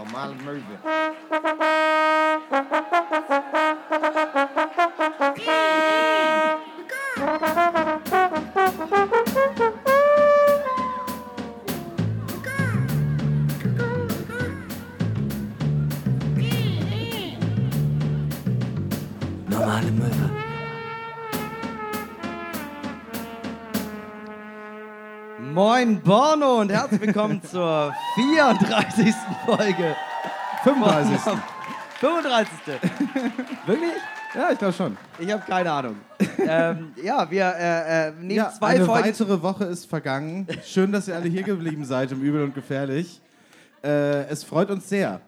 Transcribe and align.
Normale 0.00 0.34
Möwe. 0.34 0.78
herzlich 26.90 27.06
willkommen 27.06 27.40
zur 27.44 27.94
34. 28.16 29.14
Folge. 29.46 29.94
35. 30.64 31.40
35. 32.00 32.52
Wirklich? 33.64 33.90
Ja, 34.34 34.50
ich 34.50 34.58
glaube 34.58 34.72
schon. 34.72 34.96
Ich 35.20 35.30
habe 35.30 35.42
keine 35.46 35.70
Ahnung. 35.70 35.96
ähm, 36.38 36.92
ja, 37.00 37.30
wir 37.30 37.54
äh, 37.56 38.08
äh, 38.08 38.10
nehmen 38.12 38.30
Ja, 38.32 38.50
zwei 38.50 38.74
eine 38.74 38.86
Folgen. 38.86 39.04
weitere 39.04 39.40
Woche 39.40 39.66
ist 39.66 39.84
vergangen. 39.86 40.48
Schön, 40.64 40.90
dass 40.90 41.06
ihr 41.06 41.14
alle 41.14 41.28
hier 41.28 41.44
geblieben 41.44 41.84
seid 41.84 42.10
im 42.10 42.22
Übel 42.22 42.42
und 42.42 42.54
Gefährlich. 42.54 43.20
Äh, 43.84 44.24
es 44.24 44.42
freut 44.42 44.70
uns 44.70 44.88
sehr. 44.88 45.20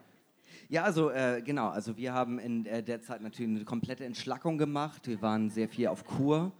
Ja, 0.68 0.82
also 0.82 1.10
äh, 1.10 1.42
genau. 1.44 1.68
Also 1.68 1.96
wir 1.96 2.12
haben 2.12 2.40
in 2.40 2.66
äh, 2.66 2.82
der 2.82 3.02
Zeit 3.02 3.20
natürlich 3.22 3.54
eine 3.54 3.64
komplette 3.64 4.04
Entschlackung 4.04 4.58
gemacht. 4.58 5.06
Wir 5.06 5.22
waren 5.22 5.48
sehr 5.48 5.68
viel 5.68 5.86
auf 5.86 6.04
Kur 6.04 6.50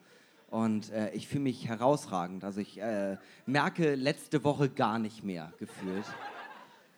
und 0.53 0.91
äh, 0.93 1.11
ich 1.15 1.27
fühle 1.29 1.45
mich 1.45 1.67
herausragend. 1.67 2.45
Also 2.45 2.61
ich 2.61 2.79
äh, 2.81 3.17
merke 3.47 3.95
letzte 3.95 4.45
Woche 4.45 4.69
gar 4.69 4.99
nicht 4.99 5.25
mehr 5.25 5.51
gefühlt. 5.59 6.05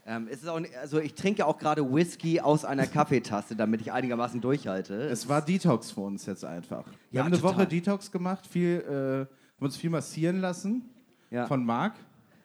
Ähm, 0.07 0.27
es 0.31 0.43
ist 0.43 0.49
auch, 0.49 0.59
nicht- 0.61 0.77
also 0.77 0.99
ich 0.99 1.15
trinke 1.15 1.47
auch 1.47 1.57
gerade 1.57 1.83
Whisky 1.95 2.41
aus 2.41 2.65
einer 2.65 2.87
Kaffeetasse, 2.87 3.55
damit 3.57 3.81
ich 3.81 3.93
einigermaßen 3.93 4.41
durchhalte. 4.41 4.95
Es 5.05 5.29
war 5.29 5.41
Detox 5.41 5.93
für 5.93 6.01
uns 6.01 6.27
jetzt 6.27 6.45
einfach. 6.45 6.85
Wir 7.11 7.19
Ja, 7.19 7.21
haben 7.25 7.33
eine 7.33 7.41
total. 7.41 7.57
Woche 7.59 7.67
Detox 7.69 8.11
gemacht, 8.11 8.45
viel, 8.47 8.81
äh, 8.87 9.21
haben 9.57 9.65
uns 9.65 9.77
viel 9.77 9.89
massieren 9.91 10.41
lassen 10.41 10.83
Ja. 11.31 11.47
von 11.47 11.65
Marc. 11.65 11.95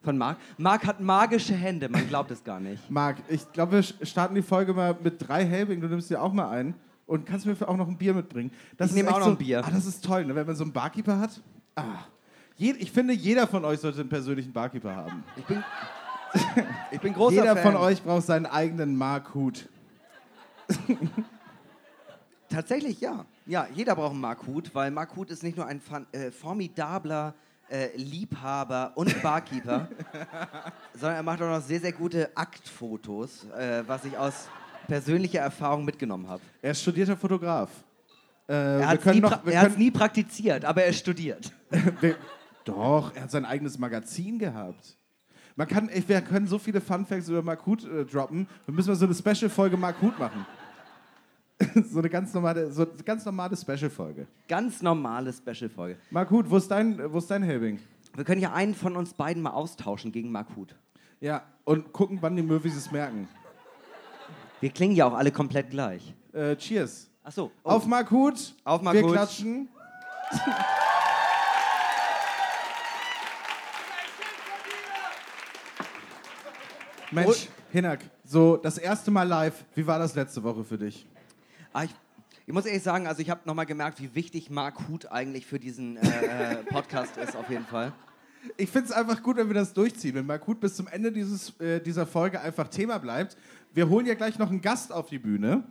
von 0.02 0.18
Marc. 0.18 0.38
Marc 0.58 0.86
hat 0.86 1.02
magische 1.02 1.54
Hände, 1.56 1.90
man 1.90 2.08
glaubt 2.08 2.32
es 2.32 2.42
gar 2.44 2.60
nicht. 2.62 2.90
Marc, 2.90 3.18
ich 3.28 3.52
glaube, 3.52 3.74
wir 3.74 3.84
sch- 3.84 4.06
starten 4.06 4.36
die 4.36 4.42
Folge 4.42 4.74
mal 4.74 4.96
mit 5.04 5.16
drei 5.28 5.44
Helbing. 5.44 5.82
Du 5.82 5.88
nimmst 5.88 6.10
dir 6.10 6.22
auch 6.22 6.32
mal 6.32 6.50
ein. 6.52 6.74
Und 7.10 7.26
kannst 7.26 7.48
mir 7.48 7.56
auch 7.68 7.76
noch 7.76 7.88
ein 7.88 7.98
Bier 7.98 8.14
mitbringen. 8.14 8.52
Das 8.78 8.92
Ich 8.92 8.96
nehme 8.96 9.10
auch 9.10 9.18
noch 9.18 9.26
so, 9.26 9.32
ein 9.32 9.38
Bier. 9.38 9.66
Ah, 9.66 9.72
das 9.72 9.88
ist 9.88 10.06
toll, 10.06 10.26
ne? 10.26 10.36
wenn 10.36 10.46
man 10.46 10.56
so 10.56 10.64
einen 10.64 10.72
Barkeeper 10.72 11.18
hat. 11.18 11.42
Ah. 11.76 12.04
Je, 12.56 12.76
ich 12.78 12.92
finde, 12.92 13.14
jeder 13.14 13.48
von 13.48 13.66
euch 13.66 13.80
sollte 13.80 14.02
einen 14.02 14.10
persönlichen 14.10 14.54
Barkeeper 14.54 14.96
haben. 14.96 15.24
Ich 15.36 15.44
bin, 15.46 15.64
ich 16.92 17.00
bin 17.00 17.14
großer 17.14 17.38
Jeder 17.38 17.56
Fan. 17.56 17.74
von 17.74 17.82
euch 17.82 18.04
braucht 18.04 18.28
seinen 18.28 18.46
eigenen 18.46 18.96
Mark-Hut. 18.96 19.68
Tatsächlich 22.50 23.02
ja. 23.02 23.26
Ja, 23.48 23.68
jeder 23.74 23.96
braucht 23.96 24.12
einen 24.12 24.22
Mark 24.22 24.46
Huth, 24.46 24.70
weil 24.76 24.92
Mark 24.92 25.16
Huth 25.16 25.32
ist 25.32 25.42
nicht 25.42 25.58
nur 25.58 25.66
ein 25.66 25.82
äh, 26.12 26.30
formidabler 26.30 27.34
äh, 27.70 27.96
Liebhaber 27.98 28.92
und 28.94 29.20
Barkeeper, 29.24 29.88
sondern 30.94 31.16
er 31.16 31.24
macht 31.24 31.42
auch 31.42 31.58
noch 31.58 31.62
sehr, 31.62 31.80
sehr 31.80 31.92
gute 31.92 32.38
Aktfotos, 32.38 33.46
äh, 33.58 33.82
was 33.88 34.06
ich 34.06 34.16
aus 34.16 34.48
persönlicher 34.90 35.40
Erfahrung 35.40 35.86
mitgenommen 35.86 36.28
habe. 36.28 36.42
Er 36.62 36.72
ist 36.72 36.82
studierter 36.82 37.16
Fotograf. 37.16 37.70
Äh, 38.48 38.54
Er 38.54 38.88
hat 38.90 39.06
es 39.06 39.14
nie, 39.14 39.20
noch, 39.22 39.32
pra- 39.32 39.62
können, 39.62 39.78
nie 39.78 39.92
praktiziert, 39.92 40.66
aber 40.66 40.84
er 40.84 40.92
studiert. 40.94 41.52
wir, 42.02 42.18
doch, 42.66 43.16
er 43.16 43.24
hat 43.24 43.32
sein 43.32 43.46
eigenes 43.46 43.78
Magazin 43.78 44.40
gehabt. 44.40 44.98
Man 45.56 45.68
kann, 45.68 45.90
ey, 45.90 46.04
wir 46.08 46.22
können 46.22 46.48
so 46.48 46.58
viele 46.58 46.82
Fun 46.82 47.06
Facts 47.06 47.30
über 47.30 47.42
Mark 47.42 47.66
Huth 47.66 47.84
äh, 47.86 48.06
droppen. 48.06 48.48
Wir 48.66 48.74
müssen 48.74 48.90
mal 48.90 48.96
so 48.96 49.06
eine 49.06 49.14
Special-Folge 49.16 49.78
Mark 49.78 50.02
Huth 50.02 50.18
machen. 50.18 50.46
so 51.92 52.00
eine 52.00 52.10
ganz 52.10 52.34
normale, 52.34 52.72
so 52.72 52.84
eine 52.84 53.04
ganz 53.04 53.26
normale 53.26 53.56
Special-Folge. 53.58 54.26
Ganz 54.48 54.82
normale 54.82 55.34
Special-Folge. 55.34 55.98
Mark 56.10 56.32
Huth, 56.32 56.50
wo 56.50 56.58
ist 56.58 56.70
dein, 56.72 57.12
wo 57.12 57.18
ist 57.18 57.30
dein 57.30 57.44
Helbing? 57.44 57.80
Wir 58.16 58.24
können 58.24 58.42
ja 58.42 58.54
einen 58.54 58.74
von 58.74 58.96
uns 58.96 59.14
beiden 59.14 59.44
mal 59.44 59.52
austauschen 59.52 60.12
gegen 60.12 60.32
Mark 60.32 60.48
Huth. 60.56 60.74
Ja, 61.20 61.44
und 61.66 61.92
gucken, 61.92 62.18
wann 62.22 62.36
die 62.36 62.42
Möwis 62.42 62.76
es 62.76 62.92
merken. 62.92 63.28
Wir 64.62 64.70
klingen 64.72 64.96
ja 64.96 65.06
auch 65.06 65.14
alle 65.14 65.32
komplett 65.32 65.70
gleich. 65.70 66.14
Äh, 66.34 66.56
cheers. 66.58 67.10
Achso. 67.24 67.52
Auf 67.64 67.86
Mark 67.86 68.12
Huth. 68.12 68.54
Auf 68.64 68.82
Mark 68.82 68.96
Wir 68.96 69.04
Huth. 69.04 69.14
klatschen. 69.14 69.70
Mensch, 77.12 77.48
Hinak, 77.72 78.02
so 78.24 78.58
das 78.58 78.78
erste 78.78 79.10
Mal 79.10 79.24
live. 79.28 79.66
Wie 79.74 79.88
war 79.88 79.98
das 79.98 80.14
letzte 80.14 80.44
Woche 80.44 80.64
für 80.64 80.78
dich? 80.78 81.08
Ah, 81.74 81.84
ich, 81.84 81.92
ich 82.46 82.54
muss 82.54 82.66
ehrlich 82.66 82.84
sagen, 82.84 83.08
also 83.08 83.22
ich 83.22 83.32
habe 83.32 83.42
nochmal 83.46 83.66
gemerkt, 83.66 84.00
wie 84.02 84.14
wichtig 84.14 84.52
Mark 84.52 84.88
Huth 84.88 85.12
eigentlich 85.12 85.48
für 85.48 85.58
diesen 85.60 85.98
äh, 85.98 86.52
äh, 86.52 86.56
Podcast 86.66 87.18
ist, 87.18 87.36
auf 87.36 87.50
jeden 87.50 87.66
Fall. 87.66 87.94
Ich 88.58 88.70
finde 88.70 88.88
es 88.90 88.92
einfach 88.94 89.22
gut, 89.22 89.38
wenn 89.38 89.48
wir 89.48 89.54
das 89.54 89.74
durchziehen. 89.74 90.16
Wenn 90.16 90.26
Mark 90.26 90.46
Huth 90.48 90.60
bis 90.60 90.76
zum 90.76 90.88
Ende 90.88 91.12
dieses, 91.12 91.60
äh, 91.60 91.80
dieser 91.82 92.06
Folge 92.06 92.40
einfach 92.42 92.68
Thema 92.68 92.98
bleibt. 92.98 93.38
Wir 93.74 93.90
holen 93.90 94.06
ja 94.06 94.14
gleich 94.16 94.40
noch 94.40 94.50
einen 94.50 94.62
Gast 94.62 94.92
auf 94.92 95.08
die 95.10 95.20
Bühne. 95.20 95.64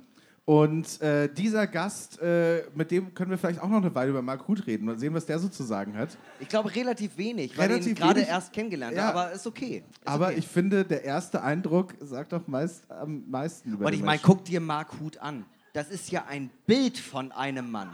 Und 0.45 1.03
äh, 1.03 1.29
dieser 1.31 1.67
Gast, 1.67 2.19
äh, 2.23 2.63
mit 2.75 2.91
dem 2.91 3.13
können 3.13 3.31
wir 3.31 3.37
vielleicht 3.37 3.61
auch 3.61 3.69
noch 3.69 3.83
eine 3.83 3.95
Weile 3.95 4.11
über 4.11 4.23
Mark 4.23 4.49
Huth 4.49 4.67
reden. 4.67 4.87
Mal 4.87 4.99
sehen, 4.99 5.13
was 5.13 5.27
der 5.27 5.39
so 5.39 5.49
zu 5.49 5.63
sagen 5.63 5.95
hat. 5.97 6.17
Ich 6.41 6.49
glaube 6.49 6.75
relativ 6.75 7.19
wenig, 7.19 7.57
weil 7.59 7.71
ich 7.71 7.77
ihn 7.77 7.83
Relativ 7.83 7.99
gerade 7.99 8.21
erst 8.23 8.53
kennengelernt 8.55 8.97
Ja. 8.97 9.09
habe, 9.09 9.19
aber 9.21 9.33
ist 9.33 9.47
okay. 9.47 9.83
Ist 9.91 10.07
Aber 10.09 10.29
okay. 10.29 10.37
ich 10.39 10.49
finde, 10.49 10.85
der 10.87 11.05
erste 11.05 11.43
Eindruck 11.43 11.93
sagt 12.01 12.33
doch 12.33 12.47
meist 12.47 12.91
am 12.91 13.25
meisten 13.29 13.73
über 13.75 13.85
Und 13.87 13.93
ich 13.93 14.03
meine, 14.03 14.21
guck 14.23 14.43
dir 14.47 14.61
Mark 14.61 14.89
Huth 15.01 15.19
an. 15.21 15.45
Das 15.75 15.91
ist 15.91 16.11
ja 16.11 16.25
ein 16.27 16.49
Bild 16.67 16.97
von 16.97 17.31
einem 17.33 17.71
Mann. 17.71 17.91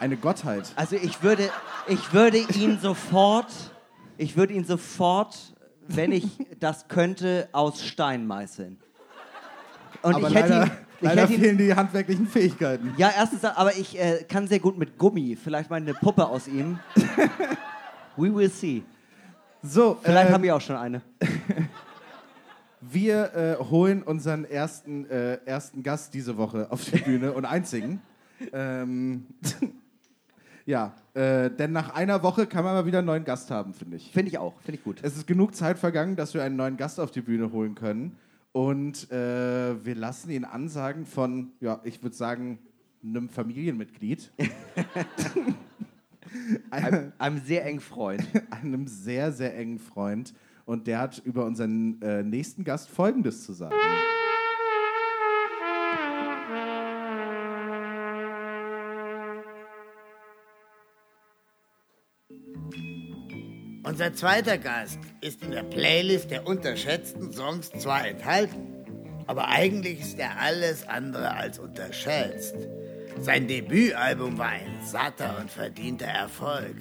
Eine 0.00 0.16
Gottheit. 0.16 0.72
Also 0.76 0.96
ich 0.96 1.22
würde, 1.22 1.50
ich 1.88 2.14
würde 2.14 2.38
ihn 2.38 2.78
sofort, 2.80 3.52
ich 4.18 4.36
würde 4.36 4.54
ihn 4.54 4.64
sofort, 4.64 5.54
wenn 5.88 6.12
ich 6.12 6.26
das 6.60 6.88
könnte, 6.88 7.48
aus 7.52 7.82
Stein 7.84 8.26
meißeln. 8.26 8.78
Und 10.02 10.14
Aber 10.14 10.28
ich 10.28 10.34
hätte 10.34 10.48
leider, 10.48 10.64
ihn, 10.64 10.70
ich 11.00 11.02
leider 11.02 11.22
hätte 11.22 11.34
ihn 11.34 11.40
fehlen 11.40 11.58
die 11.58 11.74
handwerklichen 11.74 12.26
Fähigkeiten. 12.26 12.94
Ja, 12.96 13.12
erstens, 13.16 13.44
aber 13.44 13.76
ich 13.76 13.98
äh, 13.98 14.24
kann 14.28 14.46
sehr 14.46 14.60
gut 14.60 14.78
mit 14.78 14.98
Gummi. 14.98 15.36
Vielleicht 15.36 15.70
mal 15.70 15.76
eine 15.76 15.94
Puppe 15.94 16.26
aus 16.26 16.48
ihm. 16.48 16.78
We 18.16 18.34
will 18.34 18.50
see. 18.50 18.82
So, 19.62 19.98
Vielleicht 20.02 20.28
ähm, 20.28 20.34
habe 20.34 20.46
ich 20.46 20.52
auch 20.52 20.60
schon 20.60 20.76
eine. 20.76 21.02
wir 22.80 23.34
äh, 23.34 23.64
holen 23.64 24.02
unseren 24.02 24.44
ersten, 24.44 25.08
äh, 25.10 25.38
ersten 25.44 25.82
Gast 25.82 26.14
diese 26.14 26.36
Woche 26.36 26.70
auf 26.70 26.84
die 26.84 26.98
Bühne 26.98 27.32
und 27.32 27.44
einzigen. 27.44 28.00
Ähm, 28.52 29.26
ja, 30.66 30.94
äh, 31.16 31.50
denn 31.50 31.72
nach 31.72 31.94
einer 31.94 32.22
Woche 32.22 32.46
kann 32.46 32.62
man 32.64 32.74
mal 32.74 32.86
wieder 32.86 32.98
einen 32.98 33.06
neuen 33.06 33.24
Gast 33.24 33.50
haben, 33.50 33.72
finde 33.74 33.96
ich. 33.96 34.12
Finde 34.12 34.28
ich 34.30 34.38
auch. 34.38 34.54
Finde 34.60 34.78
ich 34.78 34.84
gut. 34.84 35.00
Es 35.02 35.16
ist 35.16 35.26
genug 35.26 35.54
Zeit 35.54 35.78
vergangen, 35.78 36.14
dass 36.16 36.34
wir 36.34 36.42
einen 36.44 36.56
neuen 36.56 36.76
Gast 36.76 37.00
auf 37.00 37.10
die 37.10 37.22
Bühne 37.22 37.50
holen 37.52 37.74
können. 37.74 38.16
Und 38.52 39.10
äh, 39.10 39.84
wir 39.84 39.94
lassen 39.94 40.30
ihn 40.30 40.44
ansagen 40.44 41.04
von, 41.06 41.52
ja, 41.60 41.80
ich 41.84 42.02
würde 42.02 42.14
sagen, 42.16 42.58
einem 43.04 43.28
Familienmitglied. 43.28 44.30
Eine- 46.70 47.12
Einem 47.18 47.38
sehr 47.44 47.64
engen 47.64 47.80
Freund. 47.80 48.22
einem 48.50 48.86
sehr, 48.86 49.32
sehr 49.32 49.56
engen 49.56 49.78
Freund. 49.78 50.34
Und 50.64 50.86
der 50.86 50.98
hat 51.00 51.18
über 51.24 51.44
unseren 51.46 52.00
äh, 52.02 52.22
nächsten 52.22 52.64
Gast 52.64 52.88
Folgendes 52.90 53.44
zu 53.44 53.52
sagen. 53.52 53.74
Unser 63.96 64.12
zweiter 64.12 64.58
Gast 64.58 64.98
ist 65.22 65.42
in 65.42 65.52
der 65.52 65.62
Playlist 65.62 66.30
der 66.30 66.46
unterschätzten 66.46 67.32
Songs 67.32 67.70
zwar 67.70 68.06
enthalten, 68.06 68.84
aber 69.26 69.48
eigentlich 69.48 70.00
ist 70.00 70.18
er 70.18 70.38
alles 70.38 70.86
andere 70.86 71.34
als 71.34 71.58
unterschätzt. 71.58 72.56
Sein 73.20 73.48
Debütalbum 73.48 74.36
war 74.36 74.48
ein 74.48 74.82
satter 74.82 75.38
und 75.40 75.50
verdienter 75.50 76.08
Erfolg. 76.08 76.74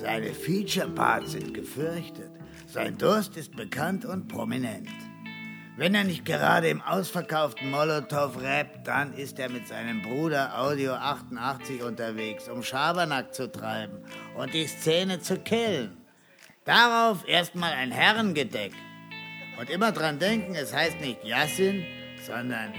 Seine 0.00 0.34
Feature-Parts 0.34 1.30
sind 1.30 1.54
gefürchtet. 1.54 2.32
Sein 2.66 2.98
Durst 2.98 3.36
ist 3.36 3.54
bekannt 3.54 4.04
und 4.04 4.26
prominent. 4.26 4.88
Wenn 5.76 5.94
er 5.94 6.02
nicht 6.02 6.24
gerade 6.24 6.68
im 6.68 6.82
ausverkauften 6.82 7.70
Molotow 7.70 8.36
rappt, 8.42 8.88
dann 8.88 9.12
ist 9.12 9.38
er 9.38 9.50
mit 9.50 9.68
seinem 9.68 10.02
Bruder 10.02 10.60
Audio 10.60 10.94
88 10.94 11.84
unterwegs, 11.84 12.48
um 12.48 12.64
Schabernack 12.64 13.36
zu 13.36 13.52
treiben 13.52 13.98
und 14.36 14.52
die 14.52 14.66
Szene 14.66 15.20
zu 15.20 15.38
killen. 15.38 15.99
Darauf 16.64 17.26
erstmal 17.26 17.72
ein 17.72 17.90
Herrengedeck. 17.90 18.72
Und 19.58 19.70
immer 19.70 19.92
dran 19.92 20.18
denken, 20.18 20.54
es 20.54 20.74
heißt 20.74 21.00
nicht 21.00 21.24
Jassin, 21.24 21.84
sondern 22.26 22.74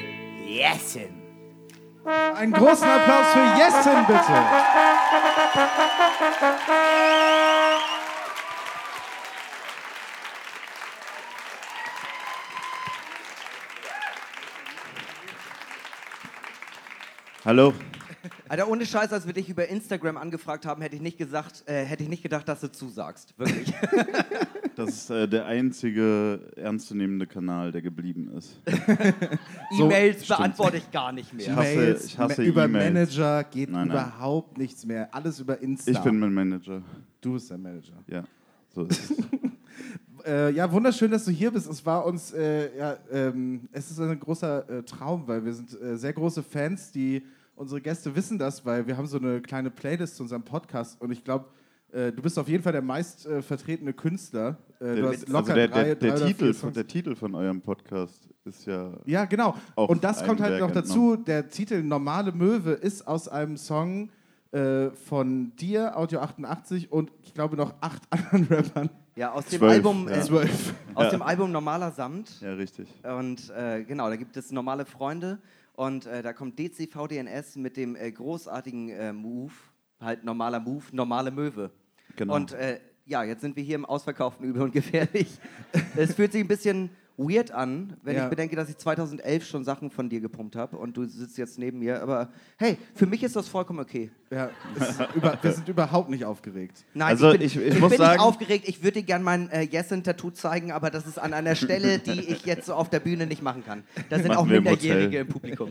Jessin. 0.46 1.22
Einen 2.06 2.54
großen 2.54 2.88
Applaus 2.88 3.28
für 3.34 3.58
Jessin, 3.58 4.06
bitte. 4.08 4.42
Hallo. 17.44 17.74
Alter, 18.48 18.68
ohne 18.70 18.86
Scheiß, 18.86 19.12
als 19.14 19.26
wir 19.26 19.34
dich 19.34 19.50
über 19.50 19.68
Instagram 19.68 20.18
angefragt 20.18 20.66
haben, 20.66 20.82
hätte 20.82 20.96
ich 20.96 21.02
nicht 21.02 21.18
gesagt, 21.18 21.64
äh, 21.66 21.84
hätte 21.84 22.04
ich 22.04 22.10
nicht 22.10 22.24
gedacht, 22.24 22.48
dass 22.48 22.62
du 22.62 22.72
zusagst. 22.72 23.34
Wirklich. 23.38 23.74
Das 24.74 24.90
ist 24.90 25.10
äh, 25.10 25.28
der 25.28 25.46
einzige 25.48 26.40
ernstzunehmende 26.56 27.28
Kanal, 27.28 27.74
der 27.74 27.82
geblieben 27.82 28.32
ist. 28.38 28.58
E-Mails 29.78 30.24
stimmt. 30.24 30.40
beantworte 30.40 30.78
ich 30.78 30.90
gar 30.92 31.12
nicht 31.12 31.34
mehr. 31.34 31.46
Ich 31.46 31.52
hasse- 31.52 31.74
E-Mails, 31.74 32.06
ich 32.06 32.18
hasse 32.18 32.42
über 32.44 32.64
E-Mails. 32.66 32.94
Manager 32.94 33.44
geht 33.44 33.70
Nein, 33.70 33.90
nein. 33.90 33.98
überhaupt 33.98 34.58
nichts 34.58 34.86
mehr. 34.86 35.14
Alles 35.14 35.42
über 35.42 35.60
Insta. 35.62 35.92
Ich 35.92 36.00
bin 36.00 36.18
mein 36.20 36.34
Manager. 36.34 36.82
du 37.20 37.34
bist 37.34 37.50
der 37.52 37.58
Manager. 37.58 37.94
Ja, 38.08 38.24
so 38.74 38.86
ist 38.86 39.12
es. 39.12 39.18
Äh, 40.26 40.52
ja, 40.52 40.72
wunderschön, 40.72 41.10
dass 41.10 41.26
du 41.26 41.32
hier 41.32 41.50
bist. 41.52 41.68
Es 41.68 41.84
war 41.84 42.06
uns, 42.06 42.32
äh, 42.32 42.78
ja, 42.78 42.96
ähm, 43.12 43.68
es 43.72 43.90
ist 43.90 44.00
ein 44.00 44.20
großer 44.20 44.70
äh, 44.70 44.84
Traum, 44.84 45.28
weil 45.28 45.44
wir 45.44 45.52
sind 45.54 45.74
äh, 45.82 45.98
sehr 45.98 46.14
große 46.14 46.44
Fans, 46.44 46.92
die 46.92 47.24
unsere 47.62 47.80
Gäste 47.80 48.16
wissen 48.16 48.40
das, 48.40 48.66
weil 48.66 48.88
wir 48.88 48.98
haben 48.98 49.06
so 49.06 49.18
eine 49.18 49.40
kleine 49.40 49.70
Playlist 49.70 50.16
zu 50.16 50.24
unserem 50.24 50.42
Podcast 50.44 51.00
und 51.00 51.12
ich 51.12 51.24
glaube, 51.24 51.46
äh, 51.92 52.12
du 52.12 52.22
bist 52.22 52.38
auf 52.40 52.48
jeden 52.48 52.64
Fall 52.64 52.72
der 52.74 52.82
meist 52.82 53.28
äh, 53.28 53.42
vertretene 53.44 53.94
Künstler. 53.94 54.58
Äh, 54.80 54.96
du 54.96 55.08
hast 55.08 55.22
also 55.22 55.34
locker 55.34 55.54
der, 55.54 55.68
drei, 55.68 55.84
der, 55.84 55.96
der, 55.96 56.10
drei 56.10 56.18
oder 56.18 56.26
Titel, 56.26 56.46
von, 56.46 56.54
Songs. 56.54 56.74
der 56.74 56.88
Titel 56.88 57.16
von 57.16 57.36
eurem 57.36 57.62
Podcast 57.62 58.28
ist 58.46 58.66
ja. 58.66 58.92
Ja, 59.06 59.26
genau. 59.26 59.56
Und 59.76 60.04
das 60.04 60.26
kommt 60.26 60.42
halt 60.42 60.60
noch 60.60 60.72
dazu. 60.72 61.16
Der 61.16 61.50
Titel 61.50 61.84
Normale 61.84 62.32
Möwe 62.32 62.72
ist 62.72 63.08
aus 63.08 63.28
einem 63.28 63.58
Song 63.58 64.10
äh, 64.52 64.90
von 64.90 65.56
dir, 65.58 65.96
Audio 65.96 66.20
88 66.22 66.92
und 66.92 67.12
ich 67.22 67.36
glaube 67.36 67.58
noch 67.58 67.76
acht 67.80 68.02
anderen 68.10 68.48
Rappern. 68.48 68.90
Ja, 69.16 69.34
aus 69.34 69.46
dem 69.46 69.60
Zwölf, 69.60 69.74
Album, 69.74 70.08
ja. 70.10 70.16
äh, 70.16 70.20
aus 70.96 71.04
Ja. 71.04 71.10
dem 71.12 71.22
Album 71.22 71.52
Normaler 71.52 71.92
Samt. 71.92 72.42
Ja, 72.42 72.54
richtig. 72.54 72.88
Und 73.04 73.52
äh, 73.52 73.84
genau, 73.84 74.10
da 74.10 74.16
gibt 74.16 74.36
es 74.36 74.52
normale 74.52 74.86
Freunde 74.86 75.38
und 75.82 76.06
äh, 76.06 76.22
da 76.22 76.32
kommt 76.32 76.60
DCVDNS 76.60 77.56
mit 77.56 77.76
dem 77.76 77.96
äh, 77.96 78.12
großartigen 78.12 78.90
äh, 78.90 79.12
Move, 79.14 79.54
halt 80.00 80.24
normaler 80.24 80.60
Move, 80.60 80.84
normale 80.92 81.32
Möwe. 81.32 81.72
Genau. 82.18 82.36
Und 82.36 82.52
äh, 82.52 82.80
ja, 83.06 83.24
jetzt 83.24 83.42
sind 83.42 83.56
wir 83.56 83.64
hier 83.64 83.76
im 83.76 83.86
ausverkauften 83.86 84.46
Übel 84.46 84.62
und 84.62 84.74
Gefährlich. 84.74 85.40
es 85.96 86.14
fühlt 86.14 86.34
sich 86.34 86.42
ein 86.42 86.48
bisschen 86.48 86.92
weird 87.18 87.52
an, 87.52 87.94
wenn 88.04 88.16
Ja. 88.16 88.24
ich 88.24 88.30
bedenke, 88.30 88.56
dass 88.56 88.70
ich 88.70 88.78
2011 88.78 89.46
schon 89.46 89.64
Sachen 89.64 89.92
von 89.92 90.10
dir 90.10 90.20
gepumpt 90.22 90.56
habe 90.56 90.78
und 90.78 90.98
du 90.98 91.06
sitzt 91.06 91.38
jetzt 91.38 91.60
neben 91.60 91.80
mir. 91.80 92.02
Aber 92.02 92.30
hey, 92.58 92.78
für 92.96 93.06
mich 93.06 93.22
ist 93.24 93.36
das 93.36 93.48
vollkommen 93.48 93.80
okay. 93.80 94.10
Ja, 94.32 94.50
über, 95.14 95.38
wir 95.42 95.52
sind 95.52 95.68
überhaupt 95.68 96.10
nicht 96.10 96.24
aufgeregt. 96.26 96.86
Nein, 96.94 97.10
Also 97.10 97.32
ich 97.34 97.38
bin, 97.38 97.48
ich- 97.48 97.56
ich 97.58 97.74
ich 97.76 97.80
muss 97.80 97.90
bin 97.90 97.98
sagen- 98.00 98.14
nicht 98.14 98.22
aufgeregt. 98.26 98.68
Ich 98.68 98.82
würde 98.82 99.00
dir 99.00 99.04
gerne 99.06 99.24
mein 99.24 99.50
äh, 99.52 99.62
Jessen-Tattoo 99.64 100.32
zeigen, 100.32 100.72
aber 100.72 100.90
das 100.90 101.06
ist 101.06 101.20
an 101.20 101.34
einer 101.34 101.56
Stelle, 101.56 102.00
die 102.00 102.12
ich 102.32 102.46
jetzt 102.46 102.66
so 102.66 102.74
auf 102.74 102.90
der 102.90 103.02
Bühne 103.02 103.28
nicht 103.28 103.42
machen 103.44 103.64
kann. 103.66 103.84
Da 104.10 104.18
sind 104.18 104.30
Machen 104.30 104.38
auch 104.38 104.44
im 104.46 104.50
Minderjährige 104.52 105.06
Hotel. 105.08 105.22
im 105.22 105.28
Publikum. 105.28 105.70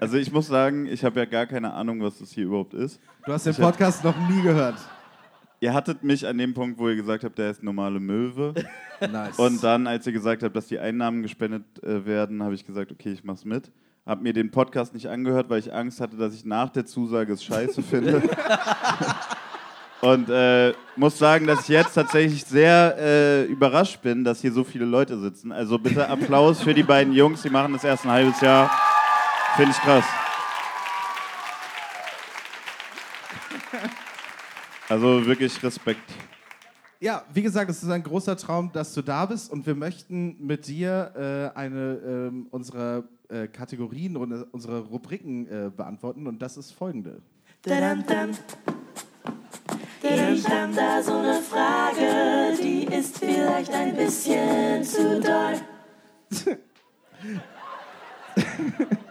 Also 0.00 0.16
ich 0.18 0.30
muss 0.30 0.46
sagen, 0.46 0.86
ich 0.86 1.02
habe 1.04 1.18
ja 1.20 1.24
gar 1.26 1.46
keine 1.46 1.72
Ahnung, 1.72 2.00
was 2.02 2.18
das 2.18 2.30
hier 2.30 2.44
überhaupt 2.44 2.74
ist. 2.74 3.00
Du 3.24 3.32
hast 3.32 3.46
den 3.46 3.54
Podcast 3.54 4.04
noch 4.04 4.16
nie 4.28 4.42
gehört. 4.42 4.76
Ihr 5.60 5.72
hattet 5.72 6.02
mich 6.02 6.26
an 6.26 6.36
dem 6.38 6.52
Punkt, 6.54 6.78
wo 6.78 6.88
ihr 6.88 6.96
gesagt 6.96 7.24
habt, 7.24 7.38
der 7.38 7.50
ist 7.50 7.62
normale 7.62 8.00
Möwe. 8.00 8.54
Nice. 9.00 9.38
Und 9.38 9.62
dann, 9.62 9.86
als 9.86 10.06
ihr 10.06 10.12
gesagt 10.12 10.42
habt, 10.44 10.54
dass 10.54 10.68
die 10.68 10.78
Einnahmen 10.78 11.22
gespendet 11.22 11.64
äh, 11.82 12.06
werden, 12.06 12.42
habe 12.42 12.54
ich 12.54 12.64
gesagt, 12.64 12.92
okay, 12.92 13.10
ich 13.10 13.24
mach's 13.24 13.44
mit. 13.44 13.70
Hab 14.06 14.22
mir 14.22 14.32
den 14.32 14.50
Podcast 14.50 14.94
nicht 14.94 15.08
angehört, 15.08 15.50
weil 15.50 15.58
ich 15.58 15.74
Angst 15.74 16.00
hatte, 16.00 16.16
dass 16.16 16.32
ich 16.32 16.44
nach 16.44 16.70
der 16.70 16.86
Zusage 16.86 17.32
es 17.32 17.42
scheiße 17.42 17.82
finde. 17.82 18.22
Und 20.00 20.30
äh, 20.30 20.72
muss 20.96 21.18
sagen, 21.18 21.46
dass 21.46 21.62
ich 21.62 21.68
jetzt 21.68 21.94
tatsächlich 21.94 22.44
sehr 22.44 22.96
äh, 22.98 23.44
überrascht 23.44 24.00
bin, 24.00 24.22
dass 24.22 24.40
hier 24.40 24.52
so 24.52 24.62
viele 24.62 24.84
Leute 24.84 25.18
sitzen. 25.18 25.50
Also 25.50 25.78
bitte 25.78 26.08
Applaus 26.08 26.62
für 26.62 26.72
die 26.72 26.82
beiden 26.82 27.12
Jungs, 27.12 27.42
die 27.42 27.50
machen 27.50 27.72
das 27.72 27.84
erst 27.84 28.04
ein 28.04 28.10
halbes 28.10 28.40
Jahr. 28.40 28.70
Finde 29.56 29.72
ich 29.72 29.78
krass. 29.78 30.04
Also 34.94 35.26
wirklich 35.26 35.60
Respekt. 35.60 36.08
Ja, 37.00 37.24
wie 37.32 37.42
gesagt, 37.42 37.68
es 37.68 37.82
ist 37.82 37.90
ein 37.90 38.04
großer 38.04 38.36
Traum, 38.36 38.70
dass 38.70 38.94
du 38.94 39.02
da 39.02 39.26
bist 39.26 39.50
und 39.50 39.66
wir 39.66 39.74
möchten 39.74 40.36
mit 40.38 40.68
dir 40.68 41.50
äh, 41.52 41.58
eine 41.58 42.00
ähm, 42.06 42.46
unserer 42.52 43.02
äh, 43.28 43.48
Kategorien 43.48 44.16
und 44.16 44.30
äh, 44.30 44.44
unsere 44.52 44.82
Rubriken 44.82 45.48
äh, 45.48 45.68
beantworten 45.76 46.28
und 46.28 46.40
das 46.40 46.56
ist 46.56 46.70
folgende. 46.70 47.20
Ich 47.64 47.72
hab 50.48 50.76
da 50.76 51.02
so 51.02 51.16
eine 51.16 51.42
Frage, 51.42 52.56
die 52.62 52.84
ist 52.84 53.18
vielleicht 53.18 53.72
ein 53.72 53.96
bisschen 53.96 54.84
zu 54.84 55.20
doll. 55.20 55.54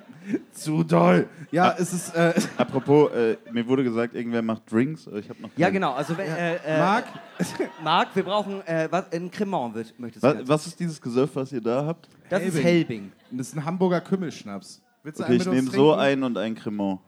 Zu 0.63 0.83
doll. 0.83 1.27
Ja, 1.51 1.75
es 1.77 1.93
ist 1.93 2.15
äh, 2.15 2.33
Apropos, 2.57 3.11
äh, 3.11 3.37
mir 3.51 3.67
wurde 3.67 3.83
gesagt, 3.83 4.15
irgendwer 4.15 4.41
macht 4.41 4.71
Drinks. 4.71 5.07
Ich 5.07 5.29
habe 5.29 5.41
noch 5.41 5.49
Ja, 5.57 5.67
keinen. 5.67 5.73
genau. 5.73 5.93
Also, 5.93 6.17
wenn, 6.17 6.27
äh, 6.27 6.55
äh, 6.55 6.79
Marc. 6.79 7.05
Marc, 7.83 8.15
wir 8.15 8.23
brauchen 8.23 8.65
äh, 8.65 8.87
was, 8.89 9.11
ein 9.11 9.29
Cremant, 9.29 9.75
wird, 9.75 9.99
möchtest 9.99 10.23
du 10.23 10.47
Was, 10.47 10.67
ist 10.67 10.79
dieses 10.79 11.01
Gesöff, 11.01 11.31
was 11.35 11.51
ihr 11.51 11.61
da 11.61 11.85
habt? 11.85 12.07
Das 12.29 12.41
ist 12.43 12.55
Helbing. 12.55 12.63
Helbing. 12.63 13.11
Das 13.31 13.47
ist 13.47 13.55
ein 13.55 13.65
Hamburger 13.65 14.01
Kümmelschnaps. 14.01 14.81
Willst 15.03 15.19
du 15.19 15.23
Okay, 15.23 15.33
einen 15.33 15.41
ich 15.41 15.47
nehme 15.47 15.69
so 15.71 15.93
einen 15.93 16.23
und 16.23 16.37
ein 16.37 16.55
Cremant. 16.55 16.99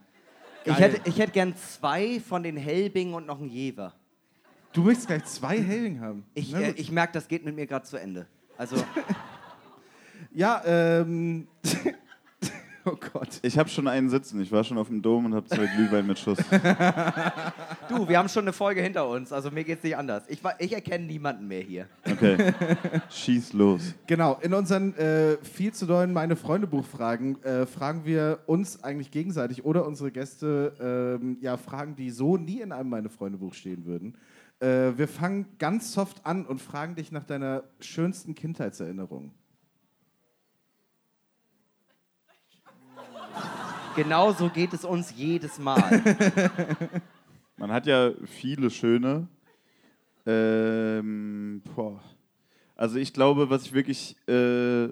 Ich 0.64 0.78
hätte, 0.78 1.00
ich 1.08 1.18
hätte 1.18 1.32
gern 1.32 1.54
zwei 1.56 2.20
von 2.20 2.42
den 2.42 2.56
Helbing 2.56 3.14
und 3.14 3.26
noch 3.26 3.38
einen 3.40 3.48
Jever. 3.48 3.94
Du 4.72 4.82
möchtest 4.82 5.06
gleich 5.06 5.24
zwei 5.24 5.58
Helling 5.62 6.00
haben. 6.00 6.24
Ich, 6.34 6.52
äh, 6.54 6.66
gut. 6.66 6.78
ich 6.78 6.90
merke, 6.90 7.12
das 7.14 7.28
geht 7.28 7.44
mit 7.44 7.54
mir 7.54 7.66
gerade 7.66 7.86
zu 7.86 7.96
Ende. 7.96 8.26
Also, 8.58 8.76
ja, 10.34 10.62
ähm. 10.66 11.48
Oh 12.86 12.96
Gott. 13.12 13.40
Ich 13.42 13.58
habe 13.58 13.68
schon 13.68 13.88
einen 13.88 14.08
sitzen. 14.08 14.40
Ich 14.40 14.50
war 14.50 14.64
schon 14.64 14.78
auf 14.78 14.88
dem 14.88 15.02
Dom 15.02 15.26
und 15.26 15.34
habe 15.34 15.46
zwei 15.46 15.66
Glühwein 15.66 16.06
mit 16.06 16.18
Schuss. 16.18 16.38
du, 17.88 18.08
wir 18.08 18.18
haben 18.18 18.28
schon 18.28 18.44
eine 18.44 18.52
Folge 18.52 18.80
hinter 18.80 19.08
uns, 19.08 19.32
also 19.32 19.50
mir 19.50 19.64
geht's 19.64 19.82
nicht 19.82 19.96
anders. 19.96 20.24
Ich, 20.28 20.40
ich 20.58 20.72
erkenne 20.72 21.04
niemanden 21.04 21.46
mehr 21.46 21.62
hier. 21.62 21.86
Okay, 22.10 22.52
schieß 23.10 23.52
los. 23.52 23.94
Genau, 24.06 24.38
in 24.40 24.54
unseren 24.54 24.94
äh, 24.96 25.36
viel 25.42 25.72
zu 25.72 25.86
dollen 25.86 26.12
Meine 26.12 26.36
Freunde 26.36 26.66
Buchfragen 26.66 27.42
äh, 27.42 27.66
fragen 27.66 28.04
wir 28.04 28.38
uns 28.46 28.82
eigentlich 28.82 29.10
gegenseitig 29.10 29.64
oder 29.64 29.86
unsere 29.86 30.10
Gäste 30.10 31.18
ähm, 31.20 31.38
ja 31.40 31.56
Fragen, 31.56 31.96
die 31.96 32.10
so 32.10 32.36
nie 32.36 32.60
in 32.60 32.72
einem 32.72 32.88
Meine 32.88 33.08
Freunde 33.08 33.38
Buch 33.38 33.54
stehen 33.54 33.84
würden. 33.84 34.16
Äh, 34.60 34.96
wir 34.96 35.08
fangen 35.08 35.46
ganz 35.58 35.92
soft 35.92 36.24
an 36.24 36.46
und 36.46 36.62
fragen 36.62 36.94
dich 36.94 37.12
nach 37.12 37.24
deiner 37.24 37.64
schönsten 37.80 38.34
Kindheitserinnerung. 38.34 39.32
Genau 43.96 44.32
so 44.32 44.48
geht 44.48 44.72
es 44.72 44.84
uns 44.84 45.12
jedes 45.16 45.58
Mal. 45.58 46.02
Man 47.56 47.72
hat 47.72 47.86
ja 47.86 48.12
viele 48.24 48.70
schöne. 48.70 49.26
Ähm, 50.26 51.62
boah. 51.74 52.00
Also 52.76 52.98
ich 52.98 53.12
glaube, 53.12 53.48
was 53.48 53.64
ich 53.64 53.72
wirklich, 53.72 54.16
äh, 54.28 54.88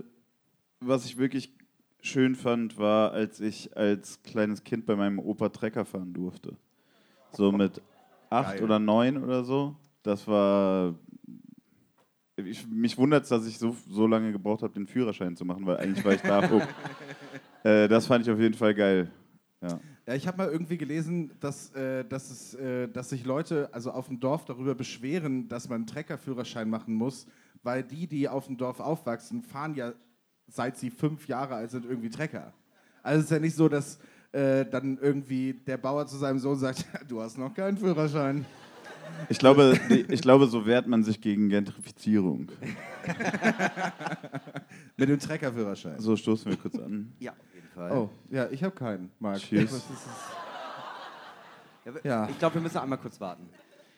was 0.80 1.04
ich 1.04 1.18
wirklich 1.18 1.52
schön 2.00 2.34
fand, 2.34 2.78
war, 2.78 3.12
als 3.12 3.40
ich 3.40 3.76
als 3.76 4.22
kleines 4.22 4.64
Kind 4.64 4.86
bei 4.86 4.96
meinem 4.96 5.18
Opa 5.18 5.50
Trecker 5.50 5.84
fahren 5.84 6.12
durfte. 6.14 6.56
So 7.32 7.52
mit 7.52 7.82
acht 8.30 8.54
Geil. 8.54 8.64
oder 8.64 8.78
neun 8.78 9.22
oder 9.22 9.44
so. 9.44 9.76
Das 10.02 10.26
war. 10.26 10.94
Ich, 12.36 12.66
mich 12.66 12.98
wundert 12.98 13.24
es, 13.24 13.28
dass 13.28 13.46
ich 13.46 13.58
so, 13.58 13.76
so 13.88 14.06
lange 14.06 14.32
gebraucht 14.32 14.62
habe, 14.62 14.72
den 14.72 14.86
Führerschein 14.86 15.36
zu 15.36 15.44
machen, 15.44 15.66
weil 15.66 15.76
eigentlich 15.76 16.04
war 16.04 16.12
ich 16.14 16.22
da. 16.22 16.40
äh, 17.64 17.88
das 17.88 18.06
fand 18.06 18.24
ich 18.24 18.32
auf 18.32 18.38
jeden 18.38 18.54
Fall 18.54 18.74
geil. 18.74 19.10
Ja. 19.60 19.80
Ja, 20.06 20.14
ich 20.14 20.26
habe 20.26 20.36
mal 20.36 20.48
irgendwie 20.50 20.76
gelesen, 20.76 21.32
dass, 21.40 21.74
äh, 21.74 22.04
dass, 22.04 22.30
es, 22.30 22.54
äh, 22.54 22.88
dass 22.88 23.08
sich 23.08 23.24
Leute 23.24 23.70
also 23.72 23.90
auf 23.90 24.08
dem 24.08 24.20
Dorf 24.20 24.44
darüber 24.44 24.74
beschweren, 24.74 25.48
dass 25.48 25.70
man 25.70 25.76
einen 25.76 25.86
Treckerführerschein 25.86 26.68
machen 26.68 26.94
muss, 26.94 27.26
weil 27.62 27.82
die, 27.82 28.06
die 28.06 28.28
auf 28.28 28.46
dem 28.46 28.58
Dorf 28.58 28.80
aufwachsen, 28.80 29.42
fahren 29.42 29.74
ja 29.74 29.94
seit 30.46 30.76
sie 30.76 30.90
fünf 30.90 31.26
Jahre 31.26 31.54
alt 31.54 31.70
sind 31.70 31.86
irgendwie 31.86 32.10
Trecker. 32.10 32.52
Also 33.02 33.20
es 33.20 33.24
ist 33.24 33.30
ja 33.30 33.38
nicht 33.38 33.56
so, 33.56 33.68
dass 33.68 33.98
äh, 34.32 34.66
dann 34.66 34.98
irgendwie 35.00 35.54
der 35.54 35.78
Bauer 35.78 36.06
zu 36.06 36.16
seinem 36.16 36.38
Sohn 36.38 36.58
sagt, 36.58 36.84
du 37.08 37.22
hast 37.22 37.38
noch 37.38 37.54
keinen 37.54 37.78
Führerschein. 37.78 38.44
Ich 39.28 39.38
glaube, 39.38 39.78
ich 40.08 40.20
glaube, 40.20 40.46
so 40.46 40.66
wehrt 40.66 40.86
man 40.86 41.02
sich 41.02 41.20
gegen 41.20 41.48
Gentrifizierung. 41.48 42.50
Mit 44.96 45.08
dem 45.08 45.18
Treckerführerschein. 45.18 45.98
So 45.98 46.16
stoßen 46.16 46.50
wir 46.50 46.58
kurz 46.58 46.76
an. 46.76 47.12
ja, 47.20 47.32
Fall. 47.74 47.92
Oh, 47.92 48.10
ja, 48.30 48.48
ich 48.50 48.62
habe 48.62 48.74
keinen, 48.74 49.10
Marc. 49.18 49.38
Cheers. 49.38 49.72
Ist 49.72 49.74
es? 49.90 50.06
Ja, 51.84 51.94
wir- 51.94 52.00
Ja. 52.04 52.28
Ich 52.28 52.38
glaube, 52.38 52.54
wir 52.56 52.62
müssen 52.62 52.78
einmal 52.78 52.98
kurz 52.98 53.20
warten. 53.20 53.48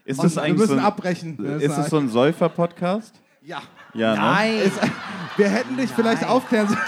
Ist 0.04 0.18
Und 0.18 0.24
das 0.26 0.36
wir 0.36 0.42
eigentlich 0.42 0.58
müssen 0.58 0.74
so 0.74 0.78
ein, 0.78 0.84
abbrechen. 0.84 1.36
Wir 1.38 1.56
ist 1.56 1.76
es 1.76 1.88
so 1.90 1.98
ein 1.98 2.08
Säufer-Podcast? 2.08 3.20
ja, 3.42 3.62
Ja, 3.94 4.14
ne? 4.14 4.20
Nein! 4.20 4.72
wir 5.36 5.48
hätten 5.48 5.76
dich 5.76 5.90
vielleicht 5.90 6.22
Nein. 6.22 6.30
aufklären 6.30 6.68
sollen. 6.68 6.80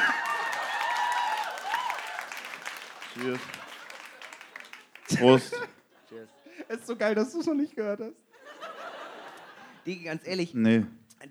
Cheers. 3.14 3.40
Prost. 5.18 5.54
Es 6.68 6.80
ist 6.80 6.86
so 6.86 6.96
geil, 6.96 7.14
dass 7.14 7.32
du 7.32 7.40
es 7.40 7.46
noch 7.46 7.54
nicht 7.54 7.74
gehört 7.74 8.00
hast. 8.00 8.14
Digi, 9.86 10.04
ganz 10.04 10.26
ehrlich, 10.26 10.52
Nee. 10.54 10.84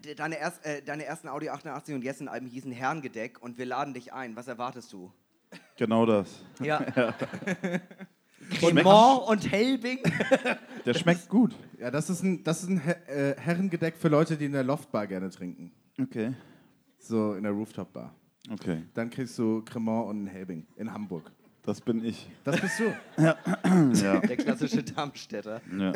de- 0.03 0.15
deine, 0.15 0.39
erst, 0.39 0.65
äh, 0.65 0.81
deine 0.81 1.05
ersten 1.05 1.27
Audio 1.27 1.51
88 1.53 1.93
und 1.93 2.03
Jessen-Alben 2.03 2.47
hießen 2.47 2.71
Herrengedeck 2.71 3.39
und 3.41 3.57
wir 3.57 3.65
laden 3.67 3.93
dich 3.93 4.13
ein. 4.13 4.35
Was 4.35 4.47
erwartest 4.47 4.91
du? 4.93 5.11
Genau 5.77 6.05
das. 6.05 6.43
Ja. 6.61 6.79
Schmeckt- 8.49 8.59
Cremant 8.59 9.27
und 9.27 9.51
Helbing. 9.51 9.99
Der 10.85 10.93
schmeckt 10.93 11.27
gut. 11.27 11.53
Ja, 11.79 11.91
das 11.91 12.09
ist 12.09 12.23
ein, 12.23 12.43
das 12.43 12.63
ist 12.63 12.69
ein 12.69 12.79
Her 12.79 13.09
äh, 13.09 13.35
Herrengedeck 13.39 13.97
für 13.97 14.07
Leute, 14.07 14.37
die 14.37 14.45
in 14.45 14.53
der 14.53 14.63
Loftbar 14.63 15.05
gerne 15.07 15.29
trinken. 15.29 15.71
Okay. 16.01 16.33
So 16.99 17.33
in 17.33 17.43
der 17.43 17.51
Rooftop-Bar. 17.51 18.13
Okay. 18.51 18.83
Dann 18.93 19.09
kriegst 19.09 19.37
du 19.37 19.61
Cremant 19.63 20.07
und 20.07 20.17
einen 20.19 20.27
Helbing 20.27 20.65
in 20.77 20.91
Hamburg. 20.91 21.29
Das 21.63 21.81
bin 21.81 22.03
ich. 22.05 22.29
Das 22.45 22.59
bist 22.61 22.79
du. 22.79 22.85
Ja. 24.01 24.19
Der 24.21 24.37
klassische 24.37 24.81
Darmstädter. 24.83 25.61
ja. 25.77 25.91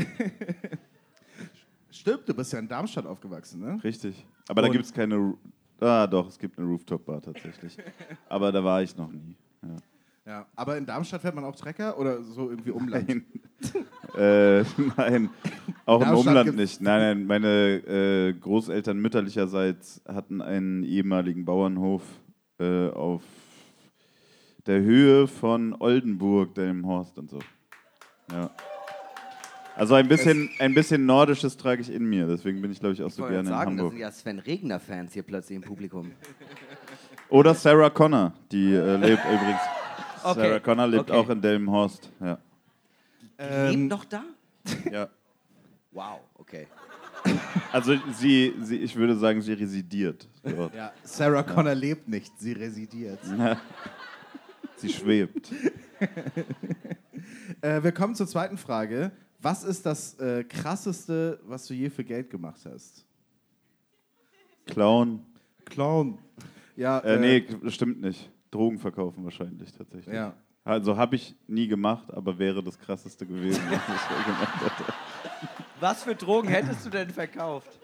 Stimmt, 1.90 2.28
du 2.28 2.34
bist 2.34 2.52
ja 2.54 2.60
in 2.60 2.68
Darmstadt 2.68 3.06
aufgewachsen, 3.06 3.60
ne? 3.62 3.80
Richtig. 3.84 4.26
Aber 4.48 4.62
da 4.62 4.68
Und- 4.68 4.74
gibt 4.74 4.86
es 4.86 4.94
keine. 4.94 5.34
Ah, 5.80 6.06
doch, 6.08 6.28
es 6.28 6.38
gibt 6.38 6.58
eine 6.60 6.68
Rooftop-Bar 6.68 7.22
tatsächlich. 7.22 7.76
Aber 8.30 8.52
da 8.52 8.64
war 8.64 8.82
ich 8.84 8.96
noch 8.96 9.12
nie. 9.12 9.36
Ja. 9.64 9.76
Ja. 10.26 10.46
Aber 10.56 10.78
in 10.78 10.86
Darmstadt 10.86 11.22
fährt 11.22 11.36
man 11.36 11.44
auch 11.44 11.56
Trecker 11.56 11.98
oder 11.98 12.22
so 12.22 12.50
irgendwie 12.50 12.72
Umland? 12.72 13.08
Nein. 13.08 13.26
äh, 14.18 14.64
nein, 14.98 15.30
auch 15.86 16.02
im 16.02 16.14
Umland 16.14 16.56
nicht. 16.56 16.80
Nein, 16.80 17.00
nein, 17.00 17.26
meine 17.26 17.48
äh, 17.88 18.34
Großeltern 18.34 19.00
mütterlicherseits 19.00 20.02
hatten 20.08 20.42
einen 20.42 20.84
ehemaligen 20.84 21.44
Bauernhof 21.46 22.04
äh, 22.60 22.90
auf 22.90 23.24
der 24.68 24.82
Höhe 24.82 25.28
von 25.28 25.76
Oldenburg, 25.80 26.54
Delmenhorst 26.54 27.18
und 27.18 27.30
so. 27.32 27.40
Ja. 28.32 28.52
Also 29.76 29.96
ein 29.96 30.08
bisschen, 30.08 30.50
ein 30.60 30.76
bisschen 30.76 31.06
Nordisches 31.06 31.58
trage 31.58 31.82
ich 31.82 31.92
in 31.92 32.06
mir, 32.06 32.28
deswegen 32.28 32.62
bin 32.62 32.72
ich, 32.72 32.80
glaube 32.80 32.94
ich, 32.94 33.02
auch 33.02 33.08
Ich 33.08 33.16
so 33.16 33.24
gerne 33.24 33.40
in 33.40 33.46
sagen, 33.46 33.72
das 33.78 33.80
Hamburg. 33.80 33.92
sind 33.94 34.00
ja 34.02 34.12
Sven 34.12 34.40
Regner-Fans 34.40 35.14
hier 35.14 35.24
plötzlich 35.24 35.56
im 35.56 35.64
Publikum. 35.64 36.12
Oder 37.32 37.56
Sarah 37.56 37.90
Connor, 37.90 38.34
die 38.52 38.74
äh, 38.74 38.98
lebt 38.98 39.24
übrigens. 39.34 39.62
Okay, 40.22 40.42
Sarah 40.42 40.60
Connor 40.60 40.88
lebt 40.88 41.10
okay. 41.10 41.20
auch 41.20 41.30
in 41.30 41.42
Delmenhorst. 41.42 42.12
Ja. 42.20 42.38
Ähm, 43.38 43.72
Lebt 43.72 43.90
noch 43.90 44.06
da? 44.06 44.24
ja. 44.92 45.08
Wow, 45.92 46.20
okay. 46.38 46.68
Also 47.72 47.96
sie, 48.14 48.54
sie, 48.62 48.78
ich 48.78 48.96
würde 48.96 49.16
sagen, 49.16 49.42
sie 49.42 49.54
residiert 49.54 50.28
dort. 50.44 50.76
Ja, 50.76 50.92
Sarah 51.04 51.44
Connor 51.44 51.74
lebt 51.74 52.08
nicht, 52.08 52.38
sie 52.38 52.52
residiert. 52.52 53.20
Sie 54.76 54.90
schwebt. 54.90 55.52
Äh, 57.62 57.84
wir 57.84 57.92
kommen 57.92 58.16
zur 58.16 58.26
zweiten 58.26 58.58
Frage. 58.58 59.12
Was 59.40 59.64
ist 59.64 59.86
das 59.86 60.18
äh, 60.20 60.44
krasseste, 60.44 61.40
was 61.44 61.68
du 61.68 61.76
je 61.76 61.92
für 61.92 62.04
Geld 62.04 62.32
gemacht 62.32 62.62
hast? 62.66 63.06
Clown. 64.66 65.24
Clown. 65.66 66.18
Ja, 66.76 67.00
Äh, 67.00 67.20
nee, 67.20 67.46
das 67.64 67.74
stimmt 67.74 68.02
nicht. 68.02 68.30
Drogen 68.50 68.80
verkaufen 68.80 69.24
wahrscheinlich 69.24 69.72
tatsächlich. 69.72 70.14
Ja. 70.14 70.34
Also 70.64 70.96
habe 70.96 71.16
ich 71.16 71.36
nie 71.48 71.68
gemacht, 71.68 72.14
aber 72.14 72.38
wäre 72.38 72.64
das 72.64 72.78
krasseste 72.78 73.26
gewesen, 73.26 73.62
was 73.70 73.80
ich 73.80 74.26
gemacht 74.26 74.62
hätte. 74.62 74.94
Was 75.80 76.04
für 76.04 76.16
Drogen 76.16 76.50
hättest 76.50 76.86
du 76.86 76.90
denn 76.90 77.10
verkauft? 77.10 77.80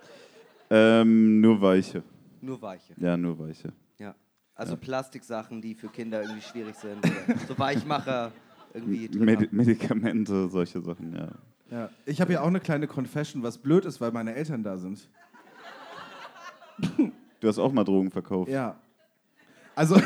Ähm, 0.70 1.39
nur 1.41 1.60
weiche. 1.62 2.03
Nur 2.41 2.62
weiche. 2.62 2.94
Ja, 2.98 3.17
nur 3.17 3.39
weiche. 3.39 3.74
Ja. 3.98 4.13
Also 4.53 4.75
Plastiksachen, 4.77 5.62
die 5.62 5.74
für 5.74 5.88
Kinder 5.88 6.22
irgendwie 6.22 6.41
schwierig 6.41 6.75
sind. 6.75 6.98
Oder 7.00 7.38
so 7.48 7.58
Weichmacher 7.58 8.32
irgendwie 8.74 9.08
drin 9.08 9.25
Medi. 9.25 9.48
Medikamente, 9.51 10.50
solche 10.50 10.82
Sachen, 10.82 11.15
ja. 11.15 11.29
Ja. 11.72 11.89
Ich 12.06 12.22
habe 12.22 12.34
ja 12.34 12.41
auch 12.41 12.48
eine 12.48 12.60
kleine 12.60 12.88
Confession, 12.88 13.41
was 13.44 13.58
blöd 13.58 13.86
ist, 13.86 14.00
weil 14.00 14.12
meine 14.12 14.36
Eltern 14.36 14.63
da 14.63 14.77
sind. 14.77 15.10
Du 17.39 17.48
hast 17.48 17.60
auch 17.60 17.72
mal 17.72 17.84
Drogen 17.84 18.10
verkauft. 18.10 18.50
Ja. 18.50 18.75
Also, 19.75 20.01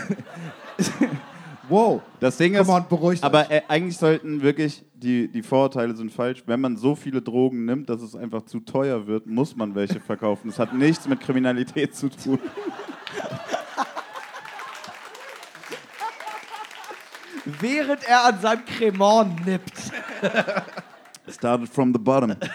wow. 1.70 2.02
Das 2.20 2.36
Ding 2.36 2.56
ist, 2.56 2.68
on, 2.68 2.86
beruhigt 2.90 3.24
aber 3.24 3.50
äh, 3.50 3.62
eigentlich 3.70 3.98
sollten 3.98 4.42
wirklich, 4.42 4.84
die, 4.94 5.30
die 5.30 5.42
Vorurteile 5.42 5.96
sind 5.96 6.12
falsch. 6.12 6.44
Wenn 6.46 6.60
man 6.60 6.76
so 6.76 6.94
viele 6.94 7.22
Drogen 7.22 7.64
nimmt, 7.64 7.90
dass 7.90 8.02
es 8.02 8.16
einfach 8.16 8.42
zu 8.44 8.60
teuer 8.60 9.08
wird, 9.08 9.28
muss 9.28 9.56
man 9.56 9.74
welche 9.76 10.02
verkaufen. 10.02 10.50
Das 10.50 10.60
hat 10.60 10.74
nichts 10.74 11.08
mit 11.08 11.22
Kriminalität 11.22 11.96
zu 11.96 12.10
tun. 12.10 12.40
Während 17.46 18.04
er 18.04 18.26
an 18.26 18.40
seinem 18.40 18.66
Cremant 18.66 19.46
nippt. 19.46 19.92
Started 21.30 21.70
from 21.70 21.94
the 21.94 22.00
bottom. 22.00 22.36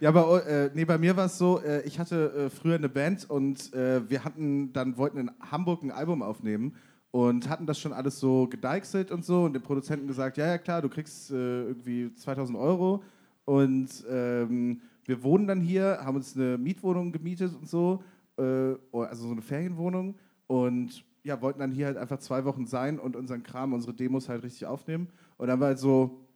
Ja, 0.00 0.08
aber 0.10 0.46
äh, 0.46 0.70
nee, 0.74 0.84
bei 0.84 0.98
mir 0.98 1.16
war 1.16 1.26
es 1.26 1.38
so, 1.38 1.60
äh, 1.60 1.82
ich 1.82 1.98
hatte 1.98 2.32
äh, 2.46 2.50
früher 2.50 2.76
eine 2.76 2.88
Band 2.88 3.28
und 3.30 3.72
äh, 3.74 4.08
wir 4.08 4.24
hatten 4.24 4.72
dann 4.72 4.96
wollten 4.96 5.18
in 5.18 5.30
Hamburg 5.50 5.82
ein 5.82 5.90
Album 5.90 6.22
aufnehmen 6.22 6.76
und 7.10 7.48
hatten 7.48 7.66
das 7.66 7.78
schon 7.78 7.92
alles 7.92 8.18
so 8.18 8.48
gedeichselt 8.48 9.10
und 9.10 9.24
so 9.24 9.44
und 9.44 9.52
dem 9.52 9.62
Produzenten 9.62 10.06
gesagt, 10.06 10.36
ja, 10.36 10.46
ja 10.46 10.58
klar, 10.58 10.82
du 10.82 10.88
kriegst 10.88 11.30
äh, 11.30 11.34
irgendwie 11.68 12.12
2000 12.14 12.58
Euro 12.58 13.02
und 13.44 13.88
ähm, 14.10 14.80
wir 15.04 15.22
wohnen 15.22 15.46
dann 15.46 15.60
hier, 15.60 15.98
haben 16.02 16.16
uns 16.16 16.34
eine 16.36 16.58
Mietwohnung 16.58 17.12
gemietet 17.12 17.54
und 17.54 17.68
so, 17.68 18.02
äh, 18.38 18.74
also 18.92 19.26
so 19.26 19.32
eine 19.32 19.42
Ferienwohnung 19.42 20.16
und 20.46 21.04
ja, 21.22 21.40
wollten 21.40 21.60
dann 21.60 21.72
hier 21.72 21.86
halt 21.86 21.96
einfach 21.96 22.18
zwei 22.18 22.44
Wochen 22.44 22.66
sein 22.66 22.98
und 22.98 23.16
unseren 23.16 23.42
Kram, 23.42 23.72
unsere 23.72 23.94
Demos 23.94 24.28
halt 24.28 24.42
richtig 24.42 24.66
aufnehmen 24.66 25.08
und 25.36 25.46
dann 25.48 25.60
war 25.60 25.68
halt 25.68 25.78
so, 25.78 26.26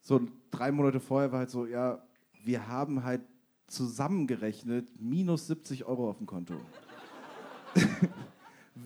so 0.00 0.20
drei 0.50 0.72
Monate 0.72 1.00
vorher 1.00 1.32
war 1.32 1.40
halt 1.40 1.50
so, 1.50 1.66
ja, 1.66 2.02
wir 2.44 2.66
haben 2.68 3.04
halt 3.04 3.22
zusammengerechnet 3.66 4.88
minus 4.98 5.46
70 5.46 5.84
Euro 5.84 6.10
auf 6.10 6.18
dem 6.18 6.26
Konto. 6.26 6.54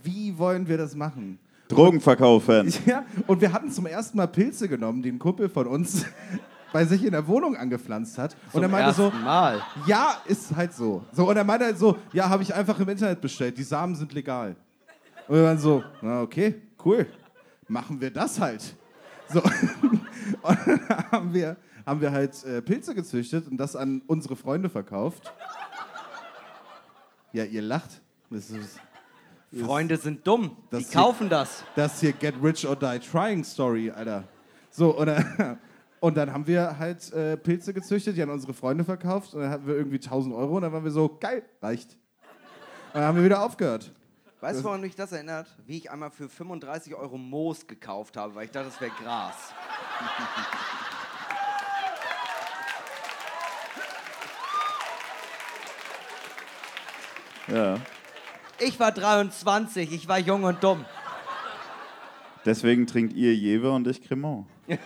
Wie 0.02 0.36
wollen 0.36 0.68
wir 0.68 0.76
das 0.76 0.94
machen? 0.94 1.38
Drogen 1.68 2.00
verkaufen. 2.00 2.72
Ja, 2.86 3.04
und 3.26 3.40
wir 3.40 3.52
hatten 3.52 3.70
zum 3.70 3.86
ersten 3.86 4.18
Mal 4.18 4.26
Pilze 4.26 4.68
genommen, 4.68 5.02
die 5.02 5.10
ein 5.10 5.18
Kumpel 5.18 5.48
von 5.48 5.66
uns 5.66 6.04
bei 6.72 6.84
sich 6.84 7.04
in 7.04 7.12
der 7.12 7.26
Wohnung 7.26 7.56
angepflanzt 7.56 8.18
hat. 8.18 8.36
und 8.52 8.62
er 8.62 8.68
meinte 8.68 8.92
so, 8.92 9.10
Mal. 9.10 9.62
ja, 9.86 10.16
ist 10.26 10.54
halt 10.54 10.74
so. 10.74 11.04
so 11.12 11.28
und 11.28 11.36
er 11.36 11.44
meinte 11.44 11.64
halt 11.66 11.78
so, 11.78 11.96
ja, 12.12 12.28
habe 12.28 12.42
ich 12.42 12.54
einfach 12.54 12.78
im 12.80 12.88
Internet 12.88 13.20
bestellt, 13.20 13.56
die 13.56 13.62
Samen 13.62 13.94
sind 13.94 14.12
legal. 14.12 14.56
Und 15.28 15.36
wir 15.36 15.44
waren 15.44 15.58
so, 15.58 15.82
na 16.02 16.20
okay, 16.22 16.56
cool, 16.84 17.06
machen 17.68 18.00
wir 18.00 18.10
das 18.10 18.38
halt. 18.38 18.76
So. 19.32 19.40
Und 20.42 20.58
dann 20.66 20.88
haben 21.10 21.32
wir, 21.32 21.56
haben 21.86 22.00
wir 22.00 22.12
halt 22.12 22.42
äh, 22.44 22.62
Pilze 22.62 22.94
gezüchtet 22.94 23.46
und 23.48 23.56
das 23.56 23.76
an 23.76 24.02
unsere 24.06 24.36
Freunde 24.36 24.68
verkauft. 24.68 25.32
Ja, 27.32 27.44
ihr 27.44 27.62
lacht. 27.62 28.00
Das 28.30 28.50
ist 28.50 28.80
Freunde 29.64 29.96
sind 29.96 30.26
dumm. 30.26 30.56
Die 30.72 30.84
kaufen 30.84 31.28
das. 31.28 31.62
das 31.76 32.00
hier 32.00 32.12
Get 32.12 32.34
Rich 32.42 32.66
or 32.66 32.74
Die 32.74 32.98
Trying 32.98 33.44
Story, 33.44 33.90
Alter. 33.90 34.24
So, 34.70 34.96
und, 34.96 35.06
dann- 35.06 35.58
und 36.00 36.16
dann 36.16 36.32
haben 36.32 36.46
wir 36.46 36.76
halt 36.78 37.12
äh, 37.12 37.36
Pilze 37.36 37.72
gezüchtet, 37.72 38.16
die 38.16 38.22
an 38.22 38.30
unsere 38.30 38.52
Freunde 38.54 38.82
verkauft 38.84 39.32
und 39.34 39.42
dann 39.42 39.50
hatten 39.50 39.66
wir 39.66 39.76
irgendwie 39.76 39.96
1000 39.96 40.34
Euro 40.34 40.56
und 40.56 40.62
dann 40.62 40.72
waren 40.72 40.82
wir 40.84 40.90
so, 40.90 41.08
geil, 41.20 41.44
reicht. 41.62 41.92
Und 42.92 42.94
dann 43.00 43.04
haben 43.04 43.16
wir 43.16 43.24
wieder 43.24 43.42
aufgehört. 43.44 43.92
Weißt 44.40 44.60
du, 44.60 44.64
woran 44.64 44.80
mich 44.80 44.94
das 44.94 45.12
erinnert? 45.12 45.46
Wie 45.66 45.78
ich 45.78 45.90
einmal 45.90 46.10
für 46.10 46.28
35 46.28 46.94
Euro 46.94 47.16
Moos 47.16 47.66
gekauft 47.66 48.16
habe, 48.16 48.34
weil 48.34 48.44
ich 48.46 48.50
dachte, 48.50 48.66
das 48.70 48.80
wäre 48.80 48.90
Gras. 49.02 49.34
Ja. 57.52 57.76
Ich 58.58 58.78
war 58.78 58.92
23, 58.92 59.92
ich 59.92 60.08
war 60.08 60.18
jung 60.18 60.44
und 60.44 60.62
dumm. 60.62 60.84
Deswegen 62.44 62.86
trinkt 62.86 63.14
ihr 63.14 63.34
Jever 63.34 63.72
und 63.72 63.86
ich 63.86 64.02
Cremant. 64.02 64.46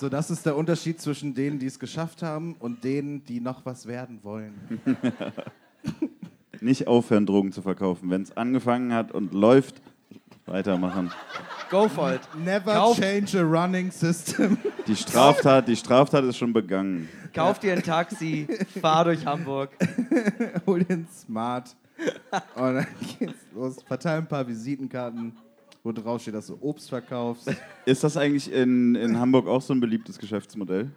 So, 0.00 0.08
das 0.08 0.30
ist 0.30 0.46
der 0.46 0.56
Unterschied 0.56 0.98
zwischen 0.98 1.34
denen, 1.34 1.58
die 1.58 1.66
es 1.66 1.78
geschafft 1.78 2.22
haben 2.22 2.56
und 2.58 2.84
denen, 2.84 3.22
die 3.26 3.38
noch 3.38 3.66
was 3.66 3.84
werden 3.84 4.20
wollen. 4.22 4.54
Nicht 6.62 6.86
aufhören, 6.86 7.26
Drogen 7.26 7.52
zu 7.52 7.60
verkaufen. 7.60 8.08
Wenn 8.08 8.22
es 8.22 8.34
angefangen 8.34 8.94
hat 8.94 9.12
und 9.12 9.34
läuft, 9.34 9.82
weitermachen. 10.46 11.12
Go 11.68 11.86
for 11.86 12.14
it. 12.14 12.22
Never 12.42 12.72
Kauf- 12.72 12.98
change 12.98 13.38
a 13.38 13.42
running 13.42 13.90
system. 13.90 14.56
Die 14.86 14.96
Straftat, 14.96 15.68
die 15.68 15.76
Straftat 15.76 16.24
ist 16.24 16.38
schon 16.38 16.54
begangen. 16.54 17.06
Kauf 17.34 17.58
dir 17.58 17.74
ein 17.74 17.82
Taxi, 17.82 18.48
fahr 18.80 19.04
durch 19.04 19.26
Hamburg. 19.26 19.68
Hol 20.66 20.84
den 20.84 21.06
Smart. 21.12 21.74
Und 22.54 22.74
dann 22.76 22.86
geht's 23.18 23.34
los. 23.54 23.76
Verteil 23.86 24.18
ein 24.18 24.28
paar 24.28 24.46
Visitenkarten, 24.46 25.32
wo 25.82 25.92
drauf 25.92 26.22
steht, 26.22 26.34
dass 26.34 26.46
du 26.46 26.56
Obst 26.60 26.88
verkaufst. 26.88 27.54
Ist 27.84 28.02
das 28.04 28.16
eigentlich 28.16 28.50
in, 28.52 28.94
in 28.94 29.18
Hamburg 29.18 29.46
auch 29.46 29.62
so 29.62 29.74
ein 29.74 29.80
beliebtes 29.80 30.18
Geschäftsmodell? 30.18 30.90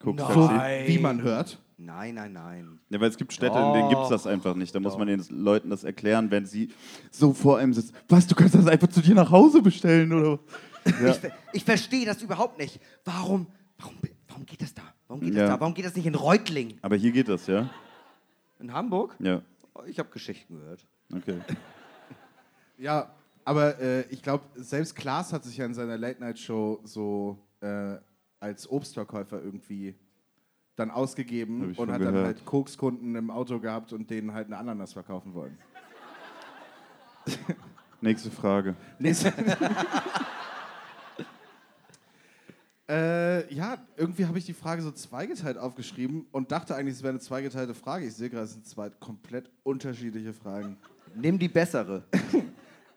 Koks-Taxi? 0.00 0.38
Nein. 0.38 0.84
Wie 0.86 0.98
man 0.98 1.22
hört. 1.22 1.58
Nein, 1.76 2.14
nein, 2.14 2.32
nein. 2.34 2.78
Ja, 2.90 3.00
weil 3.00 3.08
es 3.08 3.16
gibt 3.16 3.32
Städte, 3.32 3.58
in 3.58 3.72
denen 3.72 3.88
gibt 3.88 4.02
es 4.02 4.08
das 4.10 4.26
einfach 4.26 4.54
nicht. 4.54 4.74
Da 4.74 4.80
muss 4.80 4.98
man 4.98 5.06
den 5.08 5.24
Leuten 5.30 5.70
das 5.70 5.82
erklären, 5.84 6.30
wenn 6.30 6.44
sie 6.44 6.68
so 7.10 7.32
vor 7.32 7.56
einem 7.58 7.72
sitzen. 7.72 7.94
Was, 8.08 8.26
du 8.26 8.34
kannst 8.34 8.54
das 8.54 8.66
einfach 8.66 8.88
zu 8.88 9.00
dir 9.00 9.14
nach 9.14 9.30
Hause 9.30 9.62
bestellen, 9.62 10.12
oder? 10.12 10.38
Ja. 10.84 11.08
Ich, 11.10 11.16
ver- 11.16 11.30
ich 11.54 11.64
verstehe 11.64 12.04
das 12.04 12.20
überhaupt 12.22 12.58
nicht. 12.58 12.80
Warum, 13.06 13.46
warum, 13.78 13.94
warum 14.28 14.44
geht 14.44 14.60
das 14.60 14.74
da? 14.74 14.82
Warum 15.08 15.22
geht 15.22 15.34
Ja. 15.34 15.42
das 15.46 15.50
da? 15.54 15.60
Warum 15.60 15.72
geht 15.72 15.86
das 15.86 15.96
nicht 15.96 16.06
in 16.06 16.14
Reutling? 16.14 16.74
Aber 16.82 16.96
hier 16.96 17.12
geht 17.12 17.28
das, 17.28 17.46
ja? 17.46 17.70
In 18.60 18.72
Hamburg? 18.72 19.16
Ja, 19.18 19.42
Ich 19.86 19.98
habe 19.98 20.08
Geschichten 20.10 20.56
gehört. 20.58 20.86
okay. 21.14 21.38
Ja, 22.78 23.10
Aber 23.44 23.78
äh, 23.78 24.02
ich 24.10 24.22
glaube, 24.22 24.44
selbst 24.54 24.94
Klaas 24.96 25.32
hat 25.34 25.44
sich 25.44 25.56
ja 25.58 25.66
in 25.66 25.74
seiner 25.74 25.98
Late-Night-Show 25.98 26.80
so 26.84 27.38
äh, 27.60 27.96
als 28.38 28.70
Obstverkäufer 28.70 29.42
irgendwie 29.42 29.94
dann 30.76 30.90
ausgegeben 30.90 31.74
und 31.76 31.92
hat 31.92 32.00
dann 32.00 32.12
gehört. 32.14 32.26
halt 32.26 32.44
Kokskunden 32.46 33.14
im 33.16 33.30
Auto 33.30 33.60
gehabt 33.60 33.92
und 33.92 34.08
denen 34.08 34.32
halt 34.32 34.46
eine 34.46 34.56
Ananas 34.56 34.94
verkaufen 34.94 35.34
wollen. 35.34 35.58
Nächste 38.00 38.30
Frage. 38.30 38.74
Nächste- 38.98 39.32
äh, 42.90 43.54
ja, 43.54 43.78
irgendwie 43.96 44.26
habe 44.26 44.36
ich 44.38 44.44
die 44.44 44.52
Frage 44.52 44.82
so 44.82 44.90
zweigeteilt 44.90 45.56
aufgeschrieben 45.56 46.26
und 46.32 46.50
dachte 46.50 46.74
eigentlich, 46.74 46.96
es 46.96 47.02
wäre 47.02 47.10
eine 47.10 47.20
zweigeteilte 47.20 47.74
Frage. 47.74 48.06
Ich 48.06 48.14
sehe 48.14 48.28
gerade, 48.28 48.44
es 48.44 48.52
sind 48.54 48.66
zwei 48.66 48.90
komplett 48.90 49.48
unterschiedliche 49.62 50.32
Fragen. 50.32 50.76
Nimm 51.14 51.38
die 51.38 51.48
bessere. 51.48 52.02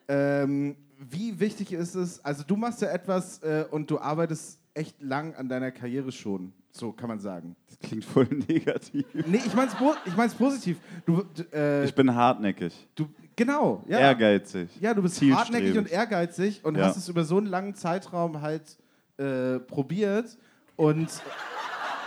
Ähm, 0.07 0.75
wie 0.99 1.39
wichtig 1.39 1.71
ist 1.71 1.95
es, 1.95 2.23
also 2.25 2.43
du 2.45 2.57
machst 2.57 2.81
ja 2.81 2.89
etwas 2.89 3.41
äh, 3.41 3.65
und 3.71 3.89
du 3.89 3.99
arbeitest 3.99 4.59
echt 4.73 5.01
lang 5.01 5.33
an 5.35 5.47
deiner 5.47 5.71
Karriere 5.71 6.11
schon, 6.11 6.51
so 6.71 6.91
kann 6.91 7.07
man 7.07 7.19
sagen. 7.19 7.55
Das 7.69 7.79
klingt 7.79 8.03
voll 8.03 8.25
negativ. 8.49 9.05
Nee, 9.13 9.39
ich 9.45 9.53
mein's, 9.53 9.73
po 9.75 9.93
ich 10.05 10.15
mein's 10.17 10.33
positiv. 10.33 10.77
Du, 11.05 11.23
äh, 11.53 11.85
Ich 11.85 11.95
bin 11.95 12.13
hartnäckig, 12.13 12.73
du, 12.95 13.07
genau, 13.35 13.81
ja. 13.87 13.99
ehrgeizig. 13.99 14.69
Ja, 14.81 14.93
du 14.93 15.01
bist 15.01 15.21
hartnäckig 15.21 15.77
und 15.77 15.89
ehrgeizig 15.89 16.63
und 16.65 16.75
Ja. 16.77 16.87
hast 16.87 16.97
es 16.97 17.07
über 17.07 17.23
so 17.23 17.37
einen 17.37 17.47
langen 17.47 17.73
Zeitraum 17.75 18.41
halt 18.41 18.77
äh, 19.17 19.59
probiert 19.59 20.37
und 20.75 21.09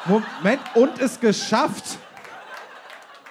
Moment 0.06 0.60
und 0.74 1.00
es 1.00 1.18
geschafft. 1.18 1.98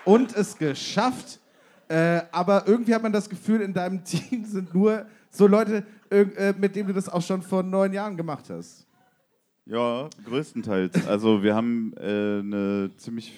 Und 0.04 0.36
es 0.36 0.58
geschafft. 0.58 1.40
Äh, 1.88 2.22
aber 2.32 2.68
irgendwie 2.68 2.94
hat 2.94 3.04
man 3.04 3.12
das 3.12 3.30
Gefühl, 3.30 3.62
in 3.62 3.74
deinem 3.74 4.04
Team 4.04 4.46
sind 4.46 4.74
nur 4.74 5.06
so 5.30 5.48
Leute, 5.48 5.86
äh, 6.10 6.54
mit 6.58 6.76
denen 6.76 6.88
du 6.88 6.94
das 6.94 7.10
auch 7.10 7.22
schon 7.22 7.42
vor 7.42 7.64
neun 7.64 7.94
Jahren 7.94 8.18
gemacht 8.18 8.50
hast. 8.50 8.86
Ja, 9.66 10.10
größtenteils. 10.26 11.08
Also 11.08 11.42
wir 11.42 11.56
haben 11.56 11.94
äh, 11.98 12.40
eine 12.40 12.92
ziemlich 12.98 13.34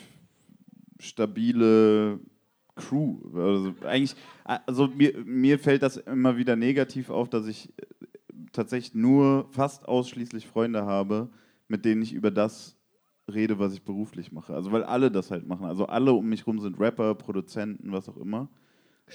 stabile 1.00 2.20
Crew. 2.76 3.18
Also 3.34 3.74
eigentlich, 3.86 4.16
also 4.44 4.88
mir, 4.88 5.14
mir 5.26 5.58
fällt 5.60 5.84
das 5.84 5.98
immer 5.98 6.38
wieder 6.38 6.56
negativ 6.56 7.10
auf, 7.10 7.30
dass 7.30 7.48
ich 7.48 7.74
tatsächlich 8.58 8.96
nur 8.96 9.48
fast 9.52 9.88
ausschließlich 9.88 10.48
Freunde 10.48 10.86
habe, 10.86 11.30
mit 11.68 11.86
denen 11.86 12.02
ich 12.02 12.14
über 12.14 12.32
das 12.32 12.76
rede, 13.32 13.60
was 13.60 13.74
ich 13.74 13.84
beruflich 13.84 14.32
mache. 14.32 14.54
Also 14.54 14.72
weil 14.72 14.84
alle 14.84 15.12
das 15.12 15.32
halt 15.32 15.48
machen. 15.48 15.66
Also 15.66 15.86
alle 15.86 16.14
um 16.14 16.28
mich 16.28 16.48
rum 16.48 16.60
sind 16.60 16.80
Rapper, 16.80 17.16
Produzenten, 17.16 17.92
was 17.92 18.10
auch 18.10 18.18
immer. 18.18 18.50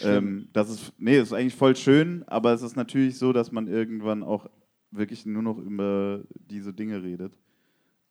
Ähm, 0.00 0.48
das 0.52 0.70
ist, 0.70 0.92
nee, 0.98 1.18
ist 1.18 1.32
eigentlich 1.32 1.54
voll 1.54 1.76
schön, 1.76 2.22
aber 2.26 2.52
es 2.52 2.62
ist 2.62 2.76
natürlich 2.76 3.18
so, 3.18 3.32
dass 3.32 3.52
man 3.52 3.66
irgendwann 3.66 4.22
auch 4.22 4.48
wirklich 4.90 5.26
nur 5.26 5.42
noch 5.42 5.58
über 5.58 6.22
diese 6.34 6.72
Dinge 6.72 7.02
redet. 7.02 7.38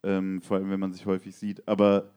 Ähm, 0.04 0.42
vor 0.42 0.58
allem, 0.58 0.70
wenn 0.70 0.80
man 0.80 0.92
sich 0.92 1.06
häufig 1.06 1.34
sieht. 1.34 1.66
Aber 1.66 2.12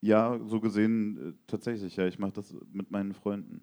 ja, 0.00 0.38
so 0.46 0.60
gesehen 0.60 1.18
äh, 1.18 1.32
tatsächlich, 1.46 1.96
ja, 1.96 2.06
ich 2.06 2.18
mache 2.18 2.32
das 2.32 2.56
mit 2.72 2.90
meinen 2.90 3.12
Freunden. 3.12 3.60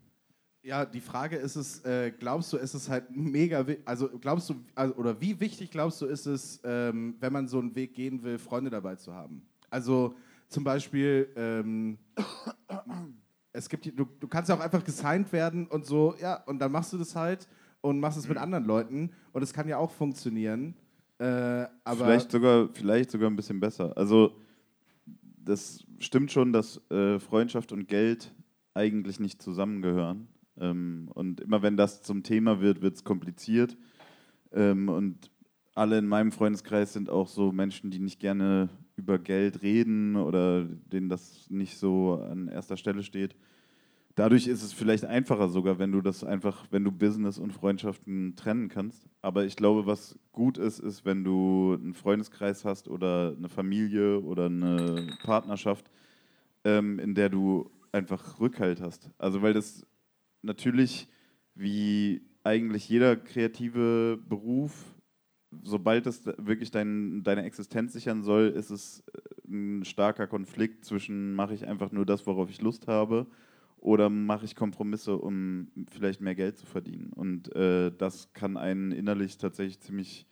Ja, 0.65 0.85
die 0.85 1.01
Frage 1.01 1.35
ist 1.35 1.57
es, 1.57 1.83
äh, 1.83 2.11
glaubst 2.17 2.53
du, 2.53 2.57
ist 2.57 2.73
es 2.73 2.89
halt 2.89 3.13
mega, 3.13 3.65
also 3.83 4.07
glaubst 4.07 4.49
du, 4.49 4.55
also, 4.73 4.95
oder 4.95 5.19
wie 5.19 5.37
wichtig 5.37 5.69
glaubst 5.69 6.01
du, 6.01 6.05
ist 6.05 6.25
es, 6.25 6.61
ähm, 6.63 7.15
wenn 7.19 7.33
man 7.33 7.49
so 7.49 7.59
einen 7.59 7.75
Weg 7.75 7.93
gehen 7.93 8.23
will, 8.23 8.39
Freunde 8.39 8.69
dabei 8.69 8.95
zu 8.95 9.13
haben? 9.13 9.41
Also 9.69 10.15
zum 10.47 10.63
Beispiel, 10.63 11.27
ähm, 11.35 11.97
es 13.51 13.67
gibt, 13.67 13.87
du, 13.87 14.05
du 14.05 14.27
kannst 14.29 14.47
ja 14.47 14.55
auch 14.55 14.61
einfach 14.61 14.85
gesigned 14.85 15.33
werden 15.33 15.67
und 15.67 15.85
so, 15.85 16.15
ja, 16.21 16.35
und 16.45 16.59
dann 16.59 16.71
machst 16.71 16.93
du 16.93 16.97
das 16.97 17.13
halt 17.13 17.45
und 17.81 17.99
machst 17.99 18.17
es 18.17 18.29
mit 18.29 18.37
anderen 18.37 18.63
Leuten 18.63 19.11
und 19.33 19.41
es 19.41 19.51
kann 19.51 19.67
ja 19.67 19.77
auch 19.77 19.91
funktionieren. 19.91 20.75
Äh, 21.19 21.65
aber 21.83 22.05
vielleicht, 22.05 22.31
sogar, 22.31 22.69
vielleicht 22.71 23.11
sogar 23.11 23.29
ein 23.29 23.35
bisschen 23.35 23.59
besser. 23.59 23.91
Also, 23.97 24.37
das 25.43 25.83
stimmt 25.99 26.31
schon, 26.31 26.53
dass 26.53 26.79
äh, 26.89 27.19
Freundschaft 27.19 27.73
und 27.73 27.89
Geld 27.89 28.33
eigentlich 28.73 29.19
nicht 29.19 29.41
zusammengehören. 29.41 30.29
Ähm, 30.59 31.09
und 31.13 31.41
immer 31.41 31.61
wenn 31.61 31.77
das 31.77 32.01
zum 32.03 32.23
Thema 32.23 32.61
wird, 32.61 32.81
wird 32.81 32.95
es 32.95 33.03
kompliziert. 33.03 33.77
Ähm, 34.51 34.89
und 34.89 35.31
alle 35.75 35.97
in 35.97 36.07
meinem 36.07 36.31
Freundeskreis 36.31 36.93
sind 36.93 37.09
auch 37.09 37.27
so 37.27 37.51
Menschen, 37.51 37.89
die 37.89 37.99
nicht 37.99 38.19
gerne 38.19 38.69
über 38.95 39.17
Geld 39.17 39.63
reden 39.63 40.15
oder 40.15 40.65
denen 40.65 41.09
das 41.09 41.49
nicht 41.49 41.77
so 41.77 42.15
an 42.15 42.47
erster 42.47 42.77
Stelle 42.77 43.03
steht. 43.03 43.35
Dadurch 44.15 44.45
ist 44.45 44.61
es 44.61 44.73
vielleicht 44.73 45.05
einfacher 45.05 45.49
sogar, 45.49 45.79
wenn 45.79 45.91
du 45.91 45.99
das 46.01 46.23
einfach, 46.23 46.67
wenn 46.69 46.83
du 46.83 46.91
Business 46.91 47.39
und 47.39 47.51
Freundschaften 47.51 48.35
trennen 48.35 48.69
kannst. 48.69 49.07
Aber 49.23 49.45
ich 49.45 49.55
glaube, 49.55 49.87
was 49.87 50.19
gut 50.31 50.59
ist, 50.59 50.77
ist, 50.77 51.03
wenn 51.03 51.23
du 51.23 51.75
einen 51.81 51.95
Freundeskreis 51.95 52.63
hast 52.63 52.87
oder 52.87 53.33
eine 53.35 53.49
Familie 53.49 54.19
oder 54.19 54.45
eine 54.45 55.07
Partnerschaft, 55.23 55.89
ähm, 56.63 56.99
in 56.99 57.15
der 57.15 57.29
du 57.29 57.71
einfach 57.91 58.39
Rückhalt 58.39 58.81
hast. 58.81 59.09
Also 59.17 59.41
weil 59.41 59.53
das 59.53 59.83
natürlich 60.43 61.07
wie 61.55 62.21
eigentlich 62.43 62.87
jeder 62.89 63.15
kreative 63.15 64.19
Beruf, 64.27 64.93
sobald 65.63 66.07
es 66.07 66.25
wirklich 66.37 66.71
dein, 66.71 67.23
deine 67.23 67.43
Existenz 67.43 67.93
sichern 67.93 68.23
soll, 68.23 68.47
ist 68.49 68.69
es 68.69 69.03
äh, 69.13 69.47
ein 69.47 69.85
starker 69.85 70.27
Konflikt 70.27 70.85
zwischen 70.85 71.35
mache 71.35 71.53
ich 71.53 71.67
einfach 71.67 71.91
nur 71.91 72.05
das, 72.05 72.25
worauf 72.25 72.49
ich 72.49 72.61
Lust 72.61 72.87
habe, 72.87 73.27
oder 73.77 74.09
mache 74.09 74.45
ich 74.45 74.55
Kompromisse, 74.55 75.17
um 75.17 75.67
vielleicht 75.89 76.21
mehr 76.21 76.35
Geld 76.35 76.57
zu 76.57 76.65
verdienen. 76.65 77.11
Und 77.11 77.53
äh, 77.55 77.91
das 77.91 78.31
kann 78.33 78.55
einen 78.55 78.91
innerlich 78.93 79.37
tatsächlich 79.37 79.81
ziemlich 79.81 80.25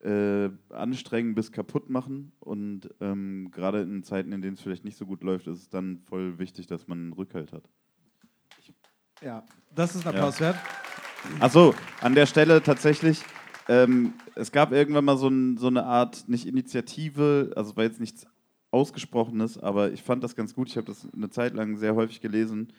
äh, 0.00 0.50
anstrengen 0.68 1.34
bis 1.34 1.52
kaputt 1.52 1.88
machen. 1.88 2.32
Und 2.38 2.90
ähm, 3.00 3.50
gerade 3.50 3.80
in 3.80 4.02
Zeiten, 4.02 4.32
in 4.32 4.42
denen 4.42 4.54
es 4.54 4.60
vielleicht 4.60 4.84
nicht 4.84 4.98
so 4.98 5.06
gut 5.06 5.22
läuft, 5.22 5.46
ist 5.46 5.58
es 5.58 5.68
dann 5.70 6.00
voll 6.00 6.38
wichtig, 6.38 6.66
dass 6.66 6.86
man 6.86 6.98
einen 6.98 7.12
Rückhalt 7.14 7.52
hat. 7.52 7.68
Ja, 9.24 9.42
das 9.74 9.94
ist 9.94 10.06
ein 10.06 10.14
Applaus 10.14 10.40
wert. 10.40 10.56
Achso, 11.40 11.74
an 12.00 12.14
der 12.14 12.26
Stelle 12.26 12.62
tatsächlich, 12.62 13.22
ähm, 13.68 14.14
es 14.34 14.50
gab 14.50 14.72
irgendwann 14.72 15.04
mal 15.04 15.16
so, 15.16 15.28
ein, 15.28 15.56
so 15.56 15.68
eine 15.68 15.84
Art, 15.84 16.28
nicht 16.28 16.46
Initiative, 16.46 17.52
also 17.54 17.70
es 17.70 17.76
war 17.76 17.84
jetzt 17.84 18.00
nichts 18.00 18.26
Ausgesprochenes, 18.70 19.58
aber 19.58 19.92
ich 19.92 20.02
fand 20.02 20.24
das 20.24 20.34
ganz 20.34 20.54
gut. 20.54 20.68
Ich 20.68 20.76
habe 20.76 20.86
das 20.86 21.06
eine 21.14 21.30
Zeit 21.30 21.54
lang 21.54 21.76
sehr 21.76 21.94
häufig 21.94 22.20
gelesen. 22.20 22.72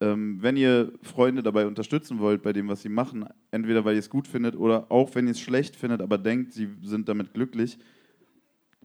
Ähm, 0.00 0.38
wenn 0.40 0.56
ihr 0.56 0.92
Freunde 1.02 1.42
dabei 1.42 1.66
unterstützen 1.66 2.18
wollt, 2.18 2.42
bei 2.42 2.52
dem, 2.52 2.68
was 2.68 2.82
sie 2.82 2.88
machen, 2.88 3.26
entweder 3.50 3.84
weil 3.84 3.94
ihr 3.94 4.00
es 4.00 4.10
gut 4.10 4.26
findet 4.26 4.56
oder 4.56 4.90
auch 4.90 5.14
wenn 5.14 5.26
ihr 5.26 5.32
es 5.32 5.40
schlecht 5.40 5.76
findet, 5.76 6.00
aber 6.00 6.18
denkt, 6.18 6.52
sie 6.52 6.68
sind 6.82 7.08
damit 7.08 7.34
glücklich, 7.34 7.78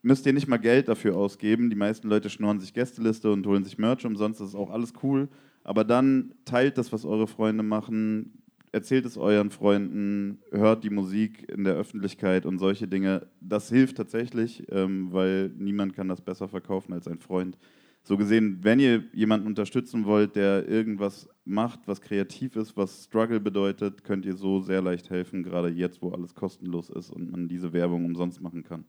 müsst 0.03 0.25
ihr 0.27 0.33
nicht 0.33 0.47
mal 0.47 0.57
Geld 0.57 0.87
dafür 0.87 1.15
ausgeben. 1.17 1.69
Die 1.69 1.75
meisten 1.75 2.07
Leute 2.07 2.29
schnorren 2.29 2.59
sich 2.59 2.73
Gästeliste 2.73 3.31
und 3.31 3.47
holen 3.47 3.63
sich 3.63 3.79
Merch 3.79 4.05
umsonst, 4.05 4.39
das 4.39 4.49
ist 4.49 4.55
auch 4.55 4.69
alles 4.69 4.93
cool. 5.01 5.29
Aber 5.63 5.83
dann 5.83 6.35
teilt 6.45 6.77
das, 6.77 6.91
was 6.91 7.05
eure 7.05 7.25
Freunde 7.25 7.63
machen, 7.63 8.43
erzählt 8.73 9.05
es 9.05 9.17
euren 9.17 9.49
Freunden, 9.49 10.39
hört 10.51 10.83
die 10.83 10.89
Musik 10.89 11.49
in 11.49 11.63
der 11.63 11.75
Öffentlichkeit 11.75 12.45
und 12.45 12.59
solche 12.59 12.87
Dinge. 12.87 13.27
Das 13.39 13.69
hilft 13.69 13.97
tatsächlich, 13.97 14.63
ähm, 14.69 15.13
weil 15.13 15.49
niemand 15.57 15.93
kann 15.93 16.09
das 16.09 16.21
besser 16.21 16.49
verkaufen 16.49 16.91
als 16.91 17.07
ein 17.07 17.19
Freund. 17.19 17.57
So 18.05 18.17
gesehen, 18.17 18.59
wenn 18.63 18.79
ihr 18.79 19.05
jemanden 19.13 19.47
unterstützen 19.47 20.05
wollt, 20.05 20.35
der 20.35 20.67
irgendwas 20.67 21.29
macht, 21.45 21.87
was 21.87 22.01
kreativ 22.01 22.57
ist, 22.57 22.75
was 22.75 23.05
Struggle 23.05 23.39
bedeutet, 23.39 24.03
könnt 24.03 24.25
ihr 24.25 24.35
so 24.35 24.59
sehr 24.59 24.81
leicht 24.81 25.09
helfen, 25.09 25.43
gerade 25.43 25.69
jetzt, 25.69 26.01
wo 26.01 26.09
alles 26.09 26.35
kostenlos 26.35 26.89
ist 26.89 27.09
und 27.11 27.31
man 27.31 27.47
diese 27.47 27.71
Werbung 27.71 28.03
umsonst 28.03 28.41
machen 28.41 28.63
kann. 28.63 28.83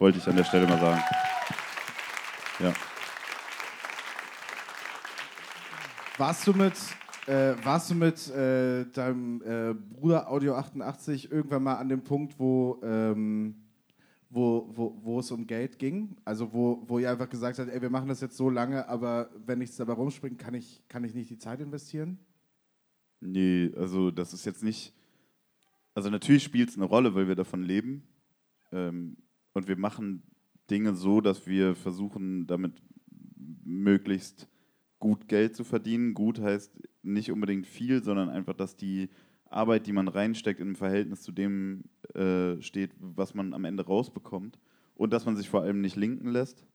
Wollte 0.00 0.16
ich 0.16 0.26
an 0.26 0.34
der 0.34 0.44
Stelle 0.44 0.66
mal 0.66 0.80
sagen. 0.80 1.02
Ja. 2.58 2.72
Warst 6.16 6.46
du 6.46 6.54
mit, 6.54 6.72
äh, 7.26 7.54
warst 7.62 7.90
du 7.90 7.94
mit 7.94 8.28
äh, 8.30 8.86
deinem 8.86 9.42
äh, 9.42 9.74
Bruder 9.74 10.30
Audio 10.30 10.54
88 10.54 11.30
irgendwann 11.30 11.64
mal 11.64 11.74
an 11.74 11.90
dem 11.90 12.02
Punkt, 12.02 12.38
wo, 12.38 12.80
ähm, 12.82 13.56
wo, 14.30 14.70
wo, 14.74 14.98
wo 15.02 15.20
es 15.20 15.30
um 15.32 15.46
Geld 15.46 15.78
ging? 15.78 16.16
Also 16.24 16.50
wo, 16.50 16.82
wo 16.86 16.98
ihr 16.98 17.10
einfach 17.10 17.28
gesagt 17.28 17.58
habt, 17.58 17.68
ey, 17.68 17.82
wir 17.82 17.90
machen 17.90 18.08
das 18.08 18.22
jetzt 18.22 18.38
so 18.38 18.48
lange, 18.48 18.88
aber 18.88 19.28
wenn 19.44 19.58
nichts 19.58 19.76
dabei 19.76 19.92
rumspringt, 19.92 20.38
kann 20.38 20.54
ich, 20.54 20.82
kann 20.88 21.04
ich 21.04 21.14
nicht 21.14 21.28
die 21.28 21.38
Zeit 21.38 21.60
investieren? 21.60 22.18
Nee, 23.20 23.70
also 23.76 24.10
das 24.10 24.32
ist 24.32 24.46
jetzt 24.46 24.62
nicht. 24.62 24.94
Also 25.92 26.08
natürlich 26.08 26.42
spielt 26.42 26.70
es 26.70 26.76
eine 26.76 26.86
Rolle, 26.86 27.14
weil 27.14 27.28
wir 27.28 27.36
davon 27.36 27.62
leben. 27.62 28.02
Ähm, 28.72 29.18
und 29.52 29.68
wir 29.68 29.76
machen 29.76 30.22
Dinge 30.70 30.94
so, 30.94 31.20
dass 31.20 31.46
wir 31.46 31.74
versuchen, 31.74 32.46
damit 32.46 32.82
möglichst 33.64 34.48
gut 34.98 35.28
Geld 35.28 35.56
zu 35.56 35.64
verdienen. 35.64 36.14
Gut 36.14 36.40
heißt 36.40 36.80
nicht 37.02 37.32
unbedingt 37.32 37.66
viel, 37.66 38.02
sondern 38.02 38.28
einfach, 38.28 38.54
dass 38.54 38.76
die 38.76 39.08
Arbeit, 39.46 39.86
die 39.86 39.92
man 39.92 40.08
reinsteckt, 40.08 40.60
im 40.60 40.76
Verhältnis 40.76 41.22
zu 41.22 41.32
dem 41.32 41.84
äh, 42.14 42.60
steht, 42.60 42.92
was 43.00 43.34
man 43.34 43.52
am 43.54 43.64
Ende 43.64 43.84
rausbekommt. 43.84 44.58
Und 44.94 45.12
dass 45.12 45.24
man 45.24 45.36
sich 45.36 45.48
vor 45.48 45.62
allem 45.62 45.80
nicht 45.80 45.96
linken 45.96 46.28
lässt. 46.28 46.66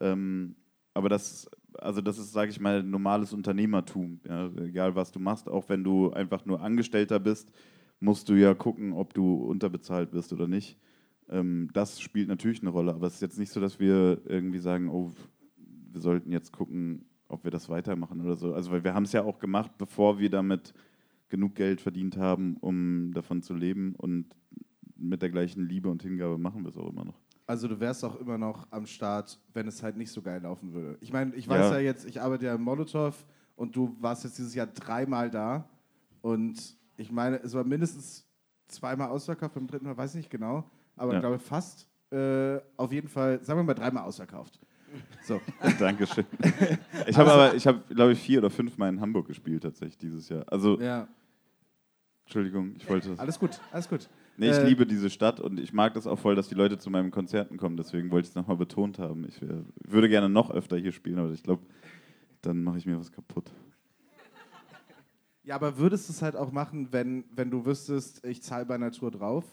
Ähm, 0.00 0.56
aber 0.94 1.08
das 1.08 1.48
also 1.80 2.00
das 2.00 2.18
ist, 2.18 2.32
sage 2.32 2.50
ich 2.50 2.60
mal, 2.60 2.82
normales 2.82 3.32
Unternehmertum. 3.32 4.20
Ja, 4.26 4.50
egal 4.56 4.94
was 4.94 5.12
du 5.12 5.20
machst, 5.20 5.48
auch 5.48 5.68
wenn 5.68 5.84
du 5.84 6.10
einfach 6.12 6.44
nur 6.44 6.60
Angestellter 6.60 7.18
bist, 7.18 7.50
musst 8.00 8.28
du 8.28 8.34
ja 8.34 8.54
gucken, 8.54 8.92
ob 8.92 9.14
du 9.14 9.34
unterbezahlt 9.34 10.12
wirst 10.12 10.32
oder 10.32 10.48
nicht. 10.48 10.78
Ähm, 11.30 11.68
das 11.72 12.00
spielt 12.00 12.28
natürlich 12.28 12.60
eine 12.60 12.70
Rolle, 12.70 12.94
aber 12.94 13.06
es 13.06 13.14
ist 13.14 13.22
jetzt 13.22 13.38
nicht 13.38 13.52
so, 13.52 13.60
dass 13.60 13.78
wir 13.78 14.22
irgendwie 14.24 14.58
sagen, 14.58 14.88
oh, 14.88 15.12
wir 15.56 16.00
sollten 16.00 16.32
jetzt 16.32 16.52
gucken, 16.52 17.04
ob 17.28 17.44
wir 17.44 17.50
das 17.50 17.68
weitermachen 17.68 18.20
oder 18.20 18.36
so. 18.36 18.54
Also 18.54 18.70
weil 18.70 18.84
wir 18.84 18.94
haben 18.94 19.04
es 19.04 19.12
ja 19.12 19.22
auch 19.22 19.38
gemacht, 19.38 19.72
bevor 19.78 20.18
wir 20.18 20.30
damit 20.30 20.72
genug 21.28 21.54
Geld 21.54 21.80
verdient 21.80 22.16
haben, 22.16 22.56
um 22.56 23.12
davon 23.12 23.42
zu 23.42 23.54
leben 23.54 23.94
und 23.96 24.26
mit 24.96 25.22
der 25.22 25.30
gleichen 25.30 25.68
Liebe 25.68 25.88
und 25.88 26.02
Hingabe 26.02 26.38
machen 26.38 26.62
wir 26.62 26.70
es 26.70 26.76
auch 26.76 26.88
immer 26.88 27.04
noch. 27.04 27.20
Also 27.46 27.68
du 27.68 27.80
wärst 27.80 28.04
auch 28.04 28.16
immer 28.16 28.36
noch 28.36 28.66
am 28.70 28.86
Start, 28.86 29.40
wenn 29.54 29.68
es 29.68 29.82
halt 29.82 29.96
nicht 29.96 30.10
so 30.10 30.20
geil 30.20 30.42
laufen 30.42 30.72
würde. 30.74 30.98
Ich 31.00 31.12
meine, 31.12 31.34
ich 31.34 31.48
weiß 31.48 31.70
ja. 31.70 31.74
Ja. 31.74 31.80
jetzt, 31.80 32.06
ich 32.06 32.20
arbeite 32.20 32.46
ja 32.46 32.54
im 32.54 32.62
Molotow 32.62 33.14
und 33.56 33.74
du 33.74 33.96
warst 34.00 34.24
jetzt 34.24 34.38
dieses 34.38 34.54
Jahr 34.54 34.66
dreimal 34.66 35.30
da 35.30 35.68
und 36.20 36.76
ich 36.96 37.12
meine, 37.12 37.40
es 37.42 37.54
war 37.54 37.64
mindestens 37.64 38.26
zweimal 38.66 39.08
ausverkauft, 39.08 39.54
beim 39.54 39.66
dritten 39.66 39.86
Mal 39.86 39.96
weiß 39.96 40.10
ich 40.10 40.16
nicht 40.16 40.30
genau, 40.30 40.70
aber 40.98 41.12
Ja. 41.12 41.18
ich 41.18 41.22
glaube 41.22 41.38
fast 41.38 41.88
äh, 42.10 42.58
auf 42.76 42.92
jeden 42.92 43.08
Fall, 43.08 43.42
sagen 43.44 43.58
wir 43.60 43.64
mal 43.64 43.74
dreimal 43.74 44.04
ausverkauft. 44.04 44.58
So, 45.22 45.40
Dankeschön. 45.78 46.24
Ich 47.06 47.16
habe 47.18 47.30
aber, 47.32 47.54
ich 47.54 47.66
habe, 47.66 47.82
glaube 47.94 48.12
ich, 48.12 48.18
vier 48.20 48.38
oder 48.38 48.50
fünf 48.50 48.76
Mal 48.78 48.88
in 48.88 49.00
Hamburg 49.00 49.26
gespielt 49.26 49.62
tatsächlich 49.62 49.98
dieses 49.98 50.28
Jahr. 50.28 50.44
Also, 50.50 50.80
ja, 50.80 51.06
Entschuldigung, 52.24 52.74
ich 52.76 52.88
wollte 52.88 53.10
das. 53.10 53.18
alles 53.18 53.38
gut, 53.38 53.58
alles 53.72 53.88
gut. 53.88 54.08
Nee, 54.36 54.50
ich 54.50 54.56
Äh, 54.56 54.66
liebe 54.68 54.86
diese 54.86 55.10
Stadt 55.10 55.40
und 55.40 55.58
ich 55.58 55.72
mag 55.72 55.94
das 55.94 56.06
auch 56.06 56.18
voll, 56.18 56.34
dass 56.34 56.48
die 56.48 56.54
Leute 56.54 56.78
zu 56.78 56.90
meinen 56.90 57.10
Konzerten 57.10 57.56
kommen. 57.56 57.76
Deswegen 57.76 58.10
wollte 58.10 58.26
ich 58.26 58.30
es 58.30 58.34
nochmal 58.36 58.56
betont 58.56 58.98
haben. 58.98 59.26
Ich 59.26 59.40
wär, 59.42 59.64
würde 59.84 60.08
gerne 60.08 60.28
noch 60.28 60.50
öfter 60.50 60.76
hier 60.76 60.92
spielen, 60.92 61.18
aber 61.18 61.32
ich 61.32 61.42
glaube, 61.42 61.62
dann 62.42 62.62
mache 62.62 62.78
ich 62.78 62.86
mir 62.86 62.98
was 62.98 63.10
kaputt. 63.10 63.50
Ja, 65.42 65.54
aber 65.54 65.78
würdest 65.78 66.08
du 66.08 66.12
es 66.12 66.20
halt 66.22 66.36
auch 66.36 66.52
machen, 66.52 66.88
wenn, 66.92 67.24
wenn 67.34 67.50
du 67.50 67.64
wüsstest, 67.64 68.24
ich 68.26 68.42
zahle 68.42 68.66
bei 68.66 68.76
Natur 68.78 69.10
drauf? 69.10 69.44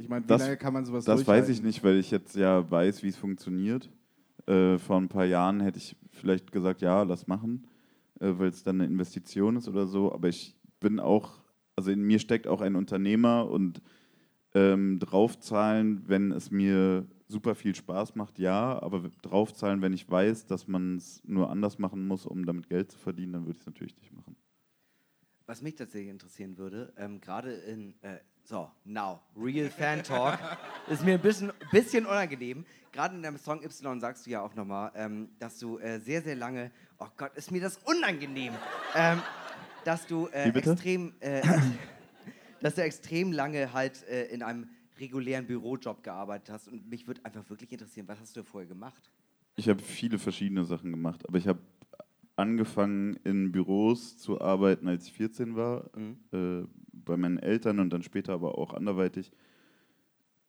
Ich 0.00 0.08
meine, 0.08 0.24
wie 0.24 0.28
Das- 0.28 0.40
lange 0.40 0.56
kann 0.56 0.72
man 0.72 0.84
sowas 0.86 1.04
Das 1.04 1.26
weiß 1.26 1.48
ich 1.50 1.62
nicht, 1.62 1.84
weil 1.84 1.96
ich 1.98 2.10
jetzt 2.10 2.34
ja 2.34 2.68
weiß, 2.70 3.02
wie 3.02 3.08
es 3.08 3.16
funktioniert. 3.16 3.90
Äh, 4.46 4.78
vor 4.78 4.96
ein 4.96 5.08
paar 5.08 5.26
Jahren 5.26 5.60
hätte 5.60 5.78
ich 5.78 5.94
vielleicht 6.10 6.50
gesagt, 6.52 6.80
ja, 6.80 7.02
lass 7.02 7.26
machen, 7.26 7.66
äh, 8.18 8.32
weil 8.38 8.48
es 8.48 8.62
dann 8.62 8.80
eine 8.80 8.86
Investition 8.90 9.56
ist 9.56 9.68
oder 9.68 9.86
so. 9.86 10.12
Aber 10.12 10.28
ich 10.28 10.56
bin 10.80 10.98
auch, 10.98 11.42
also 11.76 11.90
in 11.90 12.00
mir 12.02 12.18
steckt 12.18 12.46
auch 12.46 12.62
ein 12.62 12.76
Unternehmer 12.76 13.48
und 13.50 13.82
ähm, 14.54 14.98
draufzahlen, 14.98 16.08
wenn 16.08 16.32
es 16.32 16.50
mir 16.50 17.06
super 17.28 17.54
viel 17.54 17.74
Spaß 17.74 18.16
macht, 18.16 18.38
ja, 18.38 18.82
aber 18.82 19.10
draufzahlen, 19.22 19.82
wenn 19.82 19.92
ich 19.92 20.10
weiß, 20.10 20.46
dass 20.46 20.66
man 20.66 20.96
es 20.96 21.22
nur 21.24 21.50
anders 21.50 21.78
machen 21.78 22.06
muss, 22.08 22.26
um 22.26 22.44
damit 22.46 22.68
Geld 22.68 22.90
zu 22.90 22.98
verdienen, 22.98 23.34
dann 23.34 23.42
würde 23.42 23.52
ich 23.56 23.60
es 23.60 23.66
natürlich 23.66 23.96
nicht 23.96 24.12
machen. 24.12 24.34
Was 25.46 25.62
mich 25.62 25.74
tatsächlich 25.76 26.10
interessieren 26.10 26.56
würde, 26.58 26.92
ähm, 26.96 27.20
gerade 27.20 27.52
in, 27.52 27.94
äh, 28.02 28.18
so, 28.50 28.68
now, 28.84 29.20
Real 29.36 29.70
Fan 29.70 30.02
Talk, 30.02 30.36
ist 30.88 31.04
mir 31.04 31.14
ein 31.14 31.20
bisschen, 31.20 31.52
bisschen 31.70 32.04
unangenehm. 32.04 32.64
Gerade 32.90 33.14
in 33.14 33.22
deinem 33.22 33.38
Song 33.38 33.62
Y 33.62 34.00
sagst 34.00 34.26
du 34.26 34.30
ja 34.30 34.42
auch 34.42 34.56
nochmal, 34.56 34.90
ähm, 34.96 35.28
dass 35.38 35.60
du 35.60 35.78
äh, 35.78 36.00
sehr, 36.00 36.20
sehr 36.20 36.34
lange, 36.34 36.72
oh 36.98 37.06
Gott, 37.16 37.30
ist 37.36 37.52
mir 37.52 37.60
das 37.60 37.78
unangenehm, 37.84 38.52
ähm, 38.96 39.22
dass 39.84 40.04
du 40.04 40.26
äh, 40.32 40.48
extrem, 40.48 41.14
äh, 41.20 41.42
dass 42.60 42.74
du 42.74 42.82
extrem 42.82 43.30
lange 43.30 43.72
halt 43.72 44.02
äh, 44.08 44.24
in 44.26 44.42
einem 44.42 44.68
regulären 44.98 45.46
Bürojob 45.46 46.02
gearbeitet 46.02 46.50
hast. 46.50 46.66
Und 46.66 46.90
mich 46.90 47.06
würde 47.06 47.24
einfach 47.24 47.48
wirklich 47.48 47.70
interessieren, 47.70 48.08
was 48.08 48.18
hast 48.18 48.36
du 48.36 48.42
vorher 48.42 48.68
gemacht? 48.68 49.12
Ich 49.54 49.68
habe 49.68 49.80
viele 49.80 50.18
verschiedene 50.18 50.64
Sachen 50.64 50.90
gemacht, 50.90 51.24
aber 51.28 51.38
ich 51.38 51.46
habe 51.46 51.60
angefangen 52.34 53.14
in 53.22 53.52
Büros 53.52 54.18
zu 54.18 54.40
arbeiten, 54.40 54.88
als 54.88 55.06
ich 55.06 55.12
14 55.12 55.54
war, 55.54 55.88
äh, 56.32 56.64
bei 57.10 57.16
meinen 57.16 57.38
Eltern 57.38 57.80
und 57.80 57.90
dann 57.92 58.02
später 58.02 58.32
aber 58.32 58.56
auch 58.56 58.72
anderweitig. 58.72 59.30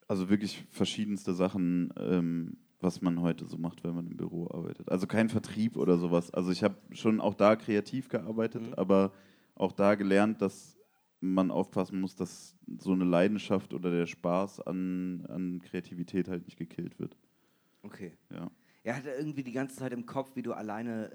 Also 0.08 0.30
wirklich 0.30 0.66
verschiedenste 0.70 1.34
Sachen, 1.34 1.94
ähm, 1.98 2.58
was 2.80 3.02
man 3.02 3.22
heute 3.22 3.46
so 3.46 3.58
macht, 3.58 3.84
wenn 3.84 3.96
man 3.96 4.08
im 4.08 4.18
Büro 4.18 4.48
arbeitet. 4.50 4.90
Also 4.90 5.08
kein 5.08 5.30
Vertrieb 5.30 5.78
oder 5.78 5.98
sowas. 5.98 6.32
Also 6.32 6.52
ich 6.52 6.64
habe 6.64 6.76
schon 6.92 7.20
auch 7.22 7.34
da 7.34 7.56
kreativ 7.56 8.10
gearbeitet, 8.10 8.62
Mhm. 8.64 8.74
aber 8.76 9.12
auch 9.56 9.72
da 9.72 9.96
gelernt, 9.96 10.42
dass 10.42 10.78
man 11.20 11.52
aufpassen 11.52 12.02
muss, 12.02 12.16
dass 12.16 12.56
so 12.80 12.94
eine 12.94 13.04
Leidenschaft 13.06 13.74
oder 13.74 13.92
der 13.92 14.08
Spaß 14.08 14.62
an, 14.62 15.26
an 15.28 15.62
Kreativität 15.62 16.28
halt 16.28 16.46
nicht 16.46 16.58
gekillt 16.58 17.00
wird. 17.00 17.16
Okay. 17.84 18.14
Ja. 18.32 18.50
Er 18.84 18.96
hatte 18.98 19.10
irgendwie 19.12 19.44
die 19.44 19.52
ganze 19.52 19.76
Zeit 19.76 19.94
im 19.94 20.08
Kopf, 20.08 20.32
wie 20.36 20.42
du 20.42 20.54
alleine 20.54 21.12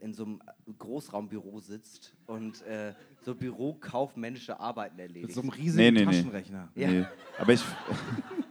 äh, 0.00 0.04
in 0.04 0.14
so 0.14 0.24
einem 0.24 0.40
Großraumbüro 0.78 1.60
sitzt 1.60 2.14
und 2.26 2.62
äh, 2.62 2.94
so 3.20 3.34
bürokaufmännische 3.34 4.58
Arbeiten 4.58 4.96
Mit 4.96 5.08
erledigst. 5.08 5.34
so 5.34 5.42
einem 5.42 5.50
riesigen 5.50 5.76
Nee, 5.76 5.90
nee, 5.90 5.98
nee. 6.00 6.04
Taschenrechner. 6.06 6.68
Ja. 6.74 6.88
Nee. 6.90 7.04
Aber 7.38 7.52
ich. 7.52 7.62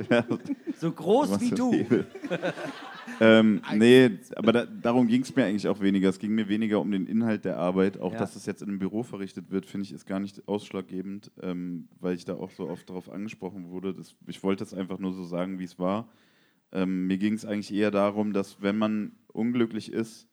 so 0.77 0.91
groß 0.91 1.41
wie 1.41 1.49
du. 1.51 1.73
Ähm, 3.21 3.61
nee, 3.73 4.11
aber 4.35 4.53
da, 4.53 4.65
darum 4.65 5.07
ging 5.07 5.23
es 5.23 5.35
mir 5.35 5.43
eigentlich 5.43 5.67
auch 5.67 5.81
weniger. 5.81 6.07
Es 6.09 6.19
ging 6.19 6.33
mir 6.35 6.47
weniger 6.47 6.79
um 6.79 6.89
den 6.91 7.05
Inhalt 7.05 7.43
der 7.43 7.57
Arbeit. 7.57 7.99
Auch 7.99 8.13
Ja. 8.13 8.19
dass 8.19 8.35
es 8.35 8.45
jetzt 8.45 8.61
in 8.61 8.69
einem 8.69 8.79
Büro 8.79 9.03
verrichtet 9.03 9.49
wird, 9.51 9.65
finde 9.65 9.85
ich, 9.85 9.91
ist 9.91 10.05
gar 10.05 10.19
nicht 10.19 10.47
ausschlaggebend, 10.47 11.31
ähm, 11.41 11.89
weil 11.99 12.15
ich 12.15 12.23
da 12.23 12.35
auch 12.35 12.51
so 12.51 12.69
oft 12.69 12.87
darauf 12.89 13.11
angesprochen 13.11 13.69
wurde. 13.71 13.93
Das, 13.93 14.15
ich 14.27 14.41
wollte 14.43 14.63
es 14.63 14.73
einfach 14.73 14.99
nur 14.99 15.11
so 15.11 15.25
sagen, 15.25 15.59
wie 15.59 15.63
es 15.65 15.77
war. 15.79 16.07
Ähm, 16.71 17.07
mir 17.07 17.17
ging 17.17 17.33
es 17.33 17.45
eigentlich 17.45 17.73
eher 17.73 17.91
darum, 17.91 18.33
dass 18.33 18.61
wenn 18.61 18.77
man 18.77 19.13
unglücklich 19.27 19.91
ist 19.91 20.27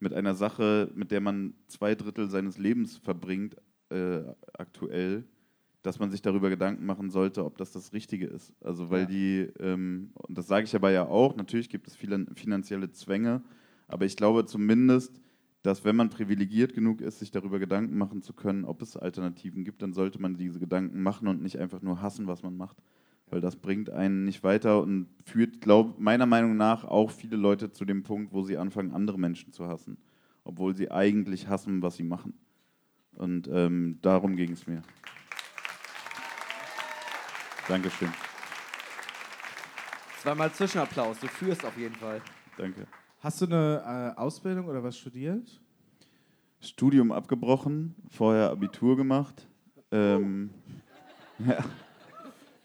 mit 0.00 0.12
einer 0.14 0.34
Sache, 0.34 0.90
mit 0.94 1.10
der 1.10 1.20
man 1.20 1.54
zwei 1.66 1.94
Drittel 1.94 2.28
seines 2.28 2.58
Lebens 2.58 2.98
verbringt, 2.98 3.56
äh, 3.90 4.22
aktuell, 4.52 5.24
dass 5.82 5.98
man 5.98 6.10
sich 6.10 6.22
darüber 6.22 6.48
Gedanken 6.48 6.86
machen 6.86 7.10
sollte, 7.10 7.44
ob 7.44 7.58
das 7.58 7.72
das 7.72 7.92
Richtige 7.92 8.26
ist. 8.26 8.54
Also 8.62 8.90
weil 8.90 9.02
Ja. 9.02 9.06
die, 9.06 9.48
ähm, 9.60 10.10
und 10.14 10.36
das 10.36 10.46
sage 10.46 10.64
ich 10.64 10.74
aber 10.74 10.90
ja 10.90 11.06
auch, 11.06 11.36
natürlich 11.36 11.68
gibt 11.68 11.86
es 11.86 11.94
viele 11.94 12.26
finanzielle 12.34 12.90
Zwänge, 12.90 13.42
aber 13.86 14.06
ich 14.06 14.16
glaube 14.16 14.46
zumindest, 14.46 15.20
dass 15.62 15.84
wenn 15.84 15.96
man 15.96 16.10
privilegiert 16.10 16.74
genug 16.74 17.00
ist, 17.00 17.18
sich 17.18 17.30
darüber 17.30 17.58
Gedanken 17.58 17.96
machen 17.96 18.22
zu 18.22 18.32
können, 18.32 18.64
ob 18.64 18.82
es 18.82 18.96
Alternativen 18.96 19.64
gibt, 19.64 19.82
dann 19.82 19.92
sollte 19.92 20.20
man 20.20 20.36
diese 20.36 20.60
Gedanken 20.60 21.02
machen 21.02 21.28
und 21.28 21.42
nicht 21.42 21.58
einfach 21.58 21.80
nur 21.82 22.00
hassen, 22.02 22.26
was 22.26 22.42
man 22.42 22.56
macht. 22.56 22.76
Weil 23.34 23.40
das 23.40 23.56
bringt 23.56 23.90
einen 23.90 24.24
nicht 24.24 24.44
weiter 24.44 24.80
und 24.80 25.08
führt, 25.24 25.60
glaub, 25.60 25.98
meiner 25.98 26.24
Meinung 26.24 26.56
nach, 26.56 26.84
auch 26.84 27.10
viele 27.10 27.36
Leute 27.36 27.72
zu 27.72 27.84
dem 27.84 28.04
Punkt, 28.04 28.32
wo 28.32 28.44
sie 28.44 28.56
anfangen, 28.56 28.92
andere 28.92 29.18
Menschen 29.18 29.52
zu 29.52 29.66
hassen. 29.66 29.98
Obwohl 30.44 30.76
sie 30.76 30.92
eigentlich 30.92 31.48
hassen, 31.48 31.82
was 31.82 31.96
sie 31.96 32.04
machen. 32.04 32.38
Und 33.16 33.48
ähm, 33.52 33.98
darum 34.02 34.36
ging 34.36 34.52
es 34.52 34.68
mir. 34.68 34.82
Dankeschön. 37.66 38.12
Zweimal 40.22 40.52
Zwischenapplaus, 40.52 41.18
du 41.18 41.26
führst 41.26 41.64
auf 41.64 41.76
jeden 41.76 41.96
Fall. 41.96 42.22
Danke. 42.56 42.86
Hast 43.18 43.40
du 43.40 43.46
eine 43.46 44.14
äh, 44.16 44.20
Ausbildung 44.20 44.68
oder 44.68 44.84
was 44.84 44.96
studiert? 44.96 45.60
Studium 46.60 47.10
abgebrochen, 47.10 47.96
vorher 48.10 48.50
Abitur 48.50 48.96
gemacht. 48.96 49.48
Ähm, 49.90 50.50
ja, 51.40 51.64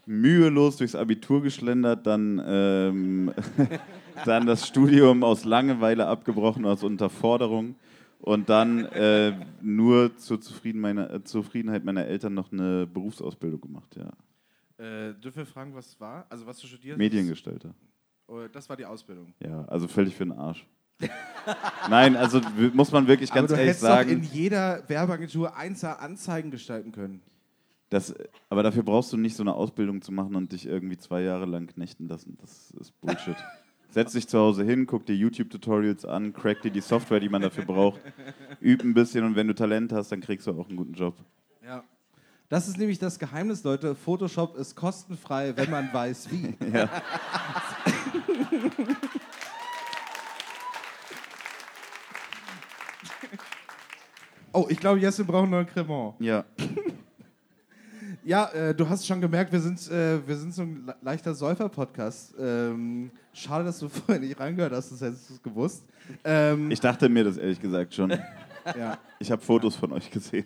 mühelos 0.10 0.78
durchs 0.78 0.96
Abitur 0.96 1.44
geschlendert, 1.44 2.08
dann, 2.08 2.42
ähm, 2.44 3.32
dann 4.26 4.48
das 4.48 4.68
Studium 4.68 5.24
aus 5.24 5.46
Langeweile 5.46 6.08
abgebrochen, 6.08 6.66
aus 6.66 6.84
Unterforderung 6.84 7.76
und 8.20 8.50
dann 8.50 8.86
äh, 8.86 9.34
nur 9.62 10.18
zur 10.18 10.42
Zufrieden 10.42 10.82
meiner, 10.82 11.12
äh, 11.14 11.24
Zufriedenheit 11.24 11.86
meiner 11.86 12.06
Eltern 12.06 12.34
noch 12.34 12.52
eine 12.52 12.88
Berufsausbildung 12.88 13.62
gemacht. 13.62 13.96
Ja. 13.96 14.84
Äh, 14.84 15.14
dürfen 15.14 15.38
wir 15.38 15.46
fragen, 15.46 15.76
was 15.76 16.00
war? 16.00 16.26
Also 16.30 16.46
was 16.48 16.58
du 16.58 16.66
studiert 16.66 16.94
hast? 16.94 16.98
Mediengestalter. 17.00 17.76
Oh, 18.28 18.42
Das 18.52 18.68
war 18.68 18.76
die 18.78 18.86
Ausbildung. 18.86 19.34
Ja, 19.40 19.64
also 19.66 19.88
völlig 19.88 20.16
für 20.16 20.26
den 20.26 20.34
Arsch. 20.34 20.66
Nein, 21.90 22.16
also 22.16 22.42
muss 22.74 22.92
man 22.92 23.08
wirklich 23.08 23.32
ganz 23.32 23.52
Aber 23.52 23.58
du 23.58 23.62
ehrlich 23.64 23.82
hättest 23.82 23.84
doch 23.84 24.12
in 24.12 24.24
sagen. 24.24 24.30
jeder 24.34 24.84
Werbeagentur 24.90 25.56
einzelne 25.56 26.00
Anzeigen 26.00 26.52
gestalten 26.52 26.92
können. 26.92 27.22
Das, 27.90 28.14
aber 28.50 28.62
dafür 28.62 28.84
brauchst 28.84 29.12
du 29.12 29.18
nicht 29.18 29.36
so 29.36 29.44
eine 29.44 29.54
Ausbildung 29.54 30.02
zu 30.02 30.12
machen 30.12 30.36
und 30.36 30.52
dich 30.52 30.68
irgendwie 30.68 30.98
zwei 30.98 31.22
Jahre 31.22 31.46
lang 31.46 31.68
knechten 31.68 32.08
lassen. 32.08 32.38
Das 32.40 32.72
ist 32.80 33.00
Bullshit. 33.02 33.36
Setz 33.92 34.12
dich 34.12 34.28
zu 34.28 34.38
Hause 34.38 34.64
hin, 34.64 34.86
guck 34.86 35.08
dir 35.08 35.16
YouTube-Tutorials 35.16 36.06
an, 36.06 36.32
crack 36.32 36.62
dir 36.62 36.70
die 36.70 36.82
Software, 36.82 37.20
die 37.20 37.30
man 37.30 37.42
dafür 37.42 37.66
braucht, 37.66 38.00
üb 38.62 38.84
ein 38.84 38.94
bisschen 38.94 39.26
und 39.26 39.36
wenn 39.36 39.48
du 39.48 39.56
Talent 39.56 39.92
hast, 39.92 40.12
dann 40.12 40.22
kriegst 40.22 40.46
du 40.46 40.52
auch 40.52 40.68
einen 40.68 40.78
guten 40.78 40.94
Job. 40.94 41.16
Ja. 41.66 41.84
Das 42.50 42.68
ist 42.68 42.78
nämlich 42.78 43.00
das 43.00 43.18
Geheimnis, 43.18 43.64
Leute. 43.64 43.96
Photoshop 43.96 44.58
ist 44.58 44.76
kostenfrei, 44.76 45.56
wenn 45.58 45.72
man 45.72 45.92
weiß 45.92 46.30
wie. 46.32 46.56
Ja. 46.74 46.90
Oh, 54.52 54.66
ich 54.68 54.80
glaube, 54.80 55.00
Jesse 55.00 55.24
braucht 55.24 55.50
noch 55.50 55.60
ein 55.60 55.68
Cremant. 55.68 56.16
ja. 56.20 56.46
Ja, 58.24 58.50
äh, 58.50 58.76
du 58.76 58.88
hast 58.88 59.08
schon 59.08 59.22
gemerkt, 59.22 59.52
wir 59.52 59.60
sind, 59.62 59.80
äh, 59.90 60.26
wir 60.28 60.36
sind 60.36 60.54
so 60.54 60.64
ein 60.64 60.84
le- 60.86 60.96
leichter 61.02 61.34
Säufer-Podcast. 61.34 62.36
Ähm, 62.40 63.12
schade, 63.34 63.64
dass 63.64 63.80
du 63.80 63.88
vorher 63.90 64.20
nicht 64.20 64.40
reingehört 64.40 64.74
hast, 64.74 64.92
das 64.92 65.02
hättest 65.02 65.30
du 65.30 65.34
es 65.36 65.42
gewusst. 65.44 65.84
Ähm, 66.24 66.70
Ich 66.70 66.80
dachte 66.80 67.08
mir 67.08 67.24
das 67.24 67.38
ehrlich 67.38 67.60
gesagt 67.62 67.94
schon. 67.94 68.10
ja. 68.78 68.98
Ich 69.20 69.32
habe 69.32 69.42
Fotos 69.42 69.76
von 69.76 69.94
euch 69.94 70.12
gesehen. 70.12 70.46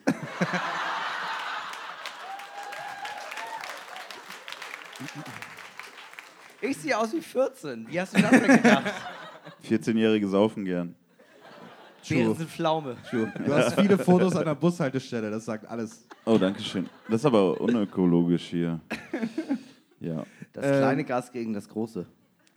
Ich 6.61 6.77
sehe 6.77 6.97
aus 6.97 7.11
wie 7.13 7.21
14. 7.21 7.87
Wie 7.89 7.99
hast 7.99 8.15
du 8.17 8.21
das 8.21 8.31
denn 8.31 8.47
gedacht? 8.61 8.93
14-Jährige 9.67 10.27
saufen 10.29 10.63
gern. 10.65 10.95
Bären 12.07 12.35
sind 12.35 12.49
Pflaume. 12.49 12.95
Du 13.11 13.53
hast 13.53 13.79
viele 13.79 13.97
Fotos 13.97 14.35
an 14.35 14.45
der 14.45 14.55
Bushaltestelle, 14.55 15.31
das 15.31 15.45
sagt 15.45 15.65
alles. 15.67 16.05
Oh, 16.25 16.37
danke 16.37 16.61
schön. 16.61 16.89
Das 17.07 17.21
ist 17.21 17.25
aber 17.25 17.59
unökologisch 17.59 18.47
hier. 18.47 18.79
Ja. 19.99 20.25
Das 20.51 20.65
Ähm, 20.65 20.71
kleine 20.79 21.03
Gas 21.05 21.31
gegen 21.31 21.53
das 21.53 21.69
große. 21.69 22.05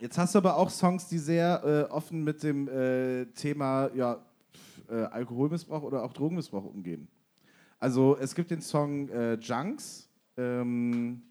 Jetzt 0.01 0.19
hast 0.19 0.35
du 0.35 0.39
aber 0.39 0.57
auch 0.57 0.69
Songs, 0.69 1.07
die 1.07 1.19
sehr 1.19 1.63
äh, 1.89 1.93
offen 1.93 2.25
mit 2.25 2.43
dem 2.43 2.67
äh, 2.69 3.27
Thema 3.27 3.89
ja, 3.95 4.19
äh, 4.91 4.95
Alkoholmissbrauch 4.95 5.83
oder 5.83 6.03
auch 6.03 6.13
Drogenmissbrauch 6.13 6.65
umgehen. 6.65 7.07
Also 7.79 8.17
es 8.21 8.35
gibt 8.35 8.51
den 8.51 8.61
Song 8.61 9.09
äh, 9.11 9.35
Junks 9.35 10.09
ähm, 10.37 11.23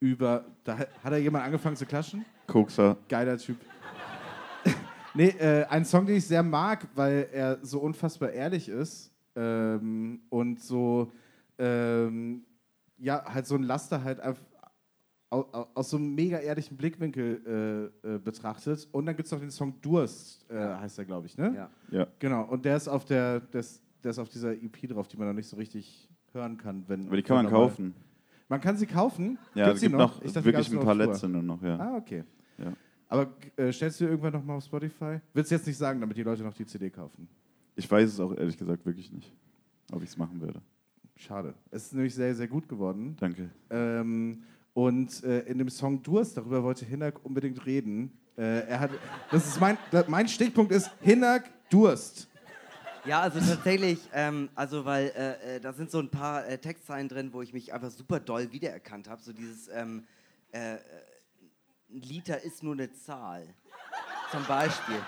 über, 0.00 0.46
da 0.64 0.78
hat 0.78 0.88
da 1.04 1.16
jemand 1.16 1.44
angefangen 1.44 1.76
zu 1.76 1.84
klatschen? 1.84 2.24
Kokser. 2.46 2.96
Geiler 3.08 3.36
Typ. 3.36 3.58
Nee, 5.18 5.28
äh, 5.38 5.64
ein 5.66 5.84
Song, 5.84 6.06
den 6.06 6.16
ich 6.16 6.26
sehr 6.26 6.42
mag, 6.42 6.86
weil 6.94 7.28
er 7.32 7.58
so 7.62 7.80
unfassbar 7.80 8.30
ehrlich 8.30 8.68
ist 8.68 9.12
ähm, 9.36 10.20
und 10.30 10.60
so, 10.60 11.12
ähm, 11.58 12.44
ja, 12.98 13.24
halt 13.24 13.46
so 13.46 13.54
ein 13.56 13.62
Laster 13.64 14.02
halt 14.02 14.22
auf, 14.22 14.36
au- 15.30 15.46
au- 15.52 15.66
aus 15.74 15.90
so 15.90 15.96
einem 15.96 16.14
mega 16.14 16.38
ehrlichen 16.38 16.76
Blickwinkel 16.76 17.92
äh, 18.04 18.14
äh, 18.14 18.18
betrachtet. 18.18 18.88
Und 18.92 19.06
dann 19.06 19.16
gibt 19.16 19.26
es 19.26 19.32
noch 19.32 19.40
den 19.40 19.50
Song 19.50 19.74
Durst, 19.82 20.48
äh, 20.50 20.54
heißt 20.58 20.98
er, 20.98 21.04
glaube 21.04 21.26
ich, 21.26 21.36
ne? 21.36 21.52
Ja. 21.54 21.70
Ja. 21.98 22.06
Genau, 22.18 22.44
und 22.44 22.64
der 22.64 22.76
ist 22.76 22.88
auf 22.88 23.04
der, 23.04 23.40
der 23.40 23.60
ist, 23.60 23.82
der 24.02 24.10
ist 24.12 24.18
auf 24.18 24.28
dieser 24.28 24.52
EP 24.52 24.88
drauf, 24.88 25.08
die 25.08 25.16
man 25.16 25.26
noch 25.28 25.34
nicht 25.34 25.48
so 25.48 25.56
richtig 25.56 26.08
hören 26.32 26.56
kann. 26.56 26.84
Wenn, 26.88 27.06
Aber 27.06 27.16
die 27.16 27.22
kann 27.22 27.36
man 27.44 27.46
kaufen. 27.52 27.94
Man 28.48 28.60
kann 28.62 28.76
sie 28.78 28.86
kaufen? 28.86 29.38
Ja, 29.54 29.66
Gibt's 29.66 29.74
es 29.76 29.80
sie 29.80 29.86
gibt 29.88 29.98
noch 29.98 30.22
Ich 30.22 30.32
dachte, 30.32 30.44
wirklich 30.46 30.72
ein 30.72 30.80
paar 30.80 30.94
letzte 30.94 31.28
nur 31.28 31.42
noch, 31.42 31.62
ja. 31.62 31.76
Ah, 31.78 31.96
okay. 31.96 32.24
Ja. 32.56 32.72
Aber 33.08 33.32
äh, 33.56 33.72
stellst 33.72 34.00
du 34.00 34.04
irgendwann 34.04 34.34
noch 34.34 34.44
mal 34.44 34.56
auf 34.56 34.64
Spotify? 34.64 35.18
Willst 35.32 35.50
du 35.50 35.54
jetzt 35.54 35.66
nicht 35.66 35.78
sagen, 35.78 36.00
damit 36.00 36.16
die 36.16 36.22
Leute 36.22 36.42
noch 36.42 36.54
die 36.54 36.66
CD 36.66 36.90
kaufen? 36.90 37.28
Ich 37.74 37.90
weiß 37.90 38.10
es 38.10 38.20
auch 38.20 38.36
ehrlich 38.36 38.56
gesagt 38.56 38.84
wirklich 38.84 39.10
nicht, 39.10 39.32
ob 39.92 40.02
ich 40.02 40.10
es 40.10 40.16
machen 40.16 40.40
würde. 40.40 40.60
Schade. 41.16 41.54
Es 41.70 41.86
ist 41.86 41.94
nämlich 41.94 42.14
sehr, 42.14 42.34
sehr 42.34 42.46
gut 42.46 42.68
geworden. 42.68 43.16
Danke. 43.18 43.50
Ähm, 43.70 44.42
und 44.74 45.24
äh, 45.24 45.40
in 45.40 45.58
dem 45.58 45.68
Song 45.70 46.02
Durst, 46.02 46.36
darüber 46.36 46.62
wollte 46.62 46.84
Hinak 46.84 47.24
unbedingt 47.24 47.64
reden. 47.66 48.12
Äh, 48.36 48.68
er 48.68 48.80
hat, 48.80 48.90
das 49.30 49.46
ist 49.46 49.60
mein, 49.60 49.76
da, 49.90 50.04
mein 50.06 50.28
Stichpunkt 50.28 50.70
ist 50.70 50.90
Hinak 51.00 51.50
Durst. 51.70 52.28
Ja, 53.04 53.22
also 53.22 53.40
tatsächlich, 53.40 53.98
ähm, 54.12 54.50
also 54.54 54.84
weil 54.84 55.12
äh, 55.16 55.56
äh, 55.56 55.60
da 55.60 55.72
sind 55.72 55.90
so 55.90 55.98
ein 55.98 56.10
paar 56.10 56.46
äh, 56.46 56.58
Textzeilen 56.58 57.08
drin, 57.08 57.32
wo 57.32 57.42
ich 57.42 57.52
mich 57.52 57.72
einfach 57.72 57.90
super 57.90 58.20
doll 58.20 58.52
wiedererkannt 58.52 59.08
habe. 59.08 59.22
So 59.22 59.32
dieses, 59.32 59.68
ähm, 59.72 60.04
äh, 60.52 60.74
äh, 60.74 60.78
ein 61.90 62.00
Liter 62.00 62.42
ist 62.42 62.62
nur 62.62 62.74
eine 62.74 62.92
Zahl. 62.92 63.46
Zum 64.30 64.44
Beispiel. 64.44 65.00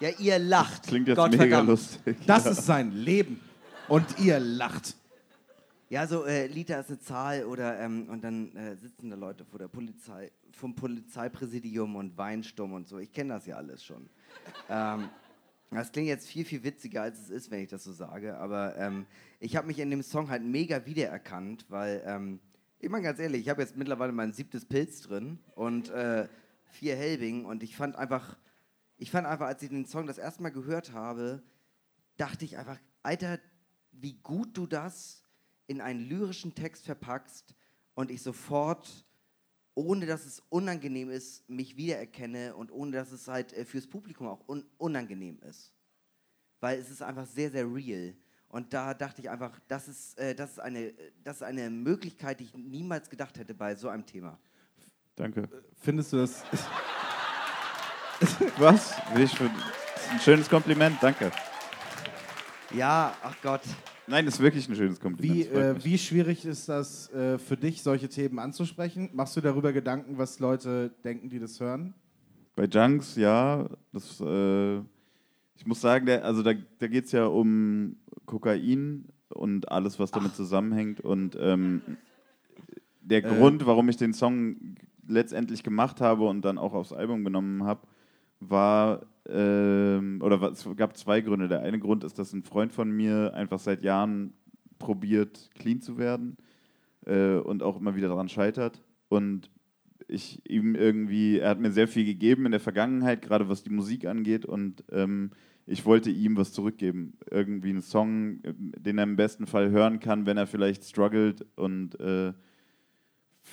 Ja, 0.00 0.10
ihr 0.18 0.38
lacht. 0.38 0.86
Klingt 0.86 1.08
jetzt 1.08 1.16
Gott 1.16 1.30
mega 1.30 1.44
verdammt. 1.44 1.68
lustig. 1.70 2.18
Das 2.26 2.44
ist 2.44 2.66
sein 2.66 2.92
Leben. 2.92 3.40
Und 3.88 4.18
ihr 4.18 4.38
lacht. 4.38 4.94
Ja, 5.88 6.06
so 6.06 6.24
äh, 6.24 6.48
Liter 6.48 6.80
ist 6.80 6.88
eine 6.88 6.98
Zahl 6.98 7.44
oder 7.44 7.78
ähm, 7.78 8.08
und 8.10 8.22
dann 8.24 8.54
äh, 8.56 8.76
sitzen 8.76 9.08
da 9.08 9.16
Leute 9.16 9.44
vor 9.44 9.58
der 9.60 9.68
Polizei, 9.68 10.32
vom 10.52 10.74
Polizeipräsidium 10.74 11.94
und 11.94 12.18
weinen 12.18 12.42
stumm 12.42 12.72
und 12.72 12.88
so. 12.88 12.98
Ich 12.98 13.12
kenne 13.12 13.34
das 13.34 13.46
ja 13.46 13.56
alles 13.56 13.84
schon. 13.84 14.10
ähm, 14.68 15.08
das 15.70 15.92
klingt 15.92 16.08
jetzt 16.08 16.28
viel, 16.28 16.44
viel 16.44 16.62
witziger, 16.62 17.02
als 17.02 17.20
es 17.20 17.30
ist, 17.30 17.50
wenn 17.50 17.60
ich 17.62 17.68
das 17.68 17.84
so 17.84 17.92
sage. 17.92 18.36
Aber 18.36 18.76
ähm, 18.76 19.06
ich 19.38 19.56
habe 19.56 19.66
mich 19.68 19.78
in 19.78 19.90
dem 19.90 20.02
Song 20.02 20.28
halt 20.28 20.42
mega 20.42 20.84
wiedererkannt, 20.86 21.66
weil, 21.68 22.02
ähm, 22.04 22.40
ich 22.78 22.90
meine 22.90 23.04
ganz 23.04 23.18
ehrlich, 23.18 23.42
ich 23.42 23.48
habe 23.48 23.62
jetzt 23.62 23.76
mittlerweile 23.76 24.12
mein 24.12 24.32
siebtes 24.32 24.64
Pilz 24.64 25.02
drin 25.02 25.38
und 25.54 25.88
äh, 25.90 26.28
vier 26.64 26.96
Helbing 26.96 27.44
und 27.44 27.62
ich 27.62 27.76
fand 27.76 27.96
einfach, 27.96 28.38
ich 28.96 29.10
fand 29.10 29.26
einfach, 29.26 29.46
als 29.46 29.62
ich 29.62 29.70
den 29.70 29.86
Song 29.86 30.06
das 30.06 30.18
erste 30.18 30.42
Mal 30.42 30.50
gehört 30.50 30.92
habe, 30.92 31.42
dachte 32.16 32.44
ich 32.44 32.58
einfach, 32.58 32.78
Alter, 33.02 33.38
wie 33.92 34.14
gut 34.14 34.56
du 34.56 34.66
das 34.66 35.22
in 35.66 35.80
einen 35.80 36.00
lyrischen 36.00 36.54
Text 36.54 36.84
verpackst 36.84 37.54
und 37.94 38.10
ich 38.10 38.22
sofort, 38.22 39.06
ohne 39.74 40.06
dass 40.06 40.26
es 40.26 40.42
unangenehm 40.48 41.10
ist, 41.10 41.48
mich 41.48 41.76
wiedererkenne 41.76 42.54
und 42.54 42.70
ohne 42.70 42.92
dass 42.92 43.10
es 43.10 43.26
halt 43.26 43.52
äh, 43.52 43.64
fürs 43.64 43.86
Publikum 43.86 44.28
auch 44.28 44.46
un 44.48 44.64
unangenehm 44.78 45.38
ist. 45.40 45.72
Weil 46.60 46.78
es 46.78 46.90
ist 46.90 47.02
einfach 47.02 47.26
sehr, 47.26 47.50
sehr 47.50 47.66
real. 47.66 48.16
Und 48.48 48.72
da 48.72 48.94
dachte 48.94 49.20
ich 49.20 49.28
einfach, 49.28 49.58
das 49.68 49.88
ist, 49.88 50.18
äh, 50.18 50.34
das 50.34 50.52
ist, 50.52 50.60
eine, 50.60 50.94
das 51.24 51.36
ist 51.36 51.42
eine 51.42 51.68
Möglichkeit, 51.68 52.40
die 52.40 52.44
ich 52.44 52.54
niemals 52.54 53.10
gedacht 53.10 53.38
hätte 53.38 53.54
bei 53.54 53.74
so 53.74 53.88
einem 53.88 54.06
Thema. 54.06 54.38
Danke. 55.16 55.48
Findest 55.80 56.12
du 56.12 56.18
das? 56.18 56.44
Was? 58.58 58.94
Ich 59.16 59.32
das 59.32 59.40
ist 59.40 60.10
ein 60.10 60.20
schönes 60.20 60.48
Kompliment, 60.48 60.96
danke. 61.00 61.32
Ja, 62.74 63.14
ach 63.22 63.36
Gott. 63.42 63.62
Nein, 64.06 64.24
das 64.24 64.34
ist 64.34 64.40
wirklich 64.40 64.68
ein 64.68 64.76
schönes 64.76 65.00
Kompliment. 65.00 65.38
Wie, 65.38 65.46
äh, 65.46 65.84
wie 65.84 65.98
schwierig 65.98 66.44
ist 66.44 66.68
das 66.68 67.10
äh, 67.12 67.38
für 67.38 67.56
dich, 67.56 67.82
solche 67.82 68.08
Themen 68.08 68.38
anzusprechen? 68.38 69.10
Machst 69.12 69.36
du 69.36 69.40
darüber 69.40 69.72
Gedanken, 69.72 70.16
was 70.16 70.38
Leute 70.38 70.90
denken, 71.02 71.28
die 71.28 71.40
das 71.40 71.58
hören? 71.58 71.94
Bei 72.54 72.64
Junks, 72.64 73.16
ja. 73.16 73.68
Das, 73.92 74.20
äh, 74.20 74.80
ich 75.56 75.66
muss 75.66 75.80
sagen, 75.80 76.06
der, 76.06 76.24
also 76.24 76.42
da, 76.42 76.52
da 76.78 76.86
geht 76.86 77.06
es 77.06 77.12
ja 77.12 77.26
um 77.26 77.96
Kokain 78.26 79.06
und 79.28 79.70
alles, 79.70 79.98
was 79.98 80.10
damit 80.10 80.34
zusammenhängt. 80.34 81.00
Und 81.00 81.36
ähm, 81.40 81.82
der 83.00 83.24
Äh. 83.24 83.28
Grund, 83.28 83.66
warum 83.66 83.88
ich 83.88 83.96
den 83.96 84.12
Song 84.12 84.76
letztendlich 85.06 85.62
gemacht 85.62 86.00
habe 86.00 86.28
und 86.28 86.44
dann 86.44 86.58
auch 86.58 86.74
aufs 86.74 86.92
Album 86.92 87.24
genommen 87.24 87.64
habe, 87.64 87.86
war, 88.40 89.06
ähm, 89.28 90.20
oder 90.22 90.42
es 90.50 90.68
gab 90.76 90.96
zwei 90.96 91.20
Gründe. 91.20 91.48
Der 91.48 91.62
eine 91.62 91.78
Grund 91.78 92.04
ist, 92.04 92.18
dass 92.18 92.32
ein 92.32 92.42
Freund 92.42 92.72
von 92.72 92.90
mir 92.90 93.32
einfach 93.34 93.58
seit 93.58 93.82
Jahren 93.82 94.34
probiert, 94.78 95.50
clean 95.54 95.80
zu 95.80 95.96
werden 95.96 96.36
äh, 97.06 97.36
und 97.36 97.62
auch 97.62 97.78
immer 97.78 97.96
wieder 97.96 98.08
daran 98.08 98.28
scheitert. 98.28 98.82
Und 99.08 99.50
ich 100.08 100.48
ihm 100.48 100.74
irgendwie, 100.74 101.38
er 101.38 101.50
hat 101.50 101.60
mir 101.60 101.72
sehr 101.72 101.88
viel 101.88 102.04
gegeben 102.04 102.46
in 102.46 102.52
der 102.52 102.60
Vergangenheit, 102.60 103.22
gerade 103.22 103.48
was 103.48 103.62
die 103.62 103.70
Musik 103.70 104.06
angeht, 104.06 104.44
und 104.44 104.84
ähm, 104.90 105.30
ich 105.66 105.84
wollte 105.84 106.10
ihm 106.10 106.36
was 106.36 106.52
zurückgeben. 106.52 107.18
Irgendwie 107.30 107.70
einen 107.70 107.82
Song, 107.82 108.40
äh, 108.44 108.54
den 108.54 108.98
er 108.98 109.04
im 109.04 109.16
besten 109.16 109.46
Fall 109.46 109.70
hören 109.70 110.00
kann, 110.00 110.26
wenn 110.26 110.36
er 110.36 110.46
vielleicht 110.46 110.84
struggelt 110.84 111.44
und 111.56 111.98
äh, 112.00 112.32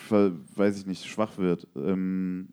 weiß 0.10 0.80
ich 0.80 0.86
nicht, 0.86 1.06
schwach 1.06 1.38
wird. 1.38 1.68
Ähm, 1.76 2.50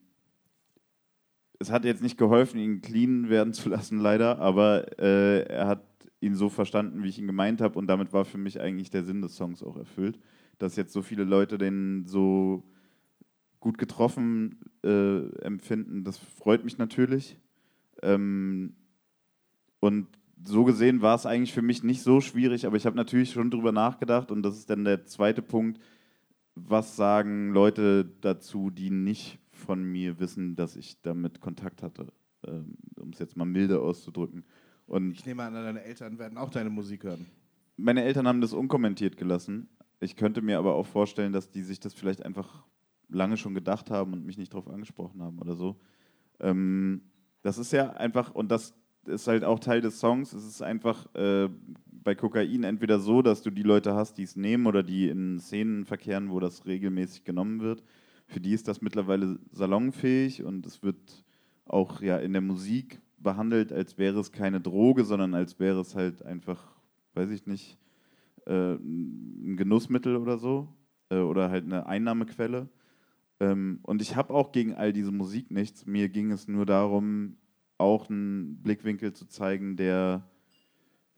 es 1.59 1.70
hat 1.70 1.85
jetzt 1.85 2.03
nicht 2.03 2.18
geholfen, 2.18 2.59
ihn 2.59 2.81
clean 2.81 3.29
werden 3.29 3.53
zu 3.53 3.68
lassen, 3.70 3.98
leider, 3.98 4.38
aber 4.38 4.98
äh, 4.98 5.42
er 5.42 5.66
hat 5.66 5.85
ihn 6.20 6.35
so 6.35 6.48
verstanden, 6.48 7.03
wie 7.03 7.09
ich 7.09 7.18
ihn 7.18 7.26
gemeint 7.26 7.61
habe, 7.61 7.79
und 7.79 7.87
damit 7.87 8.12
war 8.12 8.24
für 8.24 8.38
mich 8.38 8.61
eigentlich 8.61 8.90
der 8.90 9.05
Sinn 9.05 9.22
des 9.22 9.37
Songs 9.37 9.62
auch 9.62 9.76
erfüllt. 9.76 10.18
Dass 10.59 10.76
jetzt 10.76 10.92
so 10.92 11.00
viele 11.00 11.24
Leute 11.24 11.57
den 11.57 12.05
so 12.07 12.62
gut 13.60 13.78
getroffen 13.78 14.58
äh, 14.82 15.28
empfinden, 15.42 16.04
das 16.04 16.18
freut 16.18 16.64
mich 16.64 16.78
natürlich. 16.78 17.38
Ähm, 18.02 18.74
und 19.80 20.08
so 20.42 20.64
gesehen 20.64 21.02
war 21.02 21.14
es 21.14 21.26
eigentlich 21.26 21.52
für 21.52 21.62
mich 21.62 21.82
nicht 21.82 22.02
so 22.02 22.20
schwierig, 22.20 22.66
aber 22.66 22.76
ich 22.76 22.86
habe 22.86 22.96
natürlich 22.96 23.32
schon 23.32 23.50
drüber 23.50 23.72
nachgedacht 23.72 24.30
und 24.30 24.42
das 24.42 24.56
ist 24.56 24.70
dann 24.70 24.84
der 24.84 25.04
zweite 25.04 25.42
Punkt. 25.42 25.80
Was 26.54 26.96
sagen 26.96 27.52
Leute 27.52 28.10
dazu, 28.20 28.70
die 28.70 28.90
nicht 28.90 29.38
von 29.52 29.82
mir 29.82 30.18
wissen, 30.18 30.56
dass 30.56 30.76
ich 30.76 31.00
damit 31.02 31.40
Kontakt 31.40 31.82
hatte? 31.82 32.12
Ähm, 32.46 32.74
um 32.96 33.10
es 33.10 33.18
jetzt 33.18 33.36
mal 33.36 33.44
milde 33.44 33.80
auszudrücken. 33.80 34.44
Und 34.86 35.12
Ich 35.12 35.26
nehme 35.26 35.42
an, 35.42 35.52
deine 35.52 35.82
Eltern 35.82 36.18
werden 36.18 36.38
auch 36.38 36.50
deine 36.50 36.70
Musik 36.70 37.04
hören. 37.04 37.26
meine 37.76 38.02
Eltern 38.02 38.26
haben 38.26 38.40
das 38.40 38.54
unkommentiert 38.54 39.16
gelassen. 39.16 39.68
Ich 40.00 40.16
könnte 40.16 40.40
mir 40.40 40.58
aber 40.58 40.74
auch 40.74 40.86
vorstellen, 40.86 41.32
dass 41.32 41.50
die 41.50 41.62
sich 41.62 41.80
das 41.80 41.92
vielleicht 41.92 42.24
einfach 42.24 42.64
lange 43.10 43.36
schon 43.36 43.54
gedacht 43.54 43.90
haben 43.90 44.12
und 44.12 44.24
mich 44.24 44.38
nicht 44.38 44.52
darauf 44.52 44.68
angesprochen 44.68 45.22
haben 45.22 45.38
oder 45.38 45.54
so. 45.54 45.76
Ähm, 46.40 47.02
das 47.42 47.58
ist 47.58 47.72
ja 47.72 47.90
einfach, 47.90 48.34
und 48.34 48.50
das 48.50 48.74
ist 49.06 49.26
halt 49.26 49.44
auch 49.44 49.58
Teil 49.58 49.80
des 49.80 49.98
Songs, 49.98 50.32
es 50.32 50.46
ist 50.46 50.62
einfach 50.62 51.12
äh, 51.14 51.48
bei 51.86 52.14
Kokain 52.14 52.64
entweder 52.64 53.00
so, 53.00 53.22
dass 53.22 53.42
du 53.42 53.50
die 53.50 53.62
Leute 53.62 53.94
hast, 53.94 54.18
die 54.18 54.22
es 54.22 54.36
nehmen 54.36 54.66
oder 54.66 54.82
die 54.82 55.08
in 55.08 55.38
Szenen 55.38 55.84
verkehren, 55.84 56.30
wo 56.30 56.40
das 56.40 56.66
regelmäßig 56.66 57.24
genommen 57.24 57.60
wird. 57.60 57.82
Für 58.26 58.40
die 58.40 58.52
ist 58.52 58.68
das 58.68 58.80
mittlerweile 58.80 59.38
salonfähig 59.52 60.44
und 60.44 60.66
es 60.66 60.82
wird 60.82 61.24
auch 61.66 62.00
ja 62.02 62.18
in 62.18 62.32
der 62.32 62.42
Musik 62.42 63.00
behandelt, 63.18 63.72
als 63.72 63.98
wäre 63.98 64.20
es 64.20 64.32
keine 64.32 64.60
Droge, 64.60 65.04
sondern 65.04 65.34
als 65.34 65.58
wäre 65.58 65.80
es 65.80 65.94
halt 65.94 66.22
einfach, 66.22 66.62
weiß 67.14 67.30
ich 67.30 67.46
nicht, 67.46 67.78
äh, 68.46 68.74
ein 68.74 69.56
Genussmittel 69.56 70.16
oder 70.16 70.38
so. 70.38 70.68
äh, 71.10 71.18
oder 71.18 71.50
halt 71.50 71.64
eine 71.64 71.86
Einnahmequelle. 71.86 72.68
Ähm, 73.40 73.81
und 73.83 74.03
ich 74.03 74.16
habe 74.16 74.35
auch 74.35 74.53
gegen 74.53 74.74
all 74.74 74.92
diese 74.92 75.12
Musik 75.12 75.50
nichts. 75.50 75.87
Mir 75.87 76.09
ging 76.09 76.31
es 76.31 76.46
nur 76.46 76.66
darum, 76.66 77.37
auch 77.79 78.11
einen 78.11 78.62
Blickwinkel 78.62 79.12
zu 79.12 79.26
zeigen, 79.26 79.76
der 79.76 80.29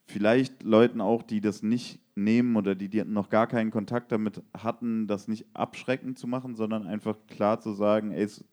vielleicht 0.06 0.62
Leuten 0.62 1.00
auch, 1.00 1.22
die 1.22 1.40
das 1.40 1.62
nicht 1.62 2.00
nehmen 2.14 2.56
oder 2.56 2.74
die, 2.74 2.88
die 2.88 3.04
noch 3.04 3.30
gar 3.30 3.46
keinen 3.46 3.70
Kontakt 3.70 4.12
damit 4.12 4.42
hatten, 4.56 5.06
das 5.06 5.28
nicht 5.28 5.46
abschreckend 5.54 6.18
zu 6.18 6.26
machen, 6.26 6.54
sondern 6.54 6.86
einfach 6.86 7.16
klar 7.26 7.60
zu 7.60 7.72
sagen, 7.72 8.12
ey, 8.12 8.22
es, 8.22 8.44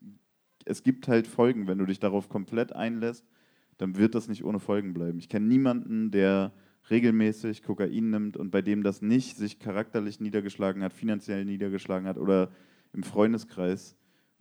es 0.66 0.84
gibt 0.84 1.08
halt 1.08 1.28
Folgen, 1.28 1.68
wenn 1.68 1.78
du 1.78 1.86
dich 1.86 2.00
darauf 2.00 2.30
komplett 2.30 2.74
einlässt, 2.74 3.26
dann 3.78 3.98
wird 3.98 4.16
das 4.16 4.28
nicht 4.28 4.44
ohne 4.44 4.60
Folgen 4.60 4.94
bleiben. 4.94 5.20
Ich 5.20 5.30
kenne 5.30 5.48
niemanden, 5.48 6.12
der 6.12 6.54
regelmäßig 6.90 7.64
Kokain 7.64 8.10
nimmt 8.10 8.38
und 8.38 8.52
bei 8.52 8.62
dem 8.62 8.84
das 8.84 9.02
nicht 9.02 9.38
sich 9.38 9.60
charakterlich 9.60 10.20
niedergeschlagen 10.20 10.84
hat, 10.84 10.94
finanziell 10.94 11.46
niedergeschlagen 11.46 12.08
hat 12.08 12.18
oder 12.18 12.50
im 12.94 13.04
Freundeskreis. 13.04 13.96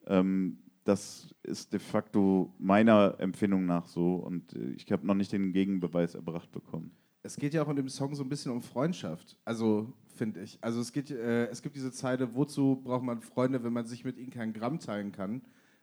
Ähm, 0.06 0.58
das 0.84 1.34
ist 1.42 1.72
de 1.72 1.80
facto 1.80 2.54
meiner 2.58 3.16
Empfindung 3.18 3.66
nach 3.66 3.86
so 3.86 4.14
und 4.14 4.54
äh, 4.54 4.70
ich 4.70 4.90
habe 4.90 5.06
noch 5.06 5.14
nicht 5.14 5.32
den 5.32 5.52
Gegenbeweis 5.52 6.14
erbracht 6.14 6.50
bekommen. 6.50 6.92
Es 7.22 7.36
geht 7.36 7.52
ja 7.52 7.62
auch 7.62 7.68
in 7.68 7.76
dem 7.76 7.88
Song 7.88 8.14
so 8.14 8.22
ein 8.22 8.28
bisschen 8.28 8.52
um 8.52 8.62
Freundschaft, 8.62 9.36
also 9.44 9.92
finde 10.14 10.42
ich. 10.42 10.56
Also 10.62 10.80
es, 10.80 10.92
geht, 10.92 11.10
äh, 11.10 11.46
es 11.48 11.60
gibt 11.60 11.76
diese 11.76 11.92
Zeile, 11.92 12.34
wozu 12.34 12.80
braucht 12.82 13.02
man 13.02 13.20
Freunde, 13.20 13.62
wenn 13.62 13.72
man 13.72 13.86
sich 13.86 14.04
mit 14.04 14.16
ihnen 14.16 14.30
kein 14.30 14.52
Gramm 14.54 14.78
teilen 14.78 15.12
kann, 15.12 15.42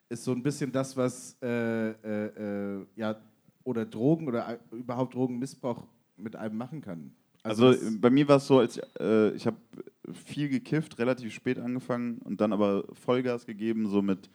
ist 0.10 0.24
so 0.24 0.32
ein 0.32 0.42
bisschen 0.42 0.72
das, 0.72 0.98
was 0.98 1.38
äh, 1.42 1.90
äh, 1.92 2.80
äh 2.80 2.86
ja 2.96 3.18
oder 3.64 3.86
Drogen 3.86 4.28
oder 4.28 4.48
äh, 4.50 4.76
überhaupt 4.76 5.14
Drogenmissbrauch 5.14 5.86
mit 6.18 6.36
einem 6.36 6.58
machen 6.58 6.82
kann. 6.82 7.12
Also, 7.44 7.68
also 7.68 8.00
bei 8.00 8.10
mir 8.10 8.28
war 8.28 8.38
es 8.38 8.48
so, 8.48 8.60
als 8.60 8.80
äh, 9.00 9.32
ich 9.32 9.46
habe 9.46 9.58
viel 10.14 10.50
gekifft, 10.50 11.00
relativ 11.00 11.34
spät 11.34 11.60
angefangen 11.60 12.20
und 12.20 12.42
dann 12.42 12.54
aber 12.54 12.86
Vollgas 12.94 13.46
gegeben, 13.46 13.88
so 13.88 14.02
mit 14.02 14.30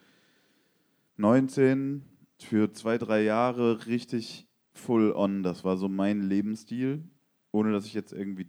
19 1.17 2.03
für 2.39 2.73
zwei, 2.73 2.99
drei 2.99 3.23
Jahre 3.23 3.87
richtig 3.87 4.47
full 4.73 5.13
on. 5.13 5.43
Das 5.43 5.65
war 5.65 5.77
so 5.77 5.89
mein 5.89 6.23
Lebensstil, 6.23 7.05
ohne 7.53 7.73
dass 7.73 7.87
ich 7.87 7.95
jetzt 7.95 8.13
irgendwie 8.13 8.49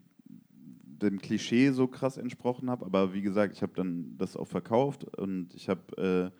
dem 1.02 1.20
Klischee 1.20 1.72
so 1.72 1.88
krass 1.88 2.18
entsprochen 2.18 2.70
habe. 2.70 2.86
Aber 2.86 3.14
wie 3.14 3.22
gesagt, 3.22 3.56
ich 3.56 3.62
habe 3.62 3.74
dann 3.76 4.18
das 4.18 4.38
auch 4.38 4.48
verkauft 4.48 5.04
und 5.18 5.54
ich 5.54 5.68
habe 5.68 6.32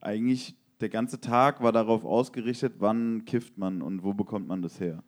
äh, 0.00 0.04
eigentlich 0.04 0.56
der 0.80 0.88
ganze 0.88 1.20
Tag 1.20 1.62
war 1.62 1.72
darauf 1.72 2.04
ausgerichtet, 2.04 2.74
wann 2.78 3.24
kifft 3.26 3.58
man 3.58 3.82
und 3.82 4.02
wo 4.02 4.14
bekommt 4.14 4.48
man 4.48 4.62
das 4.62 4.80
her. 4.80 5.04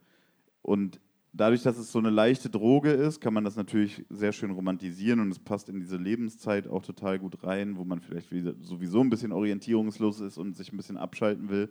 Und 0.61 1.01
dadurch, 1.33 1.63
dass 1.63 1.79
es 1.79 1.91
so 1.91 1.99
eine 1.99 2.11
leichte 2.11 2.51
Droge 2.51 2.91
ist, 2.91 3.21
kann 3.21 3.35
man 3.35 3.45
das 3.45 3.57
natürlich 3.57 4.05
sehr 4.11 4.33
schön 4.33 4.51
romantisieren 4.51 5.21
und 5.21 5.31
es 5.31 5.39
passt 5.39 5.69
in 5.69 5.81
diese 5.81 5.97
Lebenszeit 5.97 6.69
auch 6.69 6.83
total 6.83 7.19
gut 7.19 7.43
rein, 7.43 7.77
wo 7.77 7.85
man 7.85 8.01
vielleicht 8.01 8.29
sowieso 8.61 9.01
ein 9.01 9.11
bisschen 9.11 9.33
orientierungslos 9.33 10.21
ist 10.21 10.39
und 10.39 10.57
sich 10.57 10.73
ein 10.73 10.77
bisschen 10.77 10.97
abschalten 10.97 11.49
will. 11.49 11.71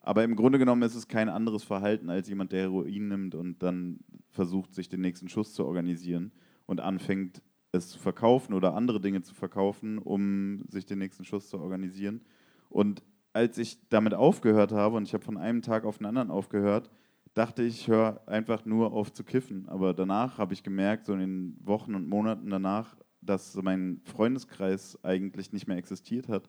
Aber 0.00 0.24
im 0.24 0.36
Grunde 0.36 0.58
genommen 0.58 0.82
ist 0.82 0.94
es 0.94 1.08
kein 1.08 1.28
anderes 1.28 1.64
Verhalten 1.64 2.10
als 2.10 2.28
jemand, 2.28 2.52
der 2.52 2.62
Heroin 2.62 3.08
nimmt 3.08 3.34
und 3.34 3.62
dann 3.62 4.00
versucht, 4.30 4.74
sich 4.74 4.88
den 4.88 5.00
nächsten 5.00 5.28
Schuss 5.28 5.54
zu 5.54 5.64
organisieren 5.64 6.32
und 6.66 6.80
anfängt, 6.80 7.42
es 7.72 7.88
zu 7.88 7.98
verkaufen 7.98 8.54
oder 8.54 8.74
andere 8.74 9.00
Dinge 9.00 9.22
zu 9.22 9.34
verkaufen, 9.34 9.98
um 9.98 10.62
sich 10.68 10.86
den 10.86 10.98
nächsten 10.98 11.24
Schuss 11.24 11.48
zu 11.48 11.58
organisieren. 11.58 12.22
Und 12.68 13.02
als 13.32 13.58
ich 13.58 13.78
damit 13.88 14.14
aufgehört 14.14 14.72
habe, 14.72 14.96
und 14.96 15.04
ich 15.08 15.14
habe 15.14 15.24
von 15.24 15.36
einem 15.36 15.62
Tag 15.62 15.84
auf 15.84 15.98
den 15.98 16.06
anderen 16.06 16.30
aufgehört, 16.30 16.90
dachte 17.34 17.62
ich, 17.62 17.80
ich 17.80 17.88
höre 17.88 18.22
einfach 18.26 18.64
nur 18.64 18.92
auf 18.92 19.12
zu 19.12 19.24
kiffen. 19.24 19.68
Aber 19.68 19.92
danach 19.92 20.38
habe 20.38 20.54
ich 20.54 20.62
gemerkt, 20.62 21.06
so 21.06 21.12
in 21.12 21.18
den 21.18 21.56
Wochen 21.64 21.94
und 21.94 22.08
Monaten 22.08 22.48
danach, 22.48 22.96
dass 23.20 23.54
mein 23.56 24.00
Freundeskreis 24.04 24.98
eigentlich 25.02 25.52
nicht 25.52 25.66
mehr 25.66 25.76
existiert 25.76 26.28
hat. 26.28 26.48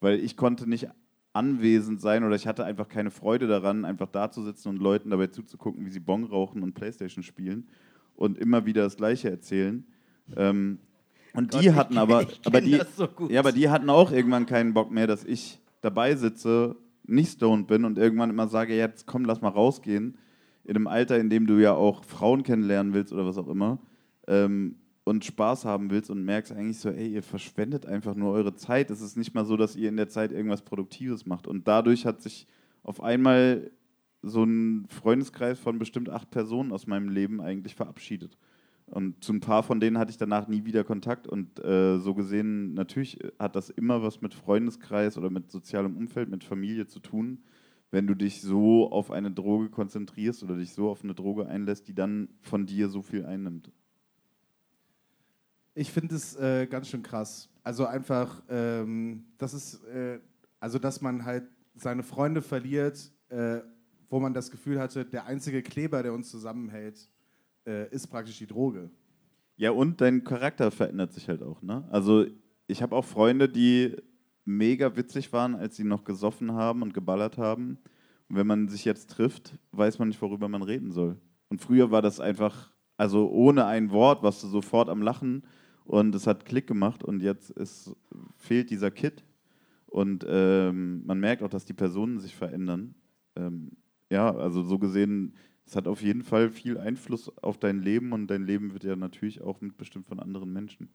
Weil 0.00 0.18
ich 0.18 0.36
konnte 0.36 0.68
nicht 0.68 0.88
anwesend 1.32 2.00
sein 2.00 2.24
oder 2.24 2.34
ich 2.34 2.46
hatte 2.46 2.64
einfach 2.64 2.88
keine 2.88 3.10
Freude 3.10 3.46
daran, 3.46 3.84
einfach 3.84 4.08
da 4.08 4.30
zu 4.30 4.42
sitzen 4.42 4.68
und 4.68 4.78
Leuten 4.78 5.10
dabei 5.10 5.28
zuzugucken, 5.28 5.84
wie 5.86 5.90
sie 5.90 6.00
Bon 6.00 6.24
rauchen 6.24 6.62
und 6.62 6.74
Playstation 6.74 7.22
spielen 7.22 7.68
und 8.16 8.38
immer 8.38 8.66
wieder 8.66 8.82
das 8.82 8.96
Gleiche 8.96 9.30
erzählen. 9.30 9.86
Ähm, 10.36 10.78
und 11.34 11.50
Gott, 11.50 11.62
die 11.62 11.72
hatten 11.72 11.96
aber, 11.96 12.26
aber 12.44 12.60
die, 12.60 12.80
so 12.96 13.08
ja, 13.28 13.40
aber 13.40 13.52
die 13.52 13.70
hatten 13.70 13.88
auch 13.88 14.12
irgendwann 14.12 14.46
keinen 14.46 14.74
Bock 14.74 14.90
mehr, 14.90 15.06
dass 15.06 15.24
ich 15.24 15.58
dabei 15.80 16.14
sitze 16.16 16.76
nicht 17.04 17.32
stoned 17.32 17.66
bin 17.66 17.84
und 17.84 17.98
irgendwann 17.98 18.30
immer 18.30 18.48
sage, 18.48 18.76
jetzt 18.76 19.06
komm, 19.06 19.24
lass 19.24 19.40
mal 19.40 19.48
rausgehen, 19.48 20.18
in 20.64 20.76
einem 20.76 20.86
Alter, 20.86 21.18
in 21.18 21.30
dem 21.30 21.46
du 21.46 21.60
ja 21.60 21.74
auch 21.74 22.04
Frauen 22.04 22.42
kennenlernen 22.42 22.94
willst 22.94 23.12
oder 23.12 23.26
was 23.26 23.38
auch 23.38 23.48
immer, 23.48 23.78
ähm, 24.26 24.76
und 25.04 25.24
Spaß 25.24 25.64
haben 25.64 25.90
willst 25.90 26.10
und 26.10 26.24
merkst 26.24 26.52
eigentlich 26.52 26.78
so, 26.78 26.88
ey, 26.88 27.08
ihr 27.08 27.22
verschwendet 27.22 27.86
einfach 27.86 28.14
nur 28.14 28.32
eure 28.32 28.54
Zeit. 28.54 28.90
Es 28.90 29.00
ist 29.00 29.16
nicht 29.16 29.34
mal 29.34 29.44
so, 29.44 29.56
dass 29.56 29.74
ihr 29.74 29.88
in 29.88 29.96
der 29.96 30.08
Zeit 30.08 30.30
irgendwas 30.30 30.62
Produktives 30.62 31.26
macht. 31.26 31.48
Und 31.48 31.66
dadurch 31.66 32.06
hat 32.06 32.22
sich 32.22 32.46
auf 32.84 33.02
einmal 33.02 33.72
so 34.22 34.44
ein 34.44 34.86
Freundeskreis 34.88 35.58
von 35.58 35.80
bestimmt 35.80 36.08
acht 36.08 36.30
Personen 36.30 36.70
aus 36.70 36.86
meinem 36.86 37.08
Leben 37.08 37.40
eigentlich 37.40 37.74
verabschiedet. 37.74 38.38
Und 38.86 39.24
zu 39.24 39.32
ein 39.32 39.40
paar 39.40 39.62
von 39.62 39.80
denen 39.80 39.98
hatte 39.98 40.10
ich 40.10 40.18
danach 40.18 40.46
nie 40.46 40.64
wieder 40.64 40.84
Kontakt. 40.84 41.26
Und 41.26 41.58
äh, 41.64 41.98
so 41.98 42.14
gesehen, 42.14 42.74
natürlich 42.74 43.18
hat 43.38 43.56
das 43.56 43.70
immer 43.70 44.02
was 44.02 44.20
mit 44.20 44.34
Freundeskreis 44.34 45.18
oder 45.18 45.30
mit 45.30 45.50
sozialem 45.50 45.96
Umfeld, 45.96 46.28
mit 46.28 46.44
Familie 46.44 46.86
zu 46.86 47.00
tun, 47.00 47.42
wenn 47.92 48.06
du 48.06 48.14
dich 48.14 48.40
so 48.40 48.90
auf 48.90 49.10
eine 49.10 49.30
Droge 49.30 49.68
konzentrierst 49.68 50.42
oder 50.42 50.56
dich 50.56 50.72
so 50.72 50.88
auf 50.88 51.04
eine 51.04 51.14
Droge 51.14 51.46
einlässt, 51.46 51.86
die 51.86 51.94
dann 51.94 52.30
von 52.40 52.66
dir 52.66 52.88
so 52.88 53.02
viel 53.02 53.24
einnimmt. 53.24 53.70
Ich 55.74 55.92
finde 55.92 56.16
es 56.16 56.34
äh, 56.36 56.66
ganz 56.66 56.88
schön 56.88 57.02
krass. 57.02 57.50
Also 57.62 57.86
einfach, 57.86 58.42
ähm, 58.48 59.26
das 59.36 59.52
ist, 59.54 59.84
äh, 59.84 60.18
also 60.58 60.78
dass 60.78 61.02
man 61.02 61.24
halt 61.24 61.44
seine 61.74 62.02
Freunde 62.02 62.40
verliert, 62.40 63.12
äh, 63.28 63.60
wo 64.08 64.20
man 64.20 64.32
das 64.32 64.50
Gefühl 64.50 64.80
hatte, 64.80 65.04
der 65.04 65.26
einzige 65.26 65.62
Kleber, 65.62 66.02
der 66.02 66.14
uns 66.14 66.30
zusammenhält, 66.30 67.10
äh, 67.66 67.90
ist 67.90 68.06
praktisch 68.06 68.38
die 68.38 68.46
Droge. 68.46 68.90
Ja, 69.56 69.70
und 69.70 70.00
dein 70.00 70.24
Charakter 70.24 70.70
verändert 70.70 71.12
sich 71.12 71.28
halt 71.28 71.42
auch. 71.42 71.60
Ne? 71.60 71.86
Also 71.90 72.24
ich 72.66 72.82
habe 72.82 72.96
auch 72.96 73.04
Freunde, 73.04 73.50
die 73.50 73.96
mega 74.44 74.96
witzig 74.96 75.32
waren, 75.32 75.54
als 75.54 75.76
sie 75.76 75.84
noch 75.84 76.04
gesoffen 76.04 76.52
haben 76.52 76.82
und 76.82 76.94
geballert 76.94 77.38
haben. 77.38 77.78
Und 78.28 78.36
wenn 78.36 78.46
man 78.46 78.68
sich 78.68 78.84
jetzt 78.84 79.10
trifft, 79.10 79.58
weiß 79.72 79.98
man 79.98 80.08
nicht, 80.08 80.22
worüber 80.22 80.48
man 80.48 80.62
reden 80.62 80.90
soll. 80.90 81.16
Und 81.48 81.60
früher 81.60 81.90
war 81.90 82.02
das 82.02 82.20
einfach, 82.20 82.72
also 82.96 83.30
ohne 83.30 83.66
ein 83.66 83.90
Wort, 83.90 84.22
warst 84.22 84.42
du 84.42 84.48
sofort 84.48 84.88
am 84.88 85.02
Lachen 85.02 85.44
und 85.84 86.14
es 86.14 86.26
hat 86.26 86.44
Klick 86.44 86.66
gemacht 86.66 87.04
und 87.04 87.20
jetzt 87.20 87.50
ist, 87.50 87.94
fehlt 88.36 88.70
dieser 88.70 88.90
Kit. 88.90 89.24
Und 89.86 90.24
ähm, 90.26 91.04
man 91.04 91.20
merkt 91.20 91.42
auch, 91.42 91.50
dass 91.50 91.66
die 91.66 91.74
Personen 91.74 92.18
sich 92.18 92.34
verändern. 92.34 92.94
Ähm, 93.36 93.72
ja, 94.10 94.34
also 94.34 94.62
so 94.62 94.78
gesehen 94.78 95.34
es 95.66 95.76
hat 95.76 95.88
auf 95.88 96.02
jeden 96.02 96.22
Fall 96.22 96.50
viel 96.50 96.78
Einfluss 96.78 97.34
auf 97.38 97.58
dein 97.58 97.80
Leben 97.80 98.12
und 98.12 98.26
dein 98.26 98.44
Leben 98.44 98.72
wird 98.72 98.84
ja 98.84 98.96
natürlich 98.96 99.40
auch 99.40 99.60
mitbestimmt 99.60 100.06
von 100.06 100.20
anderen 100.20 100.52
Menschen. 100.52 100.90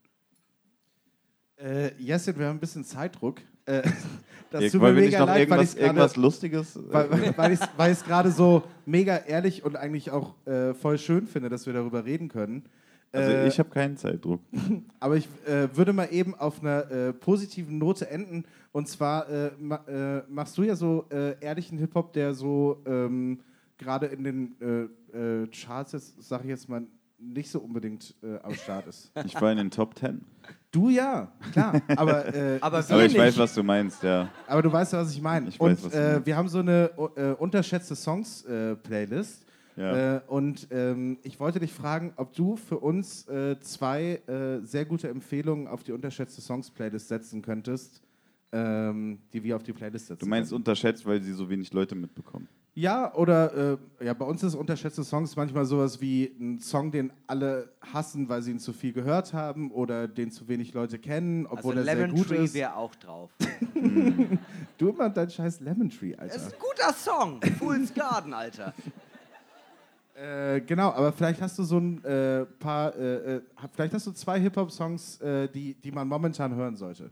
Äh, 1.57 1.91
Jessin, 1.97 2.37
wir 2.37 2.47
haben 2.47 2.57
ein 2.57 2.59
bisschen 2.59 2.83
Zeitdruck. 2.83 3.41
Äh, 3.65 3.81
das 4.51 4.63
ja, 4.63 4.69
tut 4.69 4.81
mir 4.81 4.93
mega 4.93 5.23
leid, 5.23 5.39
irgendwas, 5.39 5.75
weil 5.75 5.83
irgendwas 5.83 6.15
Lustiges. 6.15 6.75
Äh, 6.75 6.81
weil, 6.91 7.57
weil 7.75 7.91
ich 7.91 7.97
es 7.97 8.03
gerade 8.03 8.31
so 8.31 8.63
mega 8.85 9.17
ehrlich 9.17 9.63
und 9.65 9.75
eigentlich 9.75 10.11
auch 10.11 10.35
äh, 10.45 10.73
voll 10.75 10.99
schön 10.99 11.25
finde, 11.25 11.49
dass 11.49 11.65
wir 11.65 11.73
darüber 11.73 12.05
reden 12.05 12.29
können. 12.29 12.65
Also 13.11 13.31
äh, 13.31 13.47
ich 13.47 13.57
habe 13.57 13.69
keinen 13.69 13.97
Zeitdruck. 13.97 14.41
Aber 14.99 15.15
ich 15.15 15.27
äh, 15.47 15.75
würde 15.75 15.93
mal 15.93 16.09
eben 16.11 16.35
auf 16.35 16.61
einer 16.61 16.91
äh, 16.91 17.13
positiven 17.13 17.79
Note 17.79 18.07
enden. 18.09 18.45
Und 18.71 18.87
zwar 18.87 19.25
ma, 19.59 20.23
machst 20.29 20.55
du 20.55 20.61
ja 20.61 20.75
so 20.75 21.05
ehrlichen 21.09 21.79
Hip-Hop, 21.79 22.13
der 22.13 22.35
so 22.35 22.83
ähm, 22.85 23.39
gerade 23.79 24.05
in 24.05 24.23
den 24.23 25.49
Charts 25.51 25.93
jetzt, 25.93 26.21
sage 26.21 26.43
ich 26.43 26.49
jetzt 26.49 26.69
mal, 26.69 26.83
nicht 27.19 27.49
so 27.49 27.59
unbedingt 27.59 28.15
äh, 28.21 28.37
am 28.43 28.53
Start 28.53 28.87
ist. 28.87 29.11
Ich 29.25 29.39
war 29.39 29.51
in 29.51 29.57
den 29.57 29.71
Top 29.71 29.95
Ten. 29.95 30.25
Du 30.71 30.89
ja, 30.89 31.31
klar. 31.51 31.81
Aber, 31.95 32.33
äh, 32.33 32.57
aber, 32.61 32.77
aber 32.77 33.05
ich 33.05 33.17
weiß, 33.17 33.37
was 33.37 33.53
du 33.55 33.63
meinst, 33.63 34.03
ja. 34.03 34.29
Aber 34.47 34.61
du 34.61 34.71
weißt 34.71 34.93
ja, 34.93 34.99
was 34.99 35.11
ich 35.11 35.21
meine. 35.21 35.49
Ich 35.49 35.59
weiß, 35.59 35.83
und 35.85 35.93
äh, 35.93 36.25
wir 36.25 36.35
haben 36.35 36.47
so 36.47 36.59
eine 36.59 36.91
äh, 37.15 37.31
unterschätzte 37.33 37.95
Songs-Playlist. 37.95 39.45
Ja. 39.79 40.23
und 40.25 40.67
ähm, 40.71 41.19
ich 41.21 41.39
wollte 41.39 41.59
dich 41.59 41.71
fragen, 41.71 42.11
ob 42.15 42.33
du 42.33 42.55
für 42.55 42.79
uns 42.79 43.27
zwei 43.61 44.19
sehr 44.63 44.85
gute 44.85 45.07
Empfehlungen 45.07 45.67
auf 45.67 45.83
die 45.83 45.91
unterschätzte 45.91 46.41
Songs-Playlist 46.41 47.07
setzen 47.07 47.43
könntest, 47.43 48.01
ähm, 48.51 49.19
die 49.33 49.43
wir 49.43 49.55
auf 49.55 49.63
die 49.63 49.73
Playlist 49.73 50.07
setzen. 50.07 50.19
Du 50.19 50.25
meinst 50.25 50.49
können. 50.49 50.61
unterschätzt, 50.61 51.05
weil 51.05 51.21
sie 51.21 51.33
so 51.33 51.49
wenig 51.49 51.71
Leute 51.73 51.95
mitbekommen? 51.95 52.47
Ja, 52.77 53.11
oder 53.15 53.79
äh, 53.99 54.05
ja, 54.05 54.13
bei 54.13 54.23
uns 54.23 54.43
ist 54.43 54.53
unterschätzte 54.53 55.03
Songs 55.03 55.35
manchmal 55.35 55.65
sowas 55.65 55.99
wie 55.99 56.25
ein 56.39 56.59
Song, 56.59 56.91
den 56.91 57.11
alle 57.25 57.71
hassen, 57.81 58.29
weil 58.29 58.43
sie 58.43 58.51
ihn 58.51 58.59
zu 58.59 58.71
viel 58.71 58.93
gehört 58.93 59.33
haben 59.33 59.71
oder 59.71 60.07
den 60.07 60.29
zu 60.29 60.47
wenig 60.47 60.75
Leute 60.75 60.99
kennen, 60.99 61.47
obwohl 61.47 61.75
also 61.75 61.89
er 61.89 61.95
Lemon 61.95 62.15
sehr 62.15 62.15
gut 62.15 62.27
Tree 62.27 62.43
ist. 62.43 62.53
wäre 62.53 62.75
auch 62.75 62.93
drauf. 62.93 63.31
du 64.77 64.89
immer 64.89 65.09
dein 65.09 65.27
scheiß 65.27 65.59
Lemon 65.61 65.89
Tree, 65.89 66.15
Alter. 66.15 66.35
Das 66.35 66.45
ist 66.45 66.53
ein 66.53 66.59
guter 66.59 66.93
Song. 66.93 67.41
Fool's 67.57 67.91
Garden, 67.91 68.33
Alter. 68.33 68.71
Äh, 70.19 70.61
genau, 70.61 70.89
aber 70.93 71.13
vielleicht 71.13 71.39
hast 71.43 71.59
du 71.59 71.63
so 71.63 71.77
ein 71.77 72.03
äh, 72.03 72.43
paar, 72.43 72.95
äh, 72.95 73.35
äh, 73.35 73.41
vielleicht 73.71 73.93
hast 73.93 74.07
du 74.07 74.11
zwei 74.13 74.39
Hip-Hop-Songs, 74.39 75.21
äh, 75.21 75.47
die, 75.47 75.75
die 75.75 75.91
man 75.91 76.07
momentan 76.07 76.55
hören 76.55 76.75
sollte. 76.75 77.11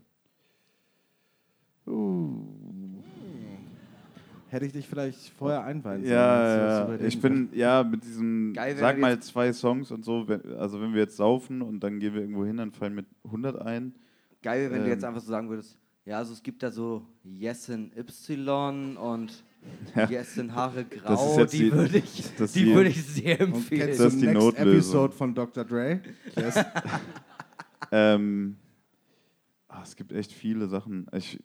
Hätte 4.56 4.66
ich 4.68 4.72
dich 4.72 4.88
vielleicht 4.88 5.30
vorher 5.38 5.66
einweihen 5.66 6.02
sollen. 6.04 6.14
Ja, 6.14 6.86
du 6.86 6.94
ja, 6.94 7.08
ich 7.08 7.20
bin, 7.20 7.50
ja, 7.52 7.84
mit 7.84 8.04
diesem, 8.06 8.54
Geil, 8.54 8.78
sag 8.78 8.98
mal 8.98 9.20
zwei 9.20 9.52
Songs 9.52 9.92
und 9.92 10.06
so, 10.06 10.26
wenn, 10.30 10.42
also 10.56 10.80
wenn 10.80 10.94
wir 10.94 11.02
jetzt 11.02 11.18
saufen 11.18 11.62
und 11.62 11.82
dann 11.82 12.00
gehen 12.00 12.14
wir 12.14 12.22
irgendwo 12.22 12.46
hin, 12.46 12.56
dann 12.56 12.72
fallen 12.72 12.96
mit 12.96 13.06
100 13.26 13.62
ein. 13.62 13.94
Geil, 14.42 14.62
wäre, 14.62 14.72
wenn 14.72 14.80
du 14.80 14.86
Ähm. 14.86 14.92
jetzt 14.92 15.04
einfach 15.04 15.20
so 15.20 15.28
sagen 15.30 15.50
würdest, 15.50 15.78
ja, 16.06 16.20
also 16.20 16.32
es 16.32 16.42
gibt 16.42 16.64
da 16.64 16.72
so 16.72 17.06
Yesin 17.26 17.92
Y 17.98 18.96
und 18.96 19.44
Ja. 19.94 20.08
Yesin 20.10 20.54
Haare 20.56 20.86
Das 20.86 21.00
ist 21.00 21.04
Grau, 21.04 21.40
jetzt 21.40 21.54
die, 21.54 21.58
die- 21.58 21.72
würde 21.74 21.98
ich, 21.98 22.24
das 22.38 22.52
die 22.54 22.64
die- 22.66 22.76
würde 22.76 22.90
ich 22.92 23.04
sehr 23.04 23.42
Und 23.42 23.56
empfehlen. 23.56 23.82
kennst 23.88 24.00
Das 24.00 24.14
du 24.14 24.16
ist 24.16 24.22
die 24.22 24.26
Next 24.28 24.42
Notlösung. 24.42 24.72
Episode 24.74 25.14
von 25.14 25.36
Dr. 25.36 25.66
Dre? 25.66 26.00
Yes. 26.36 26.56
Ähm, 27.92 28.56
ah, 29.68 29.82
es 29.84 29.96
gibt 29.96 30.12
echt 30.12 30.32
viele 30.32 30.68
Sachen. 30.68 31.08
Ich, 31.16 31.40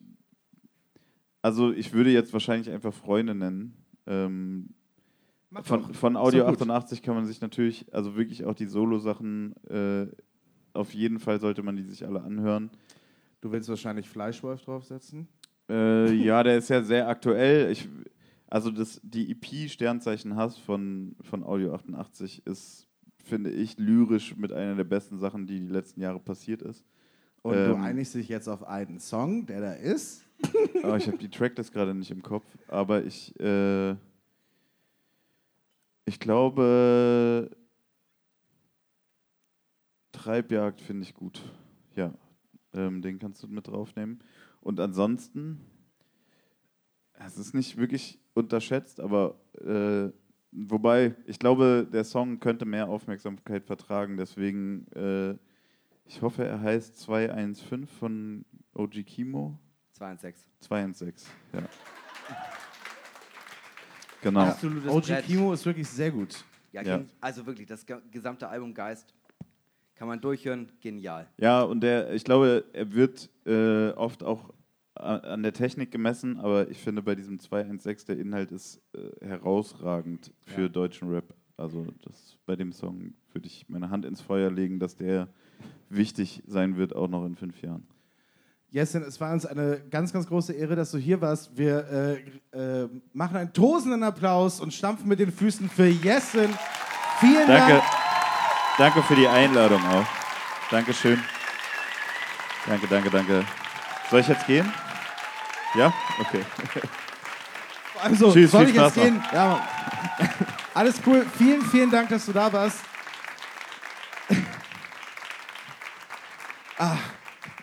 also 1.42 1.72
ich 1.72 1.92
würde 1.92 2.10
jetzt 2.10 2.32
wahrscheinlich 2.32 2.70
einfach 2.70 2.92
Freunde 2.92 3.34
nennen. 3.34 3.74
Ähm, 4.06 4.70
von, 5.62 5.94
von 5.94 6.16
Audio 6.16 6.40
doch 6.40 6.50
gut. 6.50 6.62
88 6.62 7.02
kann 7.02 7.14
man 7.14 7.26
sich 7.26 7.40
natürlich, 7.40 7.92
also 7.92 8.16
wirklich 8.16 8.44
auch 8.44 8.54
die 8.54 8.66
Solo-Sachen, 8.66 9.54
äh, 9.66 10.06
auf 10.72 10.94
jeden 10.94 11.18
Fall 11.18 11.40
sollte 11.40 11.62
man 11.62 11.76
die 11.76 11.82
sich 11.82 12.06
alle 12.06 12.22
anhören. 12.22 12.70
Du 13.40 13.50
willst 13.50 13.68
wahrscheinlich 13.68 14.08
Fleischwolf 14.08 14.62
draufsetzen? 14.62 15.26
Äh, 15.68 16.12
ja, 16.24 16.42
der 16.42 16.58
ist 16.58 16.68
ja 16.68 16.82
sehr 16.82 17.08
aktuell. 17.08 17.72
Ich, 17.72 17.88
also 18.48 18.70
das, 18.70 19.00
die 19.02 19.32
EP 19.32 19.68
Sternzeichen 19.68 20.36
Hass 20.36 20.56
von, 20.56 21.16
von 21.22 21.42
Audio 21.42 21.74
88 21.74 22.46
ist, 22.46 22.86
finde 23.24 23.50
ich, 23.50 23.78
lyrisch 23.78 24.36
mit 24.36 24.52
einer 24.52 24.76
der 24.76 24.84
besten 24.84 25.18
Sachen, 25.18 25.46
die 25.46 25.60
die 25.60 25.72
letzten 25.72 26.00
Jahre 26.00 26.20
passiert 26.20 26.62
ist. 26.62 26.84
Und 27.42 27.54
du 27.54 27.74
Ähm. 27.74 27.82
einigst 27.82 28.14
dich 28.14 28.28
jetzt 28.28 28.48
auf 28.48 28.62
einen 28.64 29.00
Song, 29.00 29.46
der 29.46 29.60
da 29.60 29.72
ist. 29.72 30.24
Aber 30.82 30.96
ich 30.98 31.06
habe 31.06 31.18
die 31.18 31.30
Tracklist 31.30 31.72
gerade 31.72 31.94
nicht 31.94 32.10
im 32.10 32.22
Kopf. 32.22 32.44
Aber 32.68 33.04
ich, 33.04 33.38
äh, 33.40 33.92
ich 36.04 36.18
glaube, 36.18 37.50
Treibjagd 40.12 40.80
finde 40.80 41.04
ich 41.04 41.14
gut. 41.14 41.42
Ja, 41.96 42.12
ähm, 42.74 43.02
den 43.02 43.18
kannst 43.18 43.42
du 43.42 43.48
mit 43.48 43.66
draufnehmen. 43.66 44.22
Und 44.60 44.80
ansonsten, 44.80 45.60
es 47.14 47.38
ist 47.38 47.54
nicht 47.54 47.76
wirklich 47.76 48.18
unterschätzt, 48.34 49.00
aber 49.00 49.40
äh, 49.64 50.10
wobei, 50.52 51.14
ich 51.26 51.38
glaube, 51.38 51.88
der 51.90 52.04
Song 52.04 52.40
könnte 52.40 52.64
mehr 52.64 52.88
Aufmerksamkeit 52.88 53.64
vertragen. 53.64 54.16
Deswegen, 54.16 54.86
äh, 54.92 55.36
ich 56.04 56.22
hoffe, 56.22 56.44
er 56.44 56.60
heißt 56.60 56.96
215 56.98 57.86
von 57.86 58.44
OG 58.74 59.04
Kimo. 59.04 59.58
2 60.00 60.10
und 60.12 60.20
6. 60.22 60.46
2 60.60 60.84
und 60.86 60.96
6, 60.96 61.26
ja. 61.52 61.60
Genau. 64.22 64.40
Absolutes 64.40 64.90
OG 64.90 65.06
Brett. 65.06 65.24
Kimo 65.26 65.52
ist 65.52 65.66
wirklich 65.66 65.86
sehr 65.88 66.10
gut. 66.10 66.42
Ja, 66.72 66.80
Ja. 66.82 67.02
also 67.20 67.44
wirklich, 67.44 67.66
das 67.66 67.84
ge- 67.84 68.00
gesamte 68.10 68.48
Album 68.48 68.72
Geist 68.72 69.12
kann 69.94 70.08
man 70.08 70.18
durchhören, 70.18 70.72
genial. 70.80 71.26
Ja, 71.36 71.62
und 71.62 71.82
der, 71.82 72.14
ich 72.14 72.24
glaube, 72.24 72.64
er 72.72 72.90
wird 72.94 73.28
äh, 73.44 73.90
oft 73.90 74.22
auch 74.22 74.54
an 74.94 75.42
der 75.42 75.52
Technik 75.52 75.90
gemessen, 75.90 76.38
aber 76.40 76.70
ich 76.70 76.78
finde 76.78 77.02
bei 77.02 77.14
diesem 77.14 77.38
216 77.38 78.16
der 78.16 78.24
Inhalt 78.24 78.52
ist 78.52 78.80
äh, 78.94 79.26
herausragend 79.26 80.32
für 80.46 80.62
Ja. 80.62 80.68
deutschen 80.68 81.10
Rap. 81.10 81.34
Also 81.58 81.86
das, 82.02 82.38
bei 82.46 82.56
dem 82.56 82.72
Song 82.72 83.12
würde 83.34 83.46
ich 83.48 83.66
meine 83.68 83.90
Hand 83.90 84.06
ins 84.06 84.22
Feuer 84.22 84.50
legen, 84.50 84.78
dass 84.80 84.96
der 84.96 85.28
wichtig 85.90 86.42
sein 86.46 86.78
wird, 86.78 86.96
auch 86.96 87.08
noch 87.08 87.26
in 87.26 87.36
fünf 87.36 87.60
Jahren. 87.60 87.86
Jessin, 88.70 89.02
es 89.02 89.20
war 89.20 89.32
uns 89.32 89.44
eine 89.46 89.80
ganz, 89.90 90.12
ganz 90.12 90.28
große 90.28 90.52
Ehre, 90.52 90.76
dass 90.76 90.92
du 90.92 90.98
hier 90.98 91.20
warst. 91.20 91.56
Wir 91.56 92.20
äh, 92.54 92.56
äh, 92.56 92.88
machen 93.12 93.36
einen 93.36 93.52
tosenden 93.52 94.04
Applaus 94.04 94.60
und 94.60 94.72
stampfen 94.72 95.08
mit 95.08 95.18
den 95.18 95.32
Füßen 95.32 95.68
für 95.68 95.86
Jessin. 95.88 96.48
Vielen 97.18 97.48
Danke, 97.48 97.72
Dank. 97.72 97.84
danke 98.78 99.02
für 99.02 99.16
die 99.16 99.26
Einladung 99.26 99.84
auch. 99.84 100.06
Dankeschön. 100.70 101.20
Danke, 102.66 102.86
danke, 102.86 103.10
danke. 103.10 103.44
Soll 104.08 104.20
ich 104.20 104.28
jetzt 104.28 104.46
gehen? 104.46 104.72
Ja? 105.74 105.92
Okay. 106.20 106.44
Also, 108.02 108.32
Tschüss, 108.32 108.50
soll 108.50 108.62
ich 108.62 108.68
jetzt 108.74 108.94
Spaß 108.94 108.96
noch. 108.96 109.02
gehen? 109.02 109.22
Ja, 109.30 109.46
Mann. 109.48 109.60
Alles 110.74 111.02
cool. 111.06 111.26
Vielen, 111.36 111.60
vielen 111.60 111.90
Dank, 111.90 112.08
dass 112.08 112.24
du 112.24 112.32
da 112.32 112.50
warst. 112.50 112.78
Ah, 116.78 116.96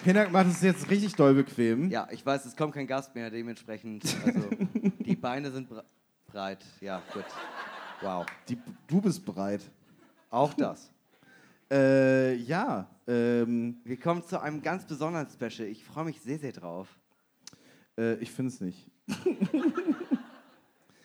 Hinak 0.07 0.31
macht 0.31 0.47
es 0.47 0.61
jetzt 0.61 0.89
richtig 0.89 1.13
doll 1.15 1.33
bequem. 1.33 1.89
Ja, 1.89 2.07
ich 2.09 2.25
weiß, 2.25 2.45
es 2.45 2.55
kommt 2.55 2.73
kein 2.73 2.87
Gast 2.87 3.13
mehr, 3.13 3.29
dementsprechend, 3.29 4.05
also 4.25 4.47
die 4.99 5.17
Beine 5.17 5.51
sind 5.51 5.67
bre 5.67 5.83
breit. 6.27 6.63
Ja, 6.79 7.01
gut. 7.13 7.25
Wow. 8.01 8.25
Die, 8.47 8.57
du 8.87 9.01
bist 9.01 9.25
bereit. 9.25 9.61
Auch 10.29 10.53
das. 10.53 10.89
Äh, 11.69 12.35
ja, 12.35 12.89
ähm, 13.05 13.81
Wir 13.83 13.99
kommen 13.99 14.23
zu 14.23 14.41
einem 14.41 14.61
ganz 14.61 14.85
besonderen 14.85 15.27
Special. 15.27 15.67
Ich 15.67 15.83
freue 15.83 16.05
mich 16.05 16.21
sehr, 16.21 16.39
sehr 16.39 16.53
drauf. 16.53 16.87
äh, 17.97 18.13
ich 18.15 18.31
finde 18.31 18.53
es 18.53 18.61
nicht. 18.61 18.89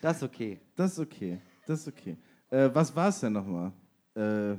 Das 0.01 0.17
ist 0.19 0.23
okay. 0.25 0.61
Das 0.77 0.93
ist 0.93 0.99
okay. 1.01 1.41
Das 1.67 1.81
ist 1.81 1.89
okay. 1.89 2.17
Äh, 2.51 2.71
was 2.73 2.95
war 2.95 3.09
es 3.09 3.19
denn 3.21 3.33
nochmal? 3.33 3.73
Äh, 4.17 4.55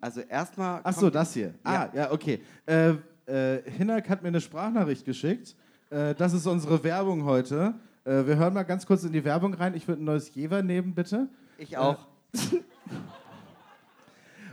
Also 0.00 0.20
erstmal. 0.22 0.80
ach 0.84 0.92
so, 0.94 1.08
das 1.10 1.32
hier. 1.34 1.54
Ah, 1.62 1.72
Ja. 1.72 1.90
ja, 1.94 2.12
okay. 2.12 2.40
Äh, 2.66 2.94
äh, 3.30 3.62
Hinak 3.70 4.08
hat 4.08 4.22
mir 4.22 4.28
eine 4.28 4.40
Sprachnachricht 4.40 5.04
geschickt. 5.04 5.54
Äh, 5.90 6.14
das 6.14 6.32
ist 6.32 6.46
unsere 6.46 6.82
Werbung 6.84 7.24
heute. 7.24 7.74
Äh, 8.04 8.26
wir 8.26 8.36
hören 8.36 8.54
mal 8.54 8.64
ganz 8.64 8.86
kurz 8.86 9.04
in 9.04 9.12
die 9.12 9.24
Werbung 9.24 9.54
rein. 9.54 9.74
Ich 9.74 9.86
würde 9.88 10.02
ein 10.02 10.04
neues 10.04 10.34
Jever 10.34 10.62
nehmen, 10.62 10.94
bitte. 10.94 11.28
Ich 11.58 11.76
auch. 11.76 12.06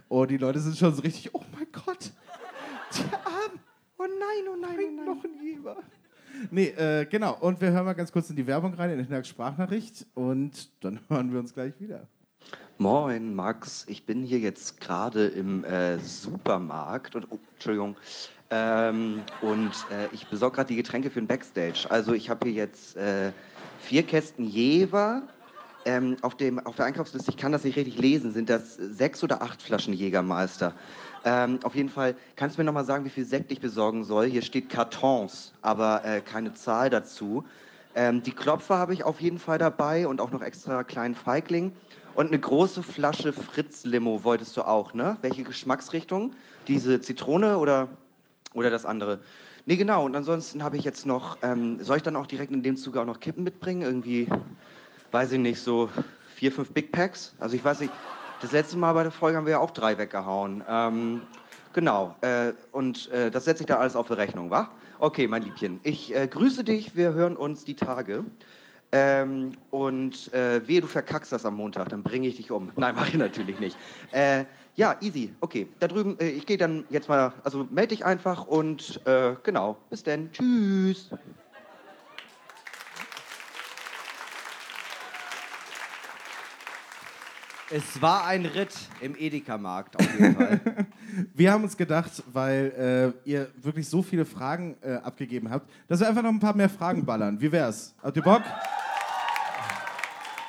Oh, 0.10 0.26
die 0.26 0.38
Leute 0.38 0.60
sind 0.60 0.78
schon 0.78 0.96
so 0.96 1.02
richtig, 1.02 1.36
oh 1.36 1.44
mein 1.54 1.68
Gott, 1.72 2.14
die 2.94 3.14
Armen. 3.26 3.60
Oh 3.98 4.06
nein, 4.06 4.48
oh 4.50 4.56
nein, 4.56 4.78
oh 4.80 4.96
nein. 4.96 5.06
noch 5.06 5.24
ein 5.24 5.44
Jever. 5.44 5.78
Nee, 6.52 6.68
äh, 6.68 7.06
genau. 7.06 7.36
Und 7.40 7.60
wir 7.60 7.72
hören 7.72 7.84
mal 7.84 7.94
ganz 7.94 8.12
kurz 8.12 8.30
in 8.30 8.36
die 8.36 8.48
Werbung 8.48 8.74
rein, 8.74 8.92
in 8.92 9.04
Hinaks 9.04 9.28
Sprachnachricht. 9.28 10.06
Und 10.14 10.70
dann 10.84 11.00
hören 11.10 11.34
wir 11.34 11.40
uns 11.40 11.54
gleich 11.54 11.74
wieder. 11.80 12.08
Moin, 12.78 13.36
Max. 13.36 13.86
Ich 13.90 14.06
bin 14.06 14.24
hier 14.24 14.40
jetzt 14.40 14.80
gerade 14.80 15.28
im 15.28 15.64
äh, 15.66 15.98
Supermarkt 16.00 17.16
und 17.16 17.28
oh, 17.32 17.40
Entschuldigung. 17.54 17.96
Ähm, 18.50 19.22
und 19.42 19.72
äh, 19.92 20.08
ich 20.14 20.28
besorge 20.28 20.56
gerade 20.56 20.70
die 20.70 20.76
Getränke 20.76 21.10
für 21.10 21.20
den 21.20 21.28
Backstage. 21.28 21.86
Also 21.90 22.14
ich 22.14 22.30
habe 22.30 22.48
hier 22.48 22.56
jetzt 22.56 22.96
äh, 22.96 23.32
vier 23.82 24.04
Kästen 24.04 24.46
Jever. 24.46 25.24
Ähm, 25.86 26.18
auf, 26.22 26.36
dem, 26.36 26.60
auf 26.66 26.76
der 26.76 26.86
Einkaufsliste, 26.86 27.32
ich 27.32 27.38
kann 27.38 27.54
das 27.54 27.64
nicht 27.64 27.78
richtig 27.78 27.98
lesen, 27.98 28.34
sind 28.34 28.50
das 28.50 28.76
sechs 28.76 29.24
oder 29.24 29.42
acht 29.42 29.62
Flaschen 29.62 29.94
Jägermeister. 29.94 30.74
Ähm, 31.24 31.60
auf 31.64 31.76
jeden 31.76 31.88
Fall, 31.88 32.16
kannst 32.36 32.58
du 32.58 32.62
mir 32.62 32.66
nochmal 32.66 32.84
sagen, 32.84 33.06
wie 33.06 33.10
viel 33.10 33.24
Sekt 33.24 33.52
ich 33.54 33.62
besorgen 33.62 34.04
soll? 34.04 34.26
Hier 34.26 34.42
steht 34.42 34.70
Kartons, 34.70 35.54
aber 35.62 36.04
äh, 36.04 36.20
keine 36.20 36.54
Zahl 36.54 36.90
dazu. 36.90 37.46
Ähm, 37.96 38.22
die 38.22 38.32
Klopfer 38.32 38.78
habe 38.78 38.94
ich 38.94 39.04
auf 39.06 39.22
jeden 39.22 39.40
Fall 39.40 39.58
dabei 39.58 40.08
und 40.08 40.20
auch 40.20 40.32
noch 40.32 40.42
extra 40.42 40.84
kleinen 40.84 41.16
Feigling. 41.16 41.72
Und 42.16 42.28
eine 42.28 42.40
große 42.40 42.84
Flasche 42.84 43.32
Fritz-Limo 43.32 44.24
wolltest 44.24 44.58
du 44.58 44.64
auch, 44.64 44.94
ne? 44.94 45.18
Welche 45.22 45.44
Geschmacksrichtung? 45.44 46.34
Diese 46.68 47.00
Zitrone 47.00 47.58
oder, 47.60 47.88
oder 48.58 48.70
das 48.70 48.86
andere? 48.86 49.20
Nee, 49.66 49.76
genau. 49.76 50.06
Und 50.06 50.16
ansonsten 50.16 50.64
habe 50.64 50.78
ich 50.78 50.84
jetzt 50.84 51.06
noch, 51.06 51.38
ähm, 51.42 51.84
soll 51.84 51.98
ich 51.98 52.04
dann 52.04 52.16
auch 52.16 52.28
direkt 52.28 52.52
in 52.52 52.64
dem 52.64 52.78
Zuge 52.78 53.02
auch 53.02 53.06
noch 53.06 53.20
Kippen 53.20 53.44
mitbringen? 53.44 53.82
Irgendwie, 53.82 54.28
weiß 55.12 55.34
ich 55.34 55.40
nicht, 55.40 55.62
so 55.62 55.90
vier, 56.36 56.52
fünf 56.52 56.72
Big 56.72 56.92
Packs? 56.92 57.36
Also 57.40 57.56
ich 57.56 57.64
weiß 57.64 57.82
nicht, 57.82 57.94
das 58.42 58.52
letzte 58.52 58.78
Mal 58.78 58.94
bei 58.94 59.04
der 59.04 59.12
Folge 59.12 59.38
haben 59.38 59.46
wir 59.46 59.52
ja 59.52 59.60
auch 59.60 59.72
drei 59.72 59.98
weggehauen. 59.98 60.64
Ähm, 60.70 61.22
genau. 61.74 62.16
Äh, 62.22 62.54
und 62.72 63.12
äh, 63.12 63.32
das 63.32 63.46
setze 63.46 63.64
ich 63.64 63.68
da 63.68 63.78
alles 63.78 63.96
auf 63.96 64.08
die 64.08 64.14
Rechnung, 64.14 64.50
wa? 64.52 64.70
Okay, 65.00 65.28
mein 65.28 65.44
Liebchen. 65.44 65.80
Ich 65.84 66.16
äh, 66.16 66.28
grüße 66.28 66.64
dich. 66.64 66.96
Wir 66.96 67.14
hören 67.14 67.36
uns 67.36 67.66
die 67.66 67.76
Tage. 67.76 68.24
Ähm, 68.92 69.52
und 69.70 70.32
äh, 70.34 70.66
wehe, 70.66 70.80
du 70.80 70.88
verkackst 70.88 71.32
das 71.32 71.46
am 71.46 71.56
Montag, 71.56 71.90
dann 71.90 72.04
bringe 72.04 72.28
ich 72.28 72.38
dich 72.38 72.52
um. 72.52 72.72
Nein, 72.78 72.96
mache 72.96 73.10
ich 73.10 73.16
natürlich 73.16 73.60
nicht. 73.60 73.78
Äh, 74.12 74.46
ja, 74.78 74.96
easy. 75.02 75.34
Okay, 75.42 75.68
da 75.80 75.88
drüben, 75.88 76.18
äh, 76.20 76.30
ich 76.30 76.46
gehe 76.46 76.58
dann 76.58 76.86
jetzt 76.90 77.10
mal, 77.10 77.34
also 77.44 77.68
melde 77.72 77.96
dich 77.96 78.06
einfach 78.06 78.46
und 78.46 79.02
äh, 79.06 79.36
genau, 79.44 79.76
bis 79.90 80.04
dann. 80.04 80.32
Tschüss. 80.32 81.10
Es 87.70 88.02
war 88.02 88.26
ein 88.28 88.46
Ritt 88.46 88.74
im 89.02 89.16
Edeka-Markt 89.18 90.00
auf 90.00 90.14
jeden 90.14 90.36
Fall. 90.36 90.62
Wir 91.34 91.52
haben 91.52 91.64
uns 91.64 91.76
gedacht, 91.76 92.24
weil 92.32 93.14
äh, 93.26 93.30
ihr 93.30 93.50
wirklich 93.58 93.90
so 93.90 94.04
viele 94.04 94.26
Fragen 94.26 94.78
äh, 94.82 94.94
abgegeben 94.94 95.50
habt, 95.50 95.70
dass 95.88 96.00
wir 96.00 96.08
einfach 96.08 96.22
noch 96.22 96.30
ein 96.30 96.40
paar 96.40 96.56
mehr 96.56 96.70
Fragen 96.70 97.04
ballern. 97.04 97.42
Wie 97.42 97.52
wär's? 97.52 97.96
Habt 98.02 98.16
ihr 98.16 98.24
Bock? 98.24 98.44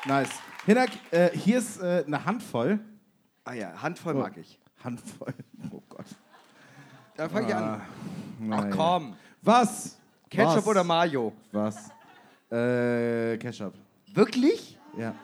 Nice. 0.05 0.31
Hinak, 0.67 0.91
äh, 1.11 1.31
hier 1.31 1.59
ist 1.59 1.81
äh, 1.81 2.05
eine 2.07 2.25
Handvoll. 2.25 2.79
Ah 3.49 3.55
ja, 3.55 3.73
Handvoll 3.81 4.13
mag 4.13 4.37
ich. 4.37 4.59
Handvoll. 4.85 5.33
Oh 5.73 5.83
Gott. 5.89 6.05
Da 7.17 7.31
fange 7.31 7.49
ich 7.49 7.55
an. 7.55 7.81
Ah, 8.51 8.59
Ach 8.59 8.71
komm. 8.71 9.17
Was? 9.41 9.97
Ketchup 10.29 10.57
Was? 10.57 10.67
oder 10.67 10.85
Mayo? 10.85 11.33
Was? 11.51 11.89
Äh, 12.53 13.39
Ketchup. 13.39 13.73
Wirklich? 14.13 14.79
Ja. 14.99 15.15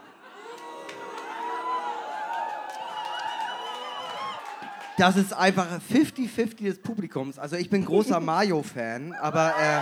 Das 4.97 5.17
ist 5.17 5.35
einfach 5.35 5.67
50-50 5.93 6.63
des 6.65 6.81
Publikums. 6.81 7.39
Also 7.39 7.57
ich 7.57 7.69
bin 7.69 7.85
großer 7.85 8.21
Mayo-Fan, 8.21 9.13
aber 9.13 9.53
äh, 9.61 9.81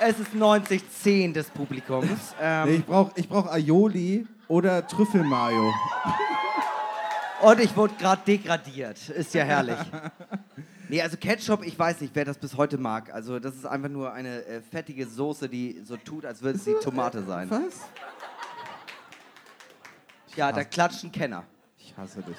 es 0.00 0.18
ist 0.18 0.32
90-10 0.32 1.32
des 1.32 1.50
Publikums. 1.50 2.08
Nee, 2.40 2.44
Ähm, 2.46 2.74
ich 2.76 2.84
brauche 2.86 3.12
ich 3.16 3.28
brauch 3.28 3.46
Aioli 3.50 4.26
oder 4.48 4.86
Trüffelmayo. 4.86 5.72
und 7.42 7.60
ich 7.60 7.76
wurde 7.76 7.94
gerade 7.98 8.22
degradiert. 8.26 9.08
Ist 9.08 9.34
ja 9.34 9.44
herrlich. 9.44 9.78
Nee, 10.90 11.02
also 11.02 11.18
Ketchup, 11.18 11.66
ich 11.66 11.78
weiß 11.78 12.00
nicht, 12.00 12.14
wer 12.14 12.24
das 12.24 12.38
bis 12.38 12.56
heute 12.56 12.78
mag. 12.78 13.12
Also 13.12 13.38
das 13.38 13.54
ist 13.54 13.66
einfach 13.66 13.90
nur 13.90 14.10
eine 14.10 14.42
äh, 14.46 14.62
fettige 14.62 15.06
Soße, 15.06 15.46
die 15.46 15.82
so 15.84 15.98
tut, 15.98 16.24
als 16.24 16.40
würde 16.40 16.56
es 16.56 16.64
die 16.64 16.72
Tomate 16.82 17.22
sein. 17.24 17.50
Was? 17.50 17.82
Ja, 20.34 20.50
da 20.50 20.64
klatschen 20.64 21.12
Kenner. 21.12 21.44
Ich 21.76 21.94
hasse 21.94 22.22
dich. 22.22 22.38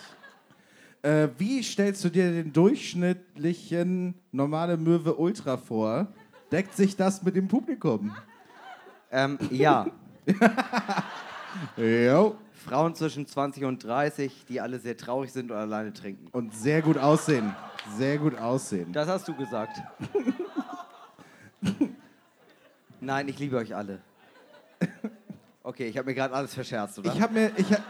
Äh, 1.04 1.28
wie 1.38 1.62
stellst 1.62 2.04
du 2.04 2.10
dir 2.10 2.32
den 2.32 2.52
durchschnittlichen 2.52 4.16
normale 4.32 4.78
Möwe 4.78 5.14
Ultra 5.14 5.56
vor? 5.58 6.08
Deckt 6.52 6.76
sich 6.76 6.96
das 6.96 7.24
mit 7.24 7.36
dem 7.36 7.48
Publikum? 7.48 8.16
Ähm, 9.12 9.38
ja, 9.52 9.88
Jo. 11.78 12.36
Frauen 12.66 12.94
zwischen 12.94 13.26
20 13.26 13.64
und 13.64 13.84
30, 13.84 14.46
die 14.48 14.60
alle 14.62 14.80
sehr 14.80 14.98
traurig 14.98 15.32
sind 15.32 15.50
und 15.50 15.58
alleine 15.58 15.94
trinken. 15.94 16.28
Und 16.32 16.54
sehr 16.54 16.82
gut 16.82 16.98
aussehen. 16.98 17.56
Sehr 17.98 18.18
gut 18.18 18.38
aussehen. 18.38 18.92
Das 18.92 19.08
hast 19.08 19.28
du 19.28 19.34
gesagt. 19.34 19.82
Nein, 23.00 23.28
ich 23.30 23.40
liebe 23.40 23.58
euch 23.58 23.76
alle. 23.76 24.02
Okay, 25.64 25.88
ich 25.88 25.98
habe 25.98 26.10
mir 26.10 26.16
gerade 26.16 26.34
alles 26.34 26.54
verscherzt, 26.54 27.00
oder? 27.00 27.14
Ich 27.14 27.22
habe 27.22 27.34
mir. 27.34 27.52
Ich 27.56 27.72
hab, 27.72 27.82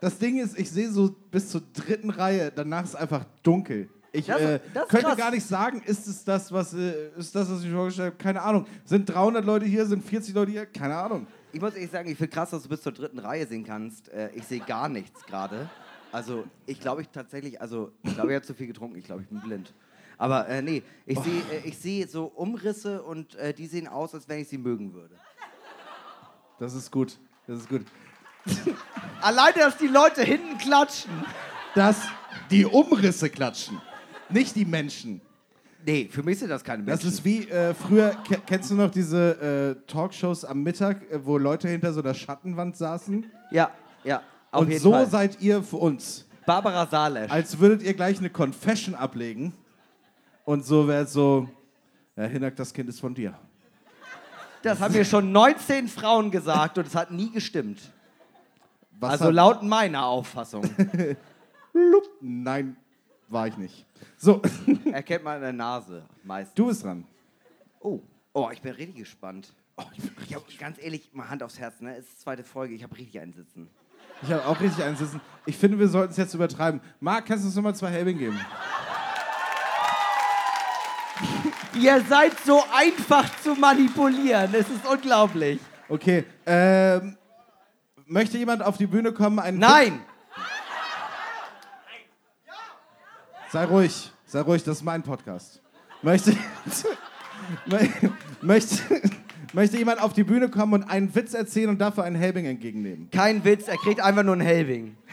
das 0.00 0.18
Ding 0.18 0.38
ist, 0.38 0.58
ich 0.58 0.70
sehe 0.70 0.90
so 0.90 1.10
bis 1.30 1.48
zur 1.48 1.62
dritten 1.72 2.10
Reihe, 2.10 2.52
danach 2.54 2.84
ist 2.84 2.94
einfach 2.94 3.24
dunkel. 3.42 3.88
Ich 4.16 4.26
Das- 4.26 4.40
äh, 4.40 4.60
das 4.72 4.88
könnte 4.88 5.06
krass. 5.06 5.16
gar 5.16 5.30
nicht 5.32 5.44
sagen, 5.44 5.82
ist 5.84 6.06
es 6.06 6.22
das, 6.24 6.52
was 6.52 6.72
äh, 6.72 7.08
ist 7.16 7.34
das, 7.34 7.50
was 7.50 7.60
ich 7.62 7.66
mir 7.66 7.74
vorgestellt 7.74 8.12
habe? 8.14 8.22
Keine 8.22 8.40
Ahnung. 8.42 8.64
Sind 8.84 9.06
300 9.06 9.44
Leute 9.44 9.66
hier, 9.66 9.84
sind 9.86 10.04
40 10.04 10.32
Leute 10.34 10.52
hier? 10.52 10.66
Keine 10.66 10.96
Ahnung. 10.96 11.26
Ich 11.52 11.60
muss 11.60 11.74
ehrlich 11.74 11.90
sagen, 11.90 12.08
ich 12.08 12.16
finde 12.16 12.32
krass, 12.32 12.50
dass 12.50 12.62
du 12.62 12.68
bis 12.68 12.80
zur 12.82 12.92
dritten 12.92 13.18
Reihe 13.18 13.44
sehen 13.46 13.64
kannst. 13.64 14.08
Äh, 14.10 14.30
ich 14.34 14.44
sehe 14.44 14.60
gar 14.60 14.88
nichts 14.88 15.24
gerade. 15.26 15.68
Also, 16.12 16.44
ich 16.66 16.78
glaube 16.78 17.02
ich 17.02 17.08
tatsächlich, 17.08 17.60
also, 17.60 17.90
ich 18.04 18.14
glaube, 18.14 18.30
ich 18.30 18.36
habe 18.36 18.46
zu 18.46 18.54
viel 18.54 18.68
getrunken. 18.68 18.96
Ich 18.98 19.04
glaube, 19.04 19.22
ich 19.22 19.28
bin 19.28 19.40
blind. 19.40 19.74
Aber 20.16 20.48
äh, 20.48 20.62
nee, 20.62 20.84
ich 21.06 21.18
sehe 21.18 21.40
äh, 21.52 21.68
ich 21.68 21.76
sehe 21.76 22.06
so 22.06 22.26
Umrisse 22.26 23.02
und 23.02 23.34
äh, 23.34 23.52
die 23.52 23.66
sehen 23.66 23.88
aus, 23.88 24.14
als 24.14 24.28
wenn 24.28 24.38
ich 24.38 24.48
sie 24.48 24.58
mögen 24.58 24.94
würde. 24.94 25.16
Das 26.60 26.72
ist 26.74 26.92
gut. 26.92 27.18
Das 27.48 27.58
ist 27.58 27.68
gut. 27.68 27.84
Alleine, 29.20 29.54
dass 29.58 29.76
die 29.76 29.88
Leute 29.88 30.22
hinten 30.22 30.56
klatschen. 30.58 31.10
Dass 31.74 31.96
die 32.50 32.64
Umrisse 32.64 33.28
klatschen, 33.30 33.80
nicht 34.30 34.54
die 34.56 34.64
Menschen. 34.64 35.20
Nee, 35.86 36.08
für 36.10 36.22
mich 36.22 36.38
sind 36.38 36.48
das 36.48 36.64
keine 36.64 36.82
Das 36.84 37.02
Menschen. 37.02 37.18
ist 37.18 37.24
wie 37.24 37.48
äh, 37.48 37.74
früher, 37.74 38.10
ke 38.26 38.40
kennst 38.46 38.70
du 38.70 38.74
noch 38.74 38.90
diese 38.90 39.76
äh, 39.86 39.86
Talkshows 39.90 40.44
am 40.44 40.62
Mittag, 40.62 41.02
äh, 41.10 41.24
wo 41.24 41.36
Leute 41.36 41.68
hinter 41.68 41.92
so 41.92 42.00
einer 42.00 42.14
Schattenwand 42.14 42.76
saßen? 42.76 43.26
ja, 43.50 43.70
ja, 44.02 44.22
auf 44.50 44.62
Und 44.62 44.68
jeden 44.70 44.80
so 44.82 44.92
Fall. 44.92 45.06
seid 45.08 45.40
ihr 45.42 45.62
für 45.62 45.76
uns. 45.76 46.26
Barbara 46.46 46.86
Salesch. 46.86 47.30
Als 47.30 47.58
würdet 47.58 47.82
ihr 47.82 47.94
gleich 47.94 48.18
eine 48.18 48.30
Confession 48.30 48.94
ablegen. 48.94 49.52
Und 50.44 50.64
so 50.64 50.86
wäre 50.88 51.04
es 51.04 51.12
so, 51.12 51.48
ja, 52.16 52.24
Hinak, 52.24 52.54
das 52.56 52.72
Kind 52.72 52.88
ist 52.88 53.00
von 53.00 53.14
dir. 53.14 53.34
Das 54.62 54.80
haben 54.80 54.94
mir 54.94 55.04
schon 55.04 55.32
19 55.32 55.88
Frauen 55.88 56.30
gesagt 56.30 56.78
und 56.78 56.86
es 56.86 56.94
hat 56.94 57.10
nie 57.10 57.30
gestimmt. 57.30 57.80
Was 59.00 59.12
also 59.20 59.30
laut 59.30 59.62
meiner 59.62 60.06
Auffassung. 60.06 60.64
Nein, 62.20 62.76
war 63.28 63.48
ich 63.48 63.56
nicht. 63.56 63.86
So, 64.16 64.42
Erkennt 64.92 65.24
man 65.24 65.36
in 65.36 65.42
der 65.42 65.52
Nase 65.52 66.04
meist. 66.22 66.58
du 66.58 66.66
bist 66.66 66.84
dran. 66.84 67.04
Oh. 67.80 68.00
Oh, 68.32 68.50
ich 68.52 68.60
bin 68.60 68.72
richtig 68.72 68.96
gespannt. 68.96 69.52
ich 70.26 70.34
hab, 70.34 70.42
ganz 70.58 70.78
ehrlich, 70.82 71.10
mal 71.12 71.28
Hand 71.28 71.42
aufs 71.42 71.58
Herz, 71.58 71.80
ne? 71.80 71.96
Es 71.96 72.06
ist 72.06 72.20
zweite 72.22 72.44
Folge, 72.44 72.74
ich 72.74 72.82
habe 72.82 72.96
richtig 72.96 73.20
einen 73.20 73.32
Sitzen. 73.32 73.68
Ich 74.22 74.30
habe 74.30 74.46
auch 74.46 74.60
richtig 74.60 74.84
einen 74.84 74.96
sitzen. 74.96 75.20
Ich 75.44 75.56
finde, 75.56 75.78
wir 75.78 75.88
sollten 75.88 76.12
es 76.12 76.16
jetzt 76.16 76.34
übertreiben. 76.34 76.80
Marc, 77.00 77.26
kannst 77.26 77.44
du 77.44 77.48
uns 77.48 77.56
nochmal 77.56 77.74
zwei 77.74 77.90
Helbing 77.90 78.18
geben? 78.18 78.38
Ihr 81.80 82.00
seid 82.08 82.38
so 82.40 82.62
einfach 82.72 83.28
zu 83.40 83.54
manipulieren, 83.54 84.54
es 84.54 84.68
ist 84.70 84.86
unglaublich. 84.86 85.60
Okay, 85.88 86.24
ähm, 86.46 87.16
möchte 88.06 88.38
jemand 88.38 88.62
auf 88.62 88.76
die 88.76 88.86
Bühne 88.86 89.12
kommen? 89.12 89.58
Nein! 89.58 90.00
Sei 93.54 93.66
ruhig, 93.66 94.10
sei 94.26 94.40
ruhig, 94.40 94.64
das 94.64 94.78
ist 94.78 94.82
mein 94.82 95.04
Podcast. 95.04 95.60
Möchte, 96.02 96.32
mö- 97.68 98.10
möchte, 98.42 99.00
möchte 99.52 99.76
jemand 99.78 100.02
auf 100.02 100.12
die 100.12 100.24
Bühne 100.24 100.48
kommen 100.48 100.72
und 100.74 100.82
einen 100.90 101.14
Witz 101.14 101.34
erzählen 101.34 101.68
und 101.70 101.78
dafür 101.80 102.02
einen 102.02 102.16
Helbing 102.16 102.46
entgegennehmen? 102.46 103.10
Kein 103.12 103.44
Witz, 103.44 103.68
er 103.68 103.76
kriegt 103.76 104.00
einfach 104.00 104.24
nur 104.24 104.32
einen 104.32 104.42
Helbing. 104.42 104.96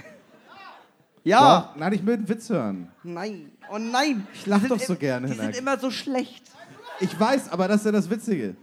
Ja! 1.23 1.69
Doch? 1.69 1.75
Nein, 1.75 1.93
ich 1.93 2.03
will 2.03 2.15
einen 2.15 2.27
Witz 2.27 2.49
hören. 2.49 2.87
Nein, 3.03 3.51
oh 3.71 3.77
nein! 3.77 4.25
Ich 4.33 4.47
lach 4.47 4.59
Die 4.59 4.69
doch 4.69 4.79
so 4.79 4.93
im- 4.93 4.99
gerne, 4.99 5.27
Die 5.27 5.33
Hinak. 5.33 5.53
sind 5.53 5.61
immer 5.61 5.77
so 5.77 5.91
schlecht. 5.91 6.41
Ich 6.99 7.19
weiß, 7.19 7.51
aber 7.51 7.67
das 7.67 7.81
ist 7.81 7.85
ja 7.85 7.91
das 7.91 8.09
Witzige. 8.09 8.55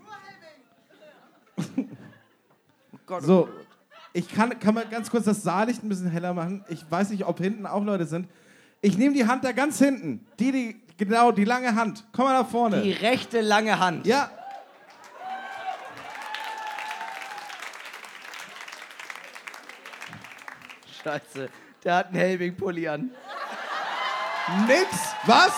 Oh 2.93 2.99
Gott, 3.07 3.23
So, 3.23 3.43
oh 3.43 3.45
Gott. 3.47 3.67
ich 4.13 4.29
kann, 4.29 4.59
kann 4.59 4.75
man 4.75 4.91
ganz 4.91 5.09
kurz 5.09 5.25
das 5.27 5.45
Saallicht 5.45 5.85
ein 5.85 5.89
bisschen 5.89 6.11
heller 6.11 6.35
machen. 6.35 6.65
Ich 6.69 6.85
weiß 6.91 7.11
nicht, 7.11 7.25
ob 7.25 7.39
hinten 7.39 7.65
auch 7.65 7.85
Leute 7.85 8.07
sind. 8.07 8.27
Ich 8.81 8.97
nehme 8.97 9.15
die 9.15 9.27
Hand 9.27 9.45
da 9.45 9.53
ganz 9.53 9.79
hinten. 9.79 10.27
Die, 10.39 10.53
die, 10.53 10.81
genau, 10.97 11.33
die 11.33 11.45
lange 11.45 11.75
Hand. 11.75 12.05
Komm 12.13 12.27
mal 12.27 12.43
nach 12.43 12.49
vorne. 12.49 12.83
Die 12.83 12.93
rechte 12.93 13.41
lange 13.41 13.79
Hand. 13.79 14.07
ja. 14.07 14.31
Scheiße, 21.03 21.49
der 21.85 21.95
hat 21.95 22.09
einen 22.09 22.17
Helbing-Pulli 22.17 22.89
an. 22.89 23.11
Nix. 24.67 24.87
Was? 25.27 25.53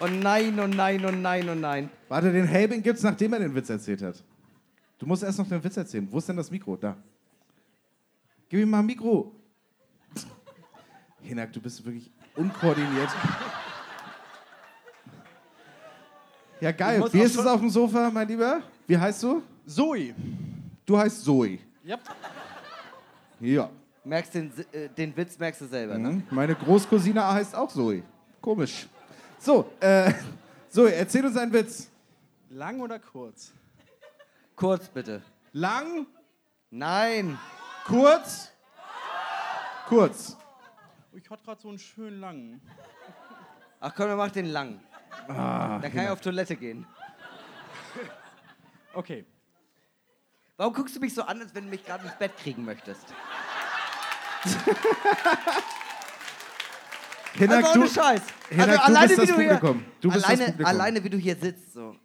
Oh 0.00 0.06
nein, 0.06 0.58
oh 0.58 0.66
nein, 0.66 1.04
oh 1.04 1.10
nein, 1.10 1.48
oh 1.48 1.54
nein. 1.54 1.90
Warte, 2.08 2.32
den 2.32 2.46
Helbing 2.46 2.82
gibt's, 2.82 3.02
nachdem 3.02 3.32
er 3.34 3.38
den 3.40 3.54
Witz 3.54 3.70
erzählt 3.70 4.02
hat. 4.02 4.22
Du 4.98 5.06
musst 5.06 5.22
erst 5.22 5.38
noch 5.38 5.48
den 5.48 5.62
Witz 5.62 5.76
erzählen. 5.76 6.08
Wo 6.10 6.18
ist 6.18 6.28
denn 6.28 6.36
das 6.36 6.50
Mikro? 6.50 6.76
Da. 6.76 6.96
Gib 8.48 8.60
ihm 8.60 8.70
mal 8.70 8.80
ein 8.80 8.86
Mikro. 8.86 9.32
Hinak, 11.24 11.52
du 11.52 11.60
bist 11.60 11.84
wirklich 11.84 12.10
unkoordiniert. 12.36 13.08
Ja, 16.60 16.70
geil. 16.70 17.02
Wie 17.10 17.20
ist 17.20 17.36
es 17.36 17.46
auf 17.46 17.60
dem 17.60 17.70
Sofa, 17.70 18.10
mein 18.10 18.28
Lieber? 18.28 18.62
Wie 18.86 18.96
heißt 18.96 19.22
du? 19.22 19.42
Zoe. 19.66 20.14
Du 20.84 20.98
heißt 20.98 21.24
Zoe. 21.24 21.58
Yep. 21.86 22.00
Ja. 23.40 23.70
Merkst 24.04 24.34
den, 24.34 24.52
äh, 24.72 24.88
den 24.90 25.16
Witz 25.16 25.38
merkst 25.38 25.62
du 25.62 25.66
selber, 25.66 25.96
ne? 25.96 26.10
Mhm. 26.10 26.22
Meine 26.30 26.54
Großcousine 26.54 27.26
heißt 27.26 27.54
auch 27.54 27.70
Zoe. 27.70 28.02
Komisch. 28.40 28.86
So, 29.38 29.70
äh, 29.80 30.12
Zoe, 30.68 30.94
erzähl 30.94 31.24
uns 31.24 31.36
einen 31.36 31.52
Witz. 31.52 31.88
Lang 32.50 32.80
oder 32.80 32.98
kurz? 32.98 33.52
Kurz 34.54 34.88
bitte. 34.88 35.22
Lang, 35.52 36.06
Nein. 36.70 37.38
kurz, 37.86 38.50
kurz. 39.88 40.36
Ich 41.16 41.30
hatte 41.30 41.44
gerade 41.44 41.60
so 41.60 41.68
einen 41.68 41.78
schönen 41.78 42.18
langen. 42.20 42.60
Ach 43.80 43.94
komm, 43.94 44.08
dann 44.08 44.18
mach 44.18 44.30
den 44.30 44.46
lang. 44.46 44.80
Ah, 45.28 45.78
Dann 45.78 45.92
kann 45.92 46.04
ich 46.04 46.10
auf 46.10 46.20
Toilette 46.20 46.56
gehen. 46.56 46.86
Okay. 48.94 49.24
Warum 50.56 50.72
guckst 50.72 50.96
du 50.96 51.00
mich 51.00 51.14
so 51.14 51.22
an, 51.22 51.40
als 51.40 51.54
wenn 51.54 51.64
du 51.64 51.70
mich 51.70 51.84
gerade 51.84 52.04
ins 52.04 52.16
Bett 52.16 52.36
kriegen 52.36 52.64
möchtest? 52.64 53.06
Hinak, 57.34 57.64
also 57.64 57.80
ohne 57.80 57.88
du, 57.88 57.94
Scheiß. 57.94 58.22
Hinak, 58.50 58.68
also 58.68 58.76
du 58.78 58.82
alleine 58.84 59.16
bist 59.16 59.20
wie 59.22 59.26
du 59.26 59.40
hier. 59.40 59.58
Du 60.00 60.10
bist 60.10 60.16
das 60.16 60.24
alleine, 60.24 60.44
Publikum. 60.46 60.66
alleine 60.66 61.04
wie 61.04 61.10
du 61.10 61.18
hier 61.18 61.36
sitzt 61.36 61.72
so. 61.74 61.96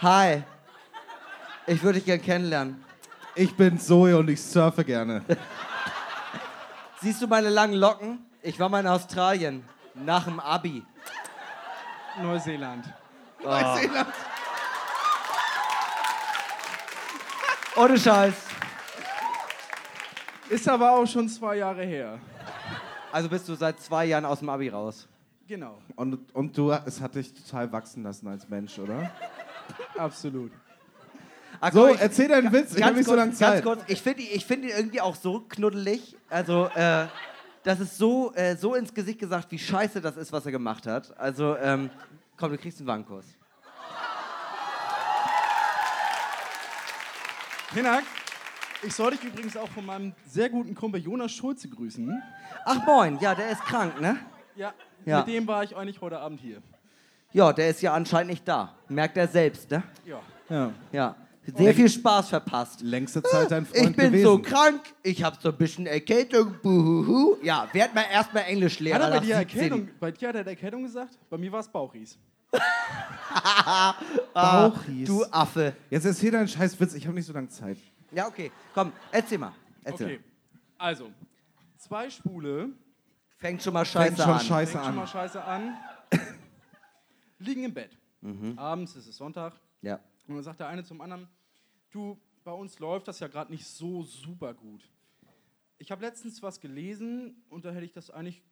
Hi. 0.00 0.42
Ich 1.66 1.82
würde 1.82 1.98
dich 1.98 2.04
gern 2.06 2.20
kennenlernen. 2.20 2.84
Ich 3.34 3.54
bin 3.56 3.78
Zoe 3.78 4.16
und 4.16 4.28
ich 4.28 4.40
surfe 4.42 4.84
gerne. 4.84 5.24
Siehst 7.04 7.20
du 7.20 7.26
meine 7.26 7.50
langen 7.50 7.74
Locken? 7.74 8.24
Ich 8.40 8.58
war 8.58 8.70
mal 8.70 8.80
in 8.80 8.86
Australien. 8.86 9.62
Nach 9.94 10.24
dem 10.24 10.40
Abi. 10.40 10.82
Neuseeland. 12.22 12.86
Oh. 13.44 13.50
Ohne 17.76 17.98
Scheiß. 17.98 18.34
Ist 20.48 20.66
aber 20.66 20.92
auch 20.92 21.04
schon 21.04 21.28
zwei 21.28 21.56
Jahre 21.56 21.84
her. 21.84 22.18
Also 23.12 23.28
bist 23.28 23.46
du 23.50 23.54
seit 23.54 23.80
zwei 23.80 24.06
Jahren 24.06 24.24
aus 24.24 24.38
dem 24.38 24.48
Abi 24.48 24.70
raus. 24.70 25.06
Genau, 25.46 25.76
Und, 25.96 26.34
und 26.34 26.56
du, 26.56 26.70
es 26.70 27.02
hat 27.02 27.16
dich 27.16 27.34
total 27.34 27.70
wachsen 27.70 28.02
lassen 28.02 28.26
als 28.28 28.48
Mensch, 28.48 28.78
oder? 28.78 29.10
absolut. 29.98 30.52
Ah, 31.66 31.70
So, 31.72 31.88
ich- 31.88 31.98
erzähl 32.00 32.28
deinen 32.28 32.52
Witz, 32.52 32.72
ich 32.74 32.82
hab 32.82 32.88
ganz 32.88 32.98
nicht 32.98 33.06
so 33.08 33.14
lange 33.14 33.32
Zeit. 33.32 33.64
Ganz 33.64 33.78
kurz, 33.78 33.90
ich 33.90 34.02
finde 34.02 34.22
ich 34.22 34.44
find 34.44 34.64
ihn 34.64 34.70
irgendwie 34.70 35.00
auch 35.00 35.16
so 35.16 35.40
knuddelig. 35.48 36.14
Also, 36.28 36.66
äh, 36.74 37.06
das 37.62 37.80
ist 37.80 37.96
so, 37.96 38.34
äh, 38.34 38.54
so 38.56 38.74
ins 38.74 38.92
Gesicht 38.92 39.18
gesagt, 39.18 39.50
wie 39.50 39.58
scheiße 39.58 40.02
das 40.02 40.18
ist, 40.18 40.30
was 40.30 40.44
er 40.44 40.52
gemacht 40.52 40.86
hat. 40.86 41.18
Also, 41.18 41.56
ähm, 41.56 41.88
komm, 42.36 42.50
du 42.50 42.58
kriegst 42.58 42.80
einen 42.80 42.86
Wankurs. 42.88 43.24
Hinak, 47.72 48.04
ich 48.82 48.94
soll 48.94 49.12
dich 49.12 49.24
übrigens 49.24 49.56
auch 49.56 49.68
von 49.70 49.86
meinem 49.86 50.12
sehr 50.26 50.50
guten 50.50 50.74
Kumpel 50.74 51.00
Jonas 51.00 51.32
Schulze 51.32 51.68
grüßen. 51.68 52.22
Ach 52.66 52.84
moin, 52.86 53.18
ja, 53.20 53.34
der 53.34 53.50
ist 53.50 53.62
krank, 53.64 54.00
ne? 54.00 54.18
Ja, 54.54 54.72
Ja. 55.06 55.18
mit 55.20 55.28
dem 55.28 55.46
war 55.46 55.64
ich 55.64 55.74
eigentlich 55.74 56.00
heute 56.00 56.18
Abend 56.18 56.40
hier. 56.40 56.62
Ja, 57.32 57.52
der 57.52 57.70
ist 57.70 57.80
ja 57.82 57.94
anscheinend 57.94 58.30
nicht 58.30 58.46
da. 58.46 58.74
Merkt 58.88 59.16
er 59.16 59.26
selbst, 59.26 59.70
ne? 59.70 59.82
Ja. 60.04 60.20
Ja. 60.48 60.70
Ja. 60.92 61.16
Sehr 61.56 61.74
viel 61.74 61.88
Spaß 61.88 62.30
verpasst. 62.30 62.80
Längste 62.80 63.22
Zeit 63.22 63.50
dein 63.50 63.66
Freund 63.66 63.90
Ich 63.90 63.96
bin 63.96 64.06
gewesen. 64.06 64.24
so 64.24 64.38
krank, 64.40 64.80
ich 65.02 65.22
hab 65.22 65.40
so 65.42 65.50
ein 65.50 65.56
bisschen 65.56 65.86
Erkältung, 65.86 66.54
buhuhu. 66.62 67.36
Ja, 67.42 67.68
werd 67.72 67.94
mal 67.94 68.04
erstmal 68.10 68.44
Englischlehrer. 68.44 68.94
Hat 68.96 69.02
er 69.02 69.08
bei 69.10 69.16
nach 69.16 69.22
dir, 69.24 69.36
17. 69.38 69.58
Erkältung, 69.60 69.88
bei 70.00 70.10
dir 70.10 70.28
hat 70.28 70.34
er 70.36 70.46
Erkältung 70.46 70.82
gesagt? 70.84 71.18
Bei 71.28 71.36
mir 71.36 71.52
war 71.52 71.60
es 71.60 71.68
Bauchries. 71.68 72.18
Ah, 73.36 73.94
Bauchries. 74.68 75.06
Du 75.08 75.24
Affe. 75.24 75.74
Jetzt 75.90 76.04
erzähl 76.06 76.30
deinen 76.30 76.48
scheiß 76.48 76.78
Witz, 76.80 76.94
ich 76.94 77.04
habe 77.06 77.14
nicht 77.14 77.26
so 77.26 77.32
lange 77.32 77.48
Zeit. 77.48 77.76
Ja, 78.12 78.26
okay. 78.28 78.50
Komm, 78.74 78.92
erzähl 79.10 79.38
mal. 79.38 79.52
Erzähl. 79.82 80.06
Okay, 80.06 80.20
also, 80.78 81.10
zwei 81.78 82.08
Schwule, 82.10 82.70
Fängt 83.38 83.62
schon 83.62 83.74
mal 83.74 83.84
scheiße 83.84 84.14
Fängt 84.16 84.18
schon 84.22 84.34
an. 84.34 84.40
scheiße 84.40 84.72
fängt 84.72 84.84
schon 84.84 84.94
mal 84.94 85.02
an. 85.02 85.08
scheiße 85.08 85.44
an, 85.44 85.76
liegen 87.38 87.64
im 87.64 87.74
Bett. 87.74 87.90
Abends 88.56 88.96
ist 88.96 89.06
es 89.08 89.16
Sonntag 89.16 89.52
Ja. 89.82 89.98
Und 90.26 90.34
dann 90.34 90.42
sagt 90.42 90.60
der 90.60 90.68
eine 90.68 90.84
zum 90.84 91.00
anderen, 91.00 91.28
du, 91.90 92.18
bei 92.44 92.52
uns 92.52 92.78
läuft 92.78 93.08
das 93.08 93.20
ja 93.20 93.28
gerade 93.28 93.52
nicht 93.52 93.66
so 93.66 94.02
super 94.02 94.54
gut. 94.54 94.90
Ich 95.78 95.90
habe 95.90 96.02
letztens 96.02 96.42
was 96.42 96.60
gelesen 96.60 97.44
und 97.48 97.64
da 97.64 97.72
hätte 97.72 97.84
ich 97.84 97.92
das 97.92 98.10
eigentlich, 98.10 98.42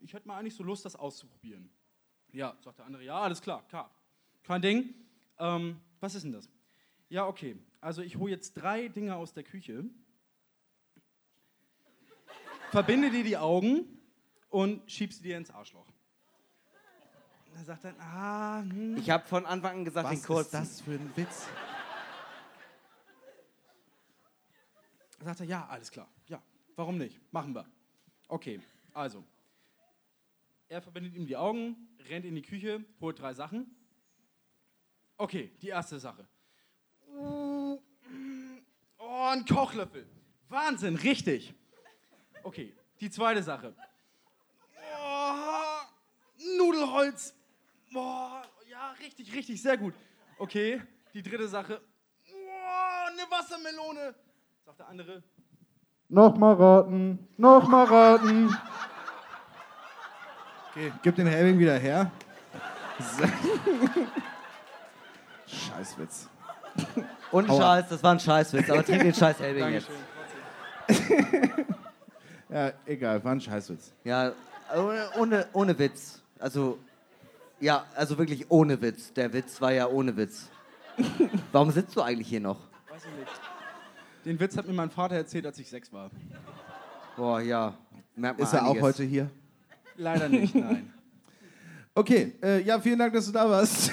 ich 0.00 0.12
hätte 0.14 0.26
mal 0.26 0.38
eigentlich 0.38 0.54
so 0.54 0.64
Lust, 0.64 0.84
das 0.84 0.96
auszuprobieren. 0.96 1.70
Ja, 2.32 2.56
sagt 2.60 2.78
der 2.78 2.86
andere, 2.86 3.04
ja, 3.04 3.20
alles 3.20 3.40
klar, 3.40 3.66
klar. 3.68 3.94
Kein 4.42 4.62
Ding. 4.62 4.94
Ähm, 5.38 5.80
was 6.00 6.14
ist 6.14 6.22
denn 6.22 6.32
das? 6.32 6.48
Ja, 7.08 7.26
okay. 7.26 7.56
Also 7.80 8.02
ich 8.02 8.16
hole 8.16 8.32
jetzt 8.32 8.54
drei 8.54 8.88
Dinge 8.88 9.16
aus 9.16 9.34
der 9.34 9.42
Küche, 9.44 9.84
verbinde 12.70 13.10
dir 13.10 13.22
die 13.22 13.36
Augen 13.36 13.84
und 14.48 14.90
schieb 14.90 15.12
sie 15.12 15.22
dir 15.22 15.36
ins 15.36 15.50
Arschloch. 15.50 15.91
Und 17.52 17.58
er 17.58 17.64
sagt 17.64 17.84
dann, 17.84 18.00
ah, 18.00 18.60
hm. 18.62 18.96
Ich 18.96 19.10
habe 19.10 19.26
von 19.26 19.44
Anfang 19.44 19.78
an 19.78 19.84
gesagt, 19.84 20.08
Was 20.08 20.18
den 20.20 20.26
kurz. 20.26 20.46
ist 20.46 20.54
das 20.54 20.80
für 20.80 20.92
ein 20.92 21.12
Witz? 21.16 21.46
Sagt 25.20 25.40
er, 25.40 25.46
ja, 25.46 25.66
alles 25.68 25.90
klar. 25.90 26.08
Ja, 26.28 26.42
warum 26.76 26.96
nicht? 26.96 27.20
Machen 27.30 27.54
wir. 27.54 27.66
Okay, 28.26 28.60
also. 28.94 29.22
Er 30.68 30.80
verbindet 30.80 31.14
ihm 31.14 31.26
die 31.26 31.36
Augen, 31.36 31.76
rennt 32.08 32.24
in 32.24 32.34
die 32.34 32.42
Küche, 32.42 32.82
holt 33.00 33.20
drei 33.20 33.34
Sachen. 33.34 33.76
Okay, 35.18 35.52
die 35.60 35.68
erste 35.68 36.00
Sache. 36.00 36.26
Oh, 37.14 37.78
ein 38.98 39.44
Kochlöffel. 39.44 40.08
Wahnsinn, 40.48 40.96
richtig. 40.96 41.54
Okay, 42.42 42.74
die 43.00 43.10
zweite 43.10 43.42
Sache. 43.42 43.74
Oh, 44.98 46.56
Nudelholz. 46.56 47.34
Richtig, 49.02 49.34
richtig, 49.34 49.60
sehr 49.60 49.76
gut. 49.76 49.94
Okay, 50.38 50.80
die 51.12 51.22
dritte 51.22 51.48
Sache. 51.48 51.80
Oh, 52.24 53.10
eine 53.10 53.22
Wassermelone. 53.30 54.14
Sagt 54.64 54.78
der 54.78 54.88
andere. 54.88 55.22
Nochmal 56.08 56.54
raten, 56.54 57.28
nochmal 57.36 57.86
raten. 57.86 58.56
Okay, 60.70 60.92
gib 61.02 61.16
den 61.16 61.26
Helming 61.26 61.58
wieder 61.58 61.78
her. 61.78 62.12
Scheißwitz. 65.46 66.28
Und 67.32 67.50
Aua. 67.50 67.60
Scheiß, 67.60 67.88
das 67.88 68.02
war 68.02 68.12
ein 68.12 68.20
Scheißwitz, 68.20 68.70
aber 68.70 68.84
trink 68.84 69.02
den 69.02 69.14
Scheiß 69.14 69.40
Helbing 69.40 69.72
jetzt. 69.72 69.88
Ja, 72.48 72.70
egal, 72.84 73.24
war 73.24 73.32
ein 73.32 73.40
Scheißwitz. 73.40 73.94
Ja, 74.04 74.32
ohne, 74.76 75.08
ohne, 75.16 75.46
ohne 75.54 75.78
Witz. 75.78 76.20
Also, 76.38 76.78
ja, 77.62 77.86
also 77.94 78.18
wirklich 78.18 78.50
ohne 78.50 78.80
Witz. 78.82 79.12
Der 79.12 79.32
Witz 79.32 79.60
war 79.60 79.72
ja 79.72 79.86
ohne 79.86 80.16
Witz. 80.16 80.50
Warum 81.52 81.70
sitzt 81.70 81.96
du 81.96 82.02
eigentlich 82.02 82.28
hier 82.28 82.40
noch? 82.40 82.58
Weiß 82.90 83.02
ich 83.04 83.18
nicht. 83.18 83.40
Den 84.24 84.40
Witz 84.40 84.56
hat 84.56 84.66
mir 84.66 84.72
mein 84.72 84.90
Vater 84.90 85.14
erzählt, 85.14 85.46
als 85.46 85.58
ich 85.58 85.70
sechs 85.70 85.92
war. 85.92 86.10
Boah, 87.16 87.40
ja. 87.40 87.74
Merkt 88.16 88.38
man 88.38 88.46
Ist 88.46 88.52
er 88.52 88.64
auch 88.64 88.70
einiges. 88.70 88.82
heute 88.82 89.04
hier? 89.04 89.30
Leider 89.96 90.28
nicht, 90.28 90.54
nein. 90.56 90.92
Okay, 91.94 92.34
äh, 92.42 92.62
ja, 92.62 92.80
vielen 92.80 92.98
Dank, 92.98 93.12
dass 93.14 93.26
du 93.26 93.32
da 93.32 93.48
warst. 93.48 93.90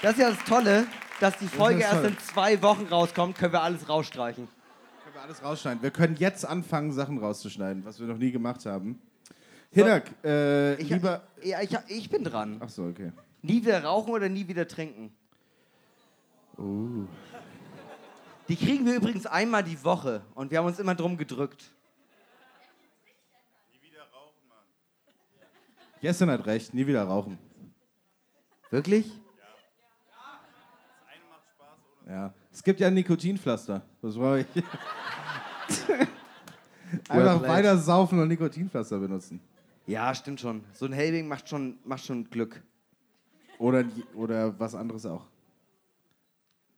Das 0.00 0.12
ist 0.12 0.18
ja 0.18 0.30
das 0.30 0.44
Tolle, 0.44 0.86
dass 1.20 1.38
die 1.38 1.46
Folge 1.46 1.80
ist 1.80 1.92
erst 1.92 2.04
in 2.04 2.18
zwei 2.18 2.60
Wochen 2.62 2.86
rauskommt, 2.86 3.38
können 3.38 3.52
wir 3.52 3.62
alles 3.62 3.88
rausstreichen. 3.88 4.48
Können 5.04 5.14
wir 5.14 5.22
alles 5.22 5.44
rausschneiden. 5.44 5.82
Wir 5.82 5.90
können 5.92 6.16
jetzt 6.16 6.44
anfangen, 6.44 6.92
Sachen 6.92 7.18
rauszuschneiden, 7.18 7.84
was 7.84 8.00
wir 8.00 8.08
noch 8.08 8.18
nie 8.18 8.32
gemacht 8.32 8.66
haben. 8.66 9.00
Hinak, 9.72 10.04
äh, 10.22 10.74
Ich, 10.74 10.90
lieber. 10.90 11.22
ja, 11.42 11.60
ich, 11.62 11.76
ich 11.88 12.10
bin 12.10 12.24
dran. 12.24 12.58
Ach 12.60 12.68
so, 12.68 12.84
okay. 12.84 13.10
Nie 13.40 13.62
wieder 13.62 13.82
rauchen 13.82 14.12
oder 14.12 14.28
nie 14.28 14.46
wieder 14.46 14.68
trinken? 14.68 15.12
Oh. 16.58 17.06
Die 18.48 18.56
kriegen 18.56 18.84
wir 18.84 18.94
übrigens 18.94 19.24
einmal 19.26 19.64
die 19.64 19.82
Woche 19.82 20.22
und 20.34 20.50
wir 20.50 20.58
haben 20.58 20.66
uns 20.66 20.78
immer 20.78 20.94
drum 20.94 21.16
gedrückt. 21.16 21.72
Jessin 26.00 26.30
hat 26.30 26.44
recht, 26.46 26.74
nie 26.74 26.86
wieder 26.86 27.04
rauchen. 27.04 27.38
Wirklich? 28.70 29.10
Ja. 32.06 32.34
Es 32.52 32.62
gibt 32.62 32.80
ja 32.80 32.88
ein 32.88 32.94
Nikotinpflaster. 32.94 33.82
Das 34.02 34.18
war 34.18 34.38
ich. 34.38 34.46
Einfach 37.08 37.40
weiter 37.42 37.78
saufen 37.78 38.18
und 38.18 38.28
Nikotinpflaster 38.28 38.98
benutzen. 38.98 39.40
Ja, 39.86 40.14
stimmt 40.14 40.40
schon. 40.40 40.62
So 40.74 40.86
ein 40.86 40.92
Helbing 40.92 41.26
macht 41.28 41.48
schon, 41.48 41.78
macht 41.84 42.04
schon 42.04 42.28
Glück. 42.30 42.62
Oder, 43.58 43.84
oder 44.14 44.58
was 44.58 44.74
anderes 44.74 45.06
auch. 45.06 45.24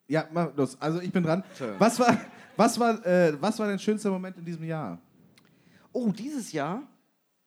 Ja, 0.09 0.29
mach 0.33 0.55
los. 0.57 0.77
Also 0.81 1.01
ich 1.01 1.13
bin 1.13 1.23
dran. 1.23 1.43
Was 1.79 1.99
war, 1.99 2.17
was, 2.57 2.79
war, 2.79 3.05
äh, 3.07 3.41
was 3.41 3.59
war 3.59 3.67
dein 3.69 3.79
schönster 3.79 4.11
Moment 4.11 4.37
in 4.39 4.45
diesem 4.45 4.65
Jahr? 4.65 4.99
Oh, 5.93 6.11
dieses 6.11 6.53
Jahr, 6.53 6.83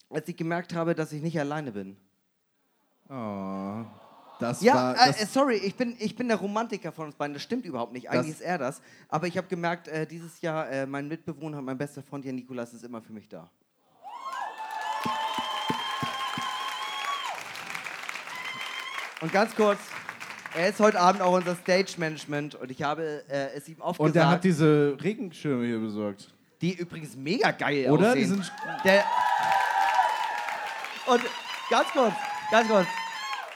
als 0.10 0.28
ich 0.28 0.36
gemerkt 0.38 0.74
habe, 0.74 0.96
dass 0.96 1.12
ich 1.12 1.22
nicht 1.22 1.40
alleine 1.40 1.72
bin. 1.72 1.98
Oh, 3.10 3.86
das 4.40 4.62
Ja, 4.62 4.74
war. 4.76 5.08
äh, 5.08 5.26
sorry, 5.26 5.56
ich 5.58 5.76
bin, 5.76 5.96
ich 6.00 6.16
bin 6.16 6.28
der 6.28 6.38
Romantiker 6.38 6.92
von 6.92 7.08
uns 7.08 7.16
beiden. 7.16 7.34
Das 7.34 7.44
stimmt 7.44 7.66
überhaupt 7.66 7.94
nicht. 7.94 8.10
Eigentlich 8.10 8.32
ist 8.36 8.42
er 8.42 8.58
das. 8.58 8.82
Aber 9.10 9.28
ich 9.28 9.38
habe 9.38 9.48
gemerkt, 9.48 9.88
äh, 9.88 10.06
dieses 10.08 10.42
Jahr, 10.42 10.70
äh, 10.70 10.86
mein 10.86 11.08
Mitbewohner, 11.08 11.62
mein 11.62 11.78
bester 11.78 12.02
Freund, 12.04 12.26
Jan 12.26 12.36
Nikolas, 12.36 12.74
ist 12.74 12.84
immer 12.84 13.02
für 13.02 13.14
mich 13.14 13.28
da. 13.30 13.50
Und 19.22 19.32
ganz 19.34 19.56
kurz, 19.56 19.80
er 20.56 20.70
ist 20.70 20.80
heute 20.80 21.00
Abend 21.00 21.22
auch 21.22 21.34
unser 21.34 21.56
Stage-Management 21.56 22.56
und 22.56 22.70
ich 22.72 22.84
habe 22.84 23.24
äh, 23.30 23.50
es 23.56 23.68
ihm 23.68 23.82
oft 23.82 24.00
und 24.00 24.16
der 24.16 24.28
hat 24.30 24.42
gesagt, 24.42 24.46
diese 24.46 24.98
Regenschirme 25.04 25.66
hier 25.66 25.80
besorgt. 25.80 26.34
die 26.62 26.74
übrigens 26.74 27.16
mega 27.16 27.52
geil 27.52 27.90
Oder? 27.90 28.10
aussehen. 28.10 28.22
Die 28.24 28.26
sind- 28.26 28.52
der 28.84 29.04
und 31.08 31.22
ganz 31.70 31.88
kurz, 31.94 32.14
ganz 32.52 32.68
kurz. 32.68 32.88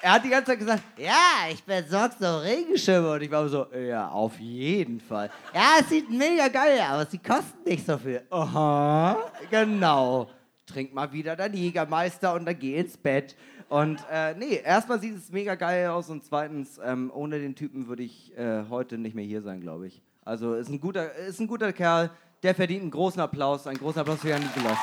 Er 0.03 0.14
hat 0.14 0.24
die 0.24 0.30
ganze 0.30 0.45
Zeit 0.51 0.59
gesagt, 0.59 0.82
ja, 0.97 1.47
ich 1.51 1.64
besorge 1.64 2.16
so 2.20 2.38
Regenschirme. 2.39 3.12
Und 3.12 3.22
ich 3.22 3.30
war 3.30 3.47
so, 3.47 3.68
ja, 3.72 4.07
auf 4.09 4.39
jeden 4.39 4.99
Fall. 4.99 5.30
Ja, 5.53 5.74
es 5.80 5.89
sieht 5.89 6.09
mega 6.09 6.47
geil 6.47 6.80
aus, 6.80 6.88
aber 6.89 7.05
sie 7.05 7.20
kosten 7.20 7.64
nicht 7.66 7.86
so 7.86 7.97
viel. 7.99 8.24
Aha, 8.32 9.32
genau. 9.51 10.28
Trink 10.66 10.91
mal 10.93 11.12
wieder 11.14 11.36
deinen 11.36 11.53
Jägermeister 11.53 12.34
und 12.34 12.45
dann 12.45 12.57
geh 12.57 12.78
ins 12.78 12.97
Bett. 12.97 13.36
Und 13.72 14.03
äh, 14.11 14.34
nee, 14.34 14.59
erstmal 14.61 14.99
sieht 14.99 15.15
es 15.15 15.32
mega 15.32 15.55
geil 15.55 15.88
aus 15.88 16.09
und 16.09 16.26
zweitens, 16.26 16.78
ähm, 16.84 17.09
ohne 17.15 17.39
den 17.39 17.55
Typen 17.55 17.88
würde 17.88 18.03
ich 18.03 18.38
äh, 18.38 18.65
heute 18.69 18.97
nicht 18.97 19.15
mehr 19.15 19.24
hier 19.24 19.41
sein, 19.41 19.61
glaube 19.61 19.88
ich. 19.88 20.01
Also 20.26 20.55
ist 20.55 20.67
ein, 20.67 20.82
guter, 20.82 21.15
ist 21.15 21.39
ein 21.39 21.47
guter 21.47 21.72
Kerl, 21.72 22.09
der 22.43 22.53
verdient 22.53 22.82
einen 22.82 22.91
großen 22.91 23.22
Applaus. 23.22 23.67
Einen 23.67 23.78
großen 23.78 24.01
Applaus 24.01 24.19
für 24.19 24.28
Jan 24.28 24.41
Nikolas. 24.41 24.78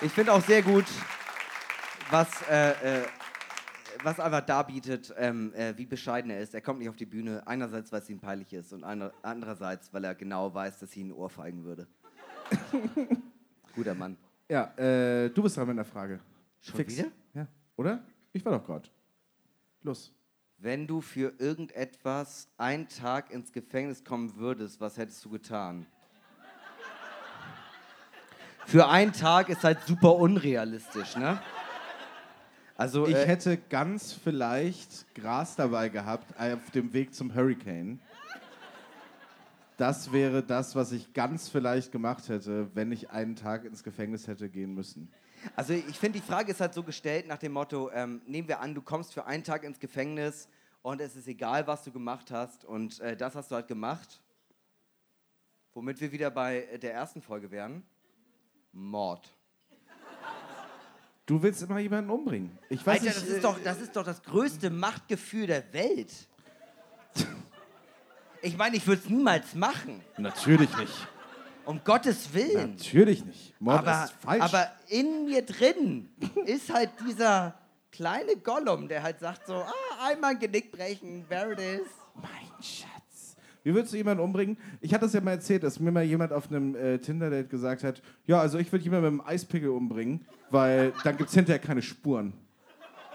Ich 0.00 0.12
finde 0.12 0.32
auch 0.32 0.40
sehr 0.40 0.62
gut, 0.62 0.86
was, 2.10 2.28
äh, 2.48 2.70
äh, 2.70 3.02
was 4.02 4.20
einfach 4.20 4.40
darbietet, 4.40 5.12
ähm, 5.16 5.52
äh, 5.54 5.76
wie 5.76 5.86
bescheiden 5.86 6.30
er 6.30 6.40
ist. 6.40 6.54
Er 6.54 6.60
kommt 6.60 6.78
nicht 6.78 6.88
auf 6.88 6.96
die 6.96 7.06
Bühne, 7.06 7.42
einerseits, 7.46 7.92
weil 7.92 8.00
es 8.00 8.10
ihm 8.10 8.20
peinlich 8.20 8.52
ist 8.52 8.72
und 8.72 8.84
einer- 8.84 9.12
andererseits, 9.22 9.92
weil 9.92 10.04
er 10.04 10.14
genau 10.14 10.52
weiß, 10.54 10.78
dass 10.78 10.92
sie 10.92 11.00
ihn 11.00 11.12
ohrfeigen 11.12 11.64
würde. 11.64 11.86
Guter 13.74 13.94
Mann. 13.94 14.16
Ja, 14.48 14.72
äh, 14.76 15.30
du 15.30 15.42
bist 15.42 15.56
dran 15.56 15.68
mit 15.68 15.74
einer 15.74 15.84
Frage. 15.84 16.20
Schon 16.60 16.78
wieder? 16.78 17.04
Ja, 17.34 17.46
oder? 17.76 18.02
Ich 18.32 18.44
war 18.44 18.52
doch 18.58 18.64
gerade. 18.64 18.88
Los. 19.82 20.12
Wenn 20.58 20.86
du 20.86 21.00
für 21.00 21.32
irgendetwas 21.38 22.48
einen 22.58 22.86
Tag 22.88 23.30
ins 23.30 23.52
Gefängnis 23.52 24.04
kommen 24.04 24.36
würdest, 24.36 24.80
was 24.80 24.98
hättest 24.98 25.24
du 25.24 25.30
getan? 25.30 25.86
Für 28.66 28.88
einen 28.88 29.12
Tag 29.12 29.48
ist 29.48 29.64
halt 29.64 29.80
super 29.86 30.14
unrealistisch, 30.16 31.16
ne? 31.16 31.40
Also, 32.80 33.06
Ich 33.06 33.14
äh, 33.14 33.26
hätte 33.26 33.58
ganz 33.58 34.14
vielleicht 34.14 35.14
Gras 35.14 35.54
dabei 35.54 35.90
gehabt 35.90 36.34
auf 36.40 36.70
dem 36.70 36.94
Weg 36.94 37.14
zum 37.14 37.34
Hurricane. 37.34 38.00
Das 39.76 40.12
wäre 40.12 40.42
das, 40.42 40.74
was 40.74 40.90
ich 40.92 41.12
ganz 41.12 41.50
vielleicht 41.50 41.92
gemacht 41.92 42.30
hätte, 42.30 42.74
wenn 42.74 42.90
ich 42.90 43.10
einen 43.10 43.36
Tag 43.36 43.66
ins 43.66 43.84
Gefängnis 43.84 44.26
hätte 44.26 44.48
gehen 44.48 44.72
müssen. 44.72 45.12
Also 45.54 45.74
ich 45.74 45.98
finde, 45.98 46.20
die 46.20 46.24
Frage 46.24 46.52
ist 46.52 46.60
halt 46.62 46.72
so 46.72 46.82
gestellt 46.82 47.28
nach 47.28 47.36
dem 47.36 47.52
Motto, 47.52 47.90
ähm, 47.92 48.22
nehmen 48.24 48.48
wir 48.48 48.60
an, 48.60 48.74
du 48.74 48.80
kommst 48.80 49.12
für 49.12 49.26
einen 49.26 49.44
Tag 49.44 49.62
ins 49.64 49.78
Gefängnis 49.78 50.48
und 50.80 51.02
es 51.02 51.16
ist 51.16 51.28
egal, 51.28 51.66
was 51.66 51.84
du 51.84 51.92
gemacht 51.92 52.30
hast 52.30 52.64
und 52.64 52.98
äh, 53.00 53.14
das 53.14 53.34
hast 53.34 53.50
du 53.50 53.56
halt 53.56 53.68
gemacht. 53.68 54.22
Womit 55.74 56.00
wir 56.00 56.12
wieder 56.12 56.30
bei 56.30 56.62
äh, 56.62 56.78
der 56.78 56.94
ersten 56.94 57.20
Folge 57.20 57.50
wären. 57.50 57.82
Mord. 58.72 59.34
Du 61.30 61.40
willst 61.40 61.62
immer 61.62 61.78
jemanden 61.78 62.10
umbringen. 62.10 62.58
Ich 62.68 62.84
weiß 62.84 63.02
Alter, 63.02 63.04
nicht, 63.04 63.16
das 63.16 63.28
äh, 63.28 63.36
ist, 63.36 63.44
doch, 63.44 63.56
das 63.62 63.80
ist 63.80 63.94
doch 63.94 64.04
das 64.04 64.20
größte 64.20 64.68
Machtgefühl 64.68 65.46
der 65.46 65.72
Welt. 65.72 66.12
Ich 68.42 68.56
meine, 68.56 68.74
ich 68.74 68.86
würde 68.86 69.02
es 69.04 69.10
niemals 69.10 69.54
machen. 69.54 70.00
Natürlich 70.16 70.74
nicht. 70.78 71.08
Um 71.66 71.84
Gottes 71.84 72.32
Willen. 72.32 72.70
Natürlich 72.70 73.22
nicht. 73.22 73.54
Mord 73.60 73.80
aber, 73.80 74.04
ist 74.04 74.14
falsch. 74.14 74.42
aber 74.42 74.72
in 74.88 75.26
mir 75.26 75.42
drin 75.42 76.08
ist 76.46 76.72
halt 76.72 76.88
dieser 77.06 77.54
kleine 77.92 78.36
Gollum, 78.36 78.88
der 78.88 79.02
halt 79.02 79.20
sagt 79.20 79.46
so, 79.46 79.56
ah, 79.56 79.72
einmal 80.08 80.30
ein 80.30 80.38
Genick 80.38 80.72
brechen, 80.72 81.28
there 81.28 81.52
it 81.52 81.58
is. 81.58 81.86
mein 82.14 82.62
Schatz. 82.62 82.99
Wie 83.62 83.74
würdest 83.74 83.92
du 83.92 83.96
jemanden 83.98 84.22
umbringen? 84.22 84.56
Ich 84.80 84.94
hatte 84.94 85.04
das 85.04 85.12
ja 85.12 85.20
mal 85.20 85.32
erzählt, 85.32 85.62
dass 85.62 85.78
mir 85.80 85.90
mal 85.92 86.02
jemand 86.02 86.32
auf 86.32 86.48
einem 86.50 86.74
äh, 86.74 86.98
Tinder-Date 86.98 87.50
gesagt 87.50 87.84
hat, 87.84 88.00
ja, 88.26 88.40
also 88.40 88.58
ich 88.58 88.70
würde 88.72 88.84
jemanden 88.84 89.04
mit 89.16 89.20
einem 89.20 89.28
Eispickel 89.28 89.68
umbringen, 89.68 90.24
weil 90.50 90.92
dann 91.04 91.16
gibt 91.16 91.28
es 91.28 91.34
hinterher 91.34 91.58
keine 91.60 91.82
Spuren. 91.82 92.32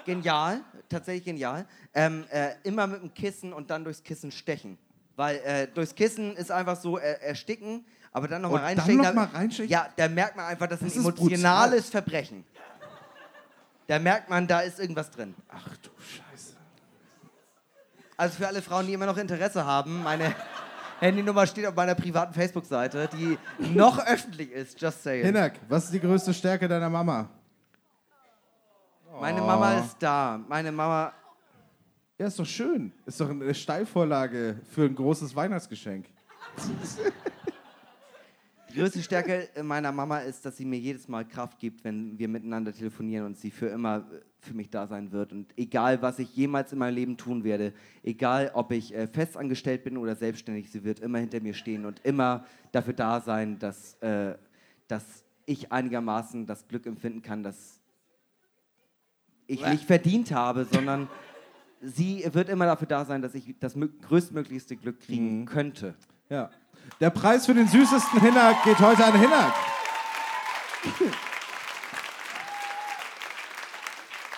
Genial, 0.06 0.62
tatsächlich 0.88 1.26
genial. 1.26 1.66
Ähm, 1.94 2.26
äh, 2.32 2.50
immer 2.64 2.86
mit 2.86 3.02
dem 3.02 3.14
Kissen 3.14 3.54
und 3.54 3.72
dann 3.72 3.84
durchs 3.84 4.04
Kissen 4.04 4.32
stechen. 4.32 4.78
Weil 5.16 5.38
äh, 5.38 5.68
durchs 5.74 5.96
Kissen 5.96 6.36
ist 6.36 6.52
einfach 6.52 6.76
so 6.80 7.00
äh, 7.00 7.20
ersticken, 7.22 7.84
aber 8.12 8.28
dann 8.28 8.44
nochmal 8.44 8.60
Und 8.60 8.66
dann 8.68 8.78
reinstechen. 8.78 8.98
noch 8.98 9.06
da- 9.06 9.14
mal 9.14 9.24
reinstechen? 9.26 9.72
Ja, 9.72 9.88
da 9.96 10.08
merkt 10.08 10.36
man 10.36 10.46
einfach, 10.46 10.68
das 10.68 10.82
ist 10.84 10.96
Das 10.96 11.04
ein 11.04 11.10
ist 11.10 11.16
brutal. 11.16 11.28
emotionales 11.34 11.90
Verbrechen. 11.90 12.44
Da 13.88 13.98
merkt 14.00 14.30
man, 14.30 14.46
da 14.48 14.62
ist 14.62 14.80
irgendwas 14.80 15.10
drin. 15.10 15.34
Ach 15.50 15.68
du 15.78 15.90
Scheiße. 16.00 16.24
Also 18.18 18.38
für 18.38 18.48
alle 18.48 18.62
Frauen, 18.62 18.88
die 18.88 18.94
immer 18.94 19.06
noch 19.06 19.18
Interesse 19.18 19.66
haben, 19.66 20.04
meine 20.04 20.34
Handynummer 21.00 21.46
steht 21.46 21.66
auf 21.66 21.76
meiner 21.76 21.96
privaten 21.96 22.34
Facebook-Seite, 22.34 23.10
die 23.12 23.38
noch 23.74 24.00
öffentlich 24.06 24.52
ist, 24.52 24.80
just 24.82 25.04
saying. 25.04 25.26
Hinak, 25.26 25.60
was 25.68 25.86
ist 25.86 25.94
die 25.94 26.00
größte 26.00 26.34
Stärke 26.34 26.68
deiner 26.68 26.90
Mama? 26.90 27.30
Meine 29.20 29.42
Mama 29.42 29.80
ist 29.80 29.98
da. 30.00 30.40
Meine 30.48 30.72
Mama. 30.72 31.14
Ja, 32.18 32.28
ist 32.28 32.40
doch 32.40 32.46
schön. 32.46 32.94
Ist 33.06 33.20
doch 33.20 33.30
eine 33.30 33.54
Steilvorlage 33.54 34.60
für 34.72 34.84
ein 34.84 34.96
großes 34.96 35.36
Weihnachtsgeschenk. 35.36 36.06
Die 38.76 38.82
größte 38.82 39.02
Stärke 39.02 39.48
meiner 39.64 39.94
Mama 39.94 40.20
ist, 40.20 40.46
dass 40.46 40.58
sie 40.58 40.66
mir 40.66 40.78
jedes 40.78 41.08
Mal 41.08 41.26
Kraft 41.26 41.60
gibt, 41.60 41.86
wenn 41.86 42.20
wir 42.20 42.28
miteinander 42.28 42.74
telefonieren 42.74 43.26
und 43.26 43.38
sie 43.38 43.50
für 43.50 43.68
immer 43.68 44.06
für 44.42 44.54
mich 44.54 44.70
da 44.70 44.86
sein 44.86 45.14
wird. 45.14 45.32
Und 45.32 45.54
egal, 45.58 46.02
was 46.02 46.20
ich 46.20 46.36
jemals 46.36 46.74
in 46.74 46.80
meinem 46.80 46.96
Leben 46.96 47.16
tun 47.16 47.46
werde, 47.46 47.74
egal, 48.04 48.52
ob 48.54 48.74
ich 48.74 48.94
äh, 48.94 49.08
festangestellt 49.08 49.86
bin 49.86 49.96
oder 49.96 50.14
selbstständig, 50.16 50.70
sie 50.70 50.84
wird 50.84 51.00
immer 51.00 51.20
hinter 51.20 51.40
mir 51.40 51.54
stehen 51.54 51.86
und 51.86 52.02
immer 52.04 52.46
dafür 52.74 52.94
da 52.94 53.22
sein, 53.22 53.60
dass, 53.60 53.94
äh, 54.02 54.36
dass 54.90 55.24
ich 55.46 55.72
einigermaßen 55.72 56.46
das 56.46 56.68
Glück 56.68 56.86
empfinden 56.86 57.22
kann, 57.22 57.44
dass 57.44 57.80
ich 59.48 59.66
nicht 59.66 59.86
verdient 59.86 60.34
habe, 60.34 60.66
sondern 60.66 61.08
sie 61.82 62.26
wird 62.34 62.50
immer 62.50 62.66
dafür 62.66 62.88
da 62.88 63.06
sein, 63.06 63.22
dass 63.22 63.36
ich 63.36 63.56
das 63.58 63.78
mö- 63.78 63.90
größtmöglichste 64.02 64.76
Glück 64.76 65.00
kriegen 65.00 65.46
könnte. 65.46 65.96
Ja. 66.30 66.50
Der 67.00 67.10
Preis 67.10 67.46
für 67.46 67.54
den 67.54 67.68
süßesten 67.68 68.22
Hinak 68.22 68.64
geht 68.64 68.80
heute 68.80 69.04
an 69.06 69.20
Hinak. 69.20 69.54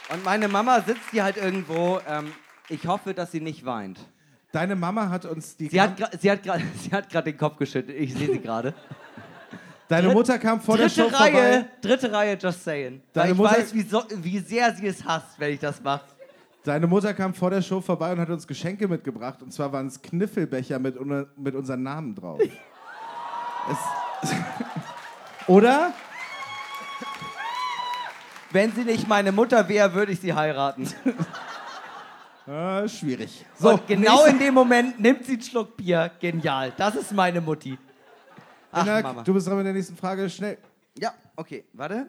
Und 0.09 0.23
meine 0.23 0.47
Mama 0.47 0.81
sitzt 0.81 1.09
hier 1.11 1.23
halt 1.23 1.37
irgendwo. 1.37 1.99
Ähm, 2.07 2.31
ich 2.69 2.85
hoffe, 2.87 3.13
dass 3.13 3.31
sie 3.31 3.41
nicht 3.41 3.65
weint. 3.65 3.99
Deine 4.51 4.75
Mama 4.75 5.09
hat 5.09 5.25
uns 5.25 5.57
die. 5.57 5.67
Sie 5.67 5.81
hat, 5.81 5.93
sie 6.21 6.31
hat 6.31 6.43
gerade 6.43 6.63
sie 6.81 6.91
hat 6.91 7.09
grad 7.09 7.25
den 7.25 7.37
Kopf 7.37 7.57
geschüttelt. 7.57 7.97
Ich 7.99 8.13
sehe 8.13 8.27
sie 8.27 8.39
gerade. 8.39 8.73
Deine 9.89 10.09
Mutter 10.09 10.37
kam 10.37 10.59
vor 10.59 10.77
der 10.77 10.89
Show 10.89 11.03
Dritte 11.03 11.19
Reihe, 11.19 11.31
vorbei. 11.31 11.65
dritte 11.81 12.11
Reihe, 12.11 12.37
just 12.41 12.63
saying. 12.63 13.01
Weil 13.13 13.23
Deine 13.23 13.31
ich 13.31 13.37
Mutter- 13.37 13.51
weiß, 13.57 13.73
wie, 13.73 13.81
so, 13.83 14.03
wie 14.15 14.39
sehr 14.39 14.73
sie 14.75 14.87
es 14.87 15.03
hasst, 15.05 15.39
wenn 15.39 15.53
ich 15.53 15.59
das 15.61 15.81
mache. 15.81 16.03
Deine 16.67 16.85
Mutter 16.85 17.13
kam 17.13 17.33
vor 17.33 17.49
der 17.49 17.61
Show 17.61 17.79
vorbei 17.79 18.11
und 18.11 18.19
hat 18.19 18.29
uns 18.29 18.45
Geschenke 18.45 18.89
mitgebracht. 18.89 19.41
Und 19.41 19.53
zwar 19.53 19.71
waren 19.71 19.87
es 19.87 20.01
Kniffelbecher 20.01 20.79
mit, 20.79 20.97
mit 21.37 21.55
unseren 21.55 21.81
Namen 21.81 22.13
drauf. 22.13 22.41
es, 23.71 24.29
oder? 25.47 25.93
Wenn 28.51 28.73
sie 28.73 28.83
nicht 28.83 29.07
meine 29.07 29.31
Mutter 29.31 29.69
wäre, 29.69 29.93
würde 29.93 30.11
ich 30.11 30.19
sie 30.19 30.33
heiraten. 30.33 30.89
Äh, 32.45 32.85
schwierig. 32.89 33.45
So, 33.57 33.69
und 33.69 33.87
genau 33.87 34.25
in 34.25 34.37
dem 34.37 34.53
Moment 34.53 34.99
nimmt 34.99 35.23
sie 35.23 35.33
einen 35.35 35.41
Schluck 35.43 35.77
Bier. 35.77 36.11
Genial. 36.19 36.73
Das 36.75 36.95
ist 36.95 37.13
meine 37.13 37.39
Mutti. 37.39 37.77
Ach, 38.73 38.83
Hinak, 38.83 39.03
Mama. 39.03 39.23
du 39.23 39.33
bist 39.33 39.47
dran 39.47 39.55
mit 39.55 39.65
der 39.65 39.73
nächsten 39.73 39.95
Frage. 39.95 40.29
Schnell. 40.29 40.57
Ja, 40.97 41.13
okay, 41.37 41.63
warte. 41.71 42.07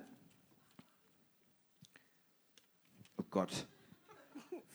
Oh 3.16 3.24
Gott. 3.30 3.64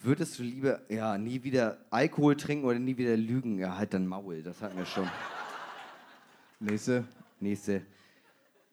Würdest 0.04 0.38
du 0.38 0.44
lieber, 0.44 0.82
ja, 0.90 1.18
nie 1.18 1.42
wieder 1.44 1.78
Alkohol 1.90 2.36
trinken 2.36 2.66
oder 2.66 2.78
nie 2.78 2.98
wieder 2.98 3.16
lügen? 3.16 3.58
Ja, 3.58 3.78
halt 3.78 3.94
dein 3.94 4.06
Maul, 4.06 4.44
das 4.44 4.62
hatten 4.62 4.78
wir 4.78 4.86
schon. 4.86 5.10
Nächste. 6.60 7.06
Nächste. 7.40 7.82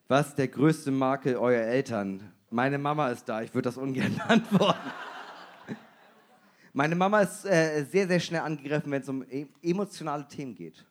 Was 0.09 0.27
ist 0.29 0.37
der 0.37 0.49
größte 0.49 0.91
Makel 0.91 1.37
eurer 1.37 1.61
Eltern? 1.63 2.33
Meine 2.49 2.77
Mama 2.77 3.07
ist 3.09 3.29
da, 3.29 3.41
ich 3.41 3.53
würde 3.53 3.69
das 3.69 3.77
ungern 3.77 4.13
beantworten. 4.27 4.91
Meine 6.73 6.95
Mama 6.95 7.21
ist 7.21 7.45
äh, 7.45 7.85
sehr, 7.85 8.07
sehr 8.07 8.19
schnell 8.19 8.41
angegriffen, 8.41 8.91
wenn 8.91 9.01
es 9.01 9.07
um 9.07 9.23
e 9.29 9.45
emotionale 9.61 10.27
Themen 10.27 10.53
geht. 10.55 10.85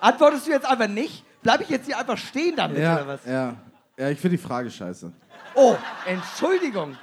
Antwortest 0.00 0.48
du 0.48 0.50
jetzt 0.50 0.66
einfach 0.66 0.88
nicht? 0.88 1.24
Bleibe 1.42 1.62
ich 1.62 1.68
jetzt 1.68 1.86
hier 1.86 1.96
einfach 1.96 2.18
stehen 2.18 2.56
damit 2.56 2.76
oder 2.78 2.84
Ja, 2.84 3.06
was? 3.06 3.24
ja. 3.24 3.56
ja, 3.96 4.10
ich 4.10 4.18
finde 4.18 4.36
die 4.36 4.42
Frage 4.42 4.68
scheiße. 4.68 5.12
Oh, 5.54 5.76
Entschuldigung. 6.06 6.96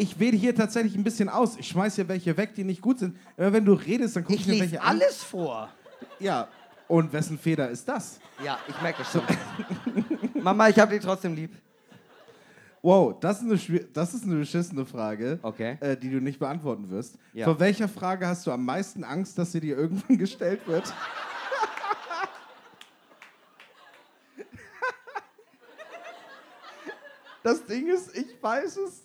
Ich 0.00 0.18
wähle 0.18 0.34
hier 0.36 0.54
tatsächlich 0.54 0.94
ein 0.96 1.04
bisschen 1.04 1.28
aus. 1.28 1.56
Ich 1.58 1.68
schmeiß 1.68 1.94
hier 1.96 2.08
welche 2.08 2.34
weg, 2.36 2.54
die 2.54 2.64
nicht 2.64 2.80
gut 2.80 2.98
sind. 2.98 3.18
Aber 3.36 3.52
wenn 3.52 3.66
du 3.66 3.74
redest, 3.74 4.16
dann 4.16 4.24
guck 4.24 4.34
ich, 4.34 4.40
Ich 4.42 4.46
mir 4.46 4.60
welche 4.60 4.80
an. 4.80 4.88
alles 4.88 5.22
vor. 5.22 5.68
Ja. 6.18 6.48
Und 6.88 7.12
wessen 7.12 7.38
Feder 7.38 7.68
ist 7.68 7.86
das? 7.86 8.18
Ja, 8.42 8.58
ich 8.66 8.80
merke 8.80 9.02
es 9.02 9.12
schon. 9.12 9.22
Mama, 10.42 10.68
ich 10.70 10.78
habe 10.78 10.94
dich 10.94 11.04
trotzdem 11.04 11.34
lieb. 11.34 11.52
Wow, 12.82 13.14
das 13.20 13.42
ist 13.42 13.68
eine, 13.70 13.80
das 13.92 14.14
ist 14.14 14.24
eine 14.24 14.36
beschissene 14.36 14.86
Frage, 14.86 15.38
Okay. 15.42 15.76
äh, 15.80 15.98
die 15.98 16.10
du 16.10 16.18
nicht 16.22 16.38
beantworten 16.38 16.88
wirst. 16.88 17.16
Ja. 17.34 17.44
Vor 17.44 17.60
welcher 17.60 17.86
Frage 17.88 18.26
hast 18.26 18.46
du 18.46 18.52
am 18.52 18.64
meisten 18.64 19.04
Angst, 19.04 19.36
dass 19.36 19.52
sie 19.52 19.60
dir 19.60 19.76
irgendwann 19.76 20.16
gestellt 20.18 20.66
wird? 20.66 20.90
Das 27.42 27.64
Ding 27.64 27.86
ist, 27.88 28.16
ich 28.16 28.42
weiß 28.42 28.76
es. 28.78 29.02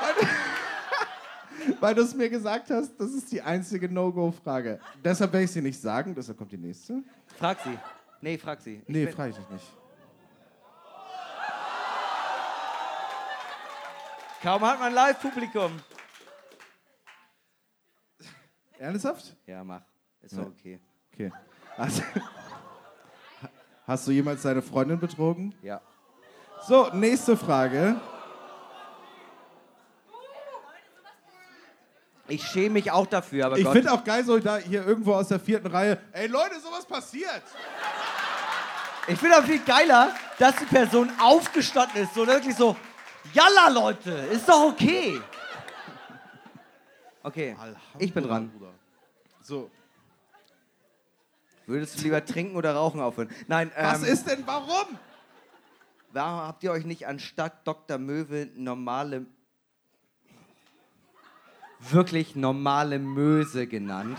Weil, 1.80 1.94
du 1.94 2.02
es 2.02 2.14
mir 2.14 2.28
gesagt 2.30 2.70
hast, 2.70 2.92
das 2.98 3.10
ist 3.12 3.30
die 3.32 3.42
einzige 3.42 3.88
No-Go-Frage. 3.88 4.78
Deshalb 5.02 5.32
werde 5.32 5.44
ich 5.44 5.50
sie 5.50 5.62
nicht 5.62 5.80
sagen, 5.80 6.14
deshalb 6.14 6.38
kommt 6.38 6.52
die 6.52 6.58
nächste. 6.58 7.02
Frag 7.38 7.58
sie. 7.62 7.78
Nee, 8.20 8.38
frag 8.38 8.60
sie. 8.60 8.76
Ich 8.76 8.88
Nee, 8.88 9.06
frage 9.08 9.30
ich 9.30 9.36
dich 9.36 9.48
nicht. 9.50 9.66
Kaum 14.42 14.60
hat 14.62 14.78
man 14.78 14.92
Live-Publikum. 14.94 15.72
Ernsthaft? 18.78 19.34
Ja, 19.46 19.64
mach. 19.64 19.82
Ist 20.22 20.36
Ja. 20.36 20.42
okay. 20.42 20.78
Okay. 21.12 21.32
Hast, 21.76 22.02
hast 23.86 24.06
du 24.06 24.12
jemals 24.12 24.42
deine 24.42 24.62
Freundin 24.62 24.98
betrogen? 24.98 25.54
Ja. 25.62 25.80
So, 26.66 26.88
nächste 26.94 27.36
Frage. 27.36 27.96
Ich 32.28 32.44
schäme 32.46 32.70
mich 32.70 32.90
auch 32.90 33.06
dafür, 33.06 33.46
aber 33.46 33.58
Ich 33.58 33.68
finde 33.68 33.92
auch 33.92 34.02
geil, 34.02 34.24
so 34.24 34.38
da 34.38 34.56
hier 34.56 34.84
irgendwo 34.86 35.14
aus 35.14 35.28
der 35.28 35.38
vierten 35.38 35.68
Reihe. 35.68 35.98
Ey 36.12 36.26
Leute, 36.26 36.58
sowas 36.60 36.84
passiert. 36.84 37.42
Ich 39.08 39.18
finde 39.18 39.38
auch 39.38 39.44
viel 39.44 39.60
geiler, 39.60 40.12
dass 40.38 40.56
die 40.56 40.64
Person 40.64 41.10
aufgestanden 41.20 42.02
ist. 42.02 42.14
So 42.14 42.26
wirklich 42.26 42.56
so, 42.56 42.76
Jalla, 43.32 43.68
Leute, 43.68 44.10
ist 44.10 44.48
doch 44.48 44.64
okay. 44.64 45.20
Okay, 47.22 47.56
ich 47.98 48.12
bin 48.12 48.24
dran. 48.24 48.50
So. 49.42 49.70
Würdest 51.66 51.98
du 51.98 52.04
lieber 52.04 52.24
trinken 52.24 52.56
oder 52.56 52.74
rauchen 52.74 53.00
aufhören? 53.00 53.28
Nein, 53.48 53.72
ähm, 53.76 53.86
Was 53.86 54.02
ist 54.02 54.28
denn, 54.28 54.46
warum? 54.46 54.96
warum 56.12 56.40
habt 56.40 56.62
ihr 56.64 56.70
euch 56.70 56.84
nicht 56.84 57.06
anstatt 57.06 57.66
Dr. 57.66 57.98
Möwe 57.98 58.48
normale, 58.54 59.26
wirklich 61.80 62.36
normale 62.36 62.98
Möse 62.98 63.66
genannt? 63.66 64.18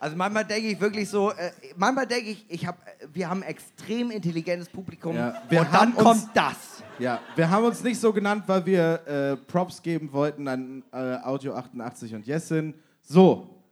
Also 0.00 0.16
manchmal 0.16 0.44
denke 0.44 0.68
ich 0.68 0.80
wirklich 0.80 1.08
so, 1.08 1.30
äh, 1.32 1.50
manchmal 1.76 2.06
denke 2.06 2.30
ich, 2.30 2.44
ich 2.50 2.66
hab, 2.66 2.76
wir 3.12 3.28
haben 3.30 3.42
ein 3.42 3.48
extrem 3.48 4.10
intelligentes 4.10 4.68
Publikum 4.68 5.16
Ja, 5.16 5.28
und 5.40 5.50
dann 5.50 5.72
haben 5.72 5.92
uns- 5.94 6.02
kommt 6.04 6.36
das. 6.36 6.82
Ja, 6.98 7.20
wir 7.36 7.48
haben 7.48 7.64
uns 7.64 7.82
nicht 7.82 7.98
so 7.98 8.12
genannt, 8.12 8.44
weil 8.46 8.66
wir 8.66 9.06
äh, 9.06 9.36
Props 9.36 9.80
geben 9.82 10.12
wollten 10.12 10.46
an 10.46 10.84
äh, 10.92 11.16
Audio 11.22 11.54
88 11.54 12.14
und 12.14 12.26
Jessin. 12.26 12.74
So, 13.02 13.62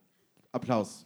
Applaus. 0.53 1.05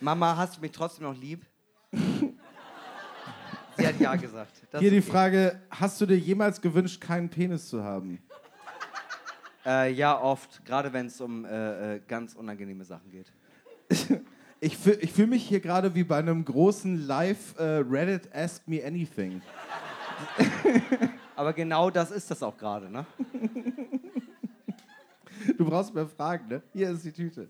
Mama, 0.00 0.36
hast 0.36 0.56
du 0.56 0.60
mich 0.60 0.72
trotzdem 0.72 1.04
noch 1.04 1.14
lieb? 1.16 1.46
Ja 4.02 4.16
gesagt. 4.16 4.52
Das 4.70 4.80
Hier 4.80 4.90
die 4.90 4.98
okay. 4.98 5.10
Frage, 5.10 5.60
hast 5.70 6.00
du 6.00 6.06
dir 6.06 6.18
jemals 6.18 6.60
gewünscht, 6.60 7.00
keinen 7.00 7.28
Penis 7.28 7.68
zu 7.68 7.82
haben? 7.82 8.18
Äh, 9.64 9.92
ja, 9.92 10.20
oft. 10.20 10.64
Gerade 10.64 10.92
wenn 10.92 11.06
es 11.06 11.20
um 11.20 11.44
äh, 11.44 11.96
äh, 11.96 12.00
ganz 12.08 12.34
unangenehme 12.34 12.84
Sachen 12.84 13.10
geht. 13.10 13.32
Ich, 14.64 14.78
fühl- 14.78 14.98
ich 15.00 15.12
fühle 15.12 15.26
mich 15.26 15.42
hier 15.42 15.58
gerade 15.58 15.92
wie 15.96 16.04
bei 16.04 16.18
einem 16.18 16.44
großen 16.44 17.04
Live 17.08 17.58
äh, 17.58 17.64
Reddit 17.78 18.32
Ask 18.32 18.68
Me 18.68 18.80
Anything. 18.86 19.42
Aber 21.34 21.52
genau 21.52 21.90
das 21.90 22.12
ist 22.12 22.30
das 22.30 22.44
auch 22.44 22.56
gerade, 22.56 22.88
ne? 22.88 23.04
Du 25.58 25.64
brauchst 25.64 25.92
mehr 25.92 26.06
Fragen, 26.06 26.46
ne? 26.46 26.62
Hier 26.72 26.90
ist 26.90 27.04
die 27.04 27.10
Tüte. 27.10 27.48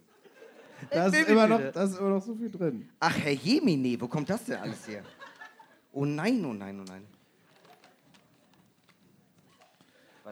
Da 0.91 1.09
ist, 1.09 1.29
immer 1.29 1.47
noch, 1.47 1.61
da 1.71 1.85
ist 1.85 1.99
immer 1.99 2.09
noch 2.09 2.23
so 2.23 2.35
viel 2.35 2.51
drin. 2.51 2.89
Ach, 2.99 3.15
Herr 3.19 3.33
Jemine, 3.33 4.01
wo 4.01 4.09
kommt 4.09 4.31
das 4.31 4.45
denn 4.45 4.57
alles 4.57 4.89
her? 4.89 5.03
Oh 5.93 6.05
nein, 6.05 6.45
oh 6.45 6.53
nein, 6.53 6.81
oh 6.81 6.85
nein. 6.89 7.07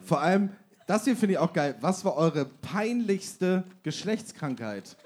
Vor 0.02 0.20
allem, 0.20 0.50
das 0.86 1.04
hier 1.04 1.16
finde 1.16 1.34
ich 1.34 1.38
auch 1.38 1.52
geil. 1.52 1.76
Was 1.80 2.04
war 2.04 2.16
eure 2.16 2.46
peinlichste 2.46 3.64
Geschlechtskrankheit? 3.82 4.96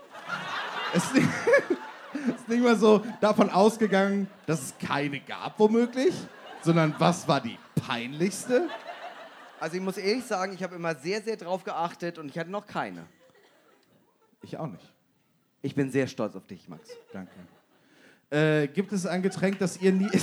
Es 0.95 1.05
ist 1.05 1.15
nicht, 1.15 1.29
ist 2.37 2.49
nicht 2.49 2.63
mal 2.63 2.77
so 2.77 3.05
davon 3.21 3.51
ausgegangen, 3.51 4.29
dass 4.47 4.63
es 4.63 4.79
keine 4.79 5.21
gab, 5.21 5.59
womöglich, 5.59 6.15
sondern 6.63 6.95
was 6.99 7.27
war 7.27 7.41
die 7.41 7.59
peinlichste? 7.75 8.69
Also 9.59 9.77
ich 9.77 9.83
muss 9.83 9.97
ehrlich 9.97 10.25
sagen, 10.25 10.53
ich 10.53 10.63
habe 10.63 10.77
immer 10.77 10.95
sehr, 10.95 11.23
sehr 11.23 11.37
drauf 11.37 11.65
geachtet 11.65 12.19
und 12.19 12.29
ich 12.29 12.39
hatte 12.39 12.51
noch 12.51 12.67
keine. 12.67 13.07
Ich 14.43 14.57
auch 14.57 14.67
nicht. 14.67 14.93
Ich 15.63 15.75
bin 15.75 15.91
sehr 15.91 16.07
stolz 16.07 16.37
auf 16.37 16.47
dich, 16.47 16.69
Max. 16.69 16.91
Danke. 17.13 17.33
Äh, 18.31 18.69
gibt 18.69 18.93
es 18.93 19.07
ein 19.07 19.23
Getränk, 19.23 19.59
das 19.59 19.81
ihr 19.81 19.93
nie. 19.93 20.11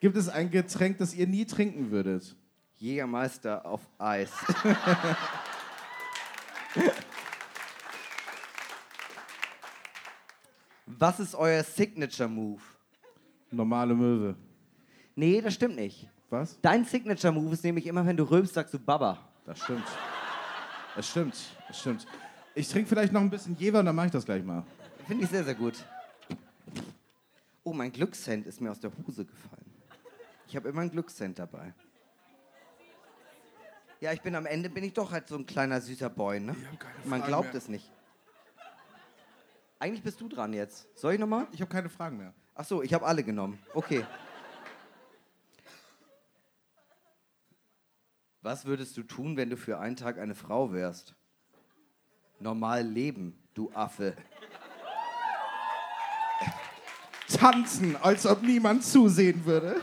gibt 0.00 0.16
es 0.16 0.28
ein 0.28 0.50
Getränk, 0.50 0.98
das 0.98 1.14
ihr 1.14 1.26
nie 1.26 1.44
trinken 1.44 1.90
würdet? 1.90 2.36
Jägermeister 2.76 3.64
auf 3.66 3.80
Eis. 3.98 4.30
Was 10.86 11.20
ist 11.20 11.34
euer 11.34 11.62
Signature 11.62 12.28
Move? 12.28 12.60
Normale 13.50 13.94
Möwe. 13.94 14.36
Nee, 15.14 15.40
das 15.40 15.54
stimmt 15.54 15.76
nicht. 15.76 16.08
Was? 16.28 16.60
Dein 16.60 16.84
Signature 16.84 17.32
Move 17.32 17.54
ist 17.54 17.64
nämlich 17.64 17.86
immer, 17.86 18.04
wenn 18.06 18.16
du 18.16 18.24
rülpst, 18.24 18.54
sagst 18.54 18.74
du 18.74 18.78
Baba. 18.78 19.18
Das 19.46 19.58
stimmt. 19.58 19.86
Das 20.94 21.08
stimmt. 21.08 21.34
Das 21.68 21.80
stimmt. 21.80 22.06
Ich 22.54 22.68
trinke 22.68 22.88
vielleicht 22.88 23.12
noch 23.12 23.20
ein 23.20 23.30
bisschen 23.30 23.56
Jever 23.56 23.80
und 23.80 23.86
dann 23.86 23.96
mache 23.96 24.06
ich 24.06 24.12
das 24.12 24.24
gleich 24.24 24.44
mal. 24.44 24.64
Finde 25.06 25.24
ich 25.24 25.30
sehr, 25.30 25.44
sehr 25.44 25.54
gut. 25.54 25.84
Oh, 27.62 27.72
mein 27.72 27.92
Glückshand 27.92 28.46
ist 28.46 28.60
mir 28.60 28.70
aus 28.70 28.80
der 28.80 28.90
Hose 29.06 29.24
gefallen. 29.24 29.70
Ich 30.46 30.56
habe 30.56 30.68
immer 30.68 30.80
ein 30.82 30.90
Glückshand 30.90 31.38
dabei. 31.38 31.74
Ja, 34.00 34.12
ich 34.12 34.22
bin 34.22 34.34
am 34.34 34.46
Ende 34.46 34.70
bin 34.70 34.82
ich 34.82 34.94
doch 34.94 35.12
halt 35.12 35.28
so 35.28 35.36
ein 35.36 35.44
kleiner 35.44 35.80
süßer 35.80 36.08
Boy, 36.08 36.40
ne? 36.40 36.56
Man 37.04 37.20
Fragen 37.20 37.26
glaubt 37.26 37.48
mehr. 37.48 37.54
es 37.56 37.68
nicht. 37.68 37.92
Eigentlich 39.78 40.02
bist 40.02 40.20
du 40.20 40.28
dran 40.28 40.52
jetzt. 40.52 40.88
Soll 40.98 41.14
ich 41.14 41.20
nochmal? 41.20 41.46
Ich 41.52 41.60
habe 41.60 41.70
keine 41.70 41.88
Fragen 41.88 42.16
mehr. 42.16 42.34
Ach 42.54 42.64
so, 42.64 42.82
ich 42.82 42.92
habe 42.94 43.06
alle 43.06 43.22
genommen. 43.22 43.58
Okay. 43.74 44.06
Was 48.42 48.64
würdest 48.64 48.96
du 48.96 49.02
tun, 49.02 49.36
wenn 49.36 49.50
du 49.50 49.56
für 49.56 49.78
einen 49.78 49.96
Tag 49.96 50.18
eine 50.18 50.34
Frau 50.34 50.72
wärst? 50.72 51.14
Normal 52.38 52.86
leben, 52.86 53.38
du 53.52 53.70
Affe. 53.72 54.16
Tanzen, 57.30 57.96
als 58.02 58.26
ob 58.26 58.42
niemand 58.42 58.84
zusehen 58.84 59.44
würde. 59.44 59.80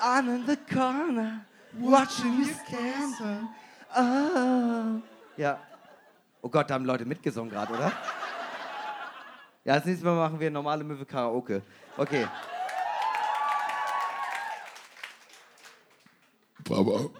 I'm 0.00 0.34
in 0.34 0.46
the 0.46 0.56
corner, 0.72 1.44
watching 1.78 2.40
you 2.40 2.54
dance. 2.70 3.48
Oh. 3.94 5.02
Ja. 5.36 5.58
Oh 6.42 6.48
Gott, 6.48 6.70
da 6.70 6.74
haben 6.74 6.84
Leute 6.84 7.04
mitgesungen 7.04 7.50
gerade, 7.50 7.72
oder? 7.72 7.92
Ja, 9.64 9.76
das 9.76 9.84
nächste 9.84 10.06
Mal 10.06 10.14
machen 10.14 10.40
wir 10.40 10.50
normale 10.50 10.82
Möwe 10.82 11.04
Karaoke. 11.04 11.62
Okay. 11.98 12.26
Baba. 16.66 17.10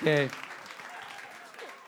Okay. 0.00 0.28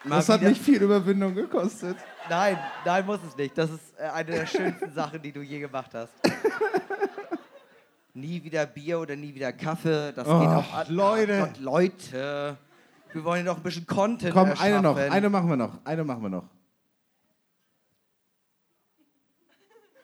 Mal 0.05 0.17
Das 0.17 0.29
hat 0.29 0.41
wieder- 0.41 0.51
nicht 0.51 0.63
viel 0.63 0.83
Überwindung 0.83 1.35
gekostet. 1.35 1.97
Nein, 2.29 2.59
nein, 2.85 3.05
muss 3.07 3.21
es 3.27 3.37
nicht. 3.37 3.57
Das 3.57 3.71
ist 3.71 3.99
äh, 3.99 4.05
eine 4.05 4.31
der 4.33 4.47
schönsten 4.47 4.93
Sachen, 4.93 5.21
die 5.23 5.33
du 5.33 5.41
je 5.43 5.61
gemacht 5.61 5.93
hast. 5.95 6.13
nie 8.15 8.43
wieder 8.43 8.67
Bier 8.67 8.99
oder 9.01 9.17
nie 9.17 9.35
wieder 9.35 9.53
Kaffee. 9.53 10.13
Das 10.13 10.25
geht 10.27 10.35
Oh, 10.35 10.39
auch 10.39 10.73
an. 10.75 10.87
Leute. 10.95 11.39
Gott, 11.39 11.59
Leute. 11.59 12.57
Wir 13.13 13.25
wollen 13.25 13.45
ja 13.47 13.53
noch 13.53 13.59
ein 13.59 13.63
bisschen 13.63 13.87
Content 13.87 14.33
Komm, 14.35 14.49
erschaffen. 14.49 14.73
eine 14.73 14.83
noch. 14.83 14.97
Eine 14.97 15.29
machen 15.31 15.49
wir 15.49 15.57
noch. 15.57 15.79
Eine 15.85 16.05
machen 16.05 16.23
wir 16.23 16.29
noch. 16.31 16.45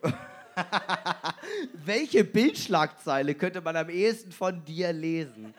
Welche 1.84 2.24
Bildschlagzeile 2.24 3.34
könnte 3.34 3.60
man 3.60 3.76
am 3.76 3.88
ehesten 3.88 4.32
von 4.32 4.64
dir 4.64 4.92
lesen? 4.92 5.54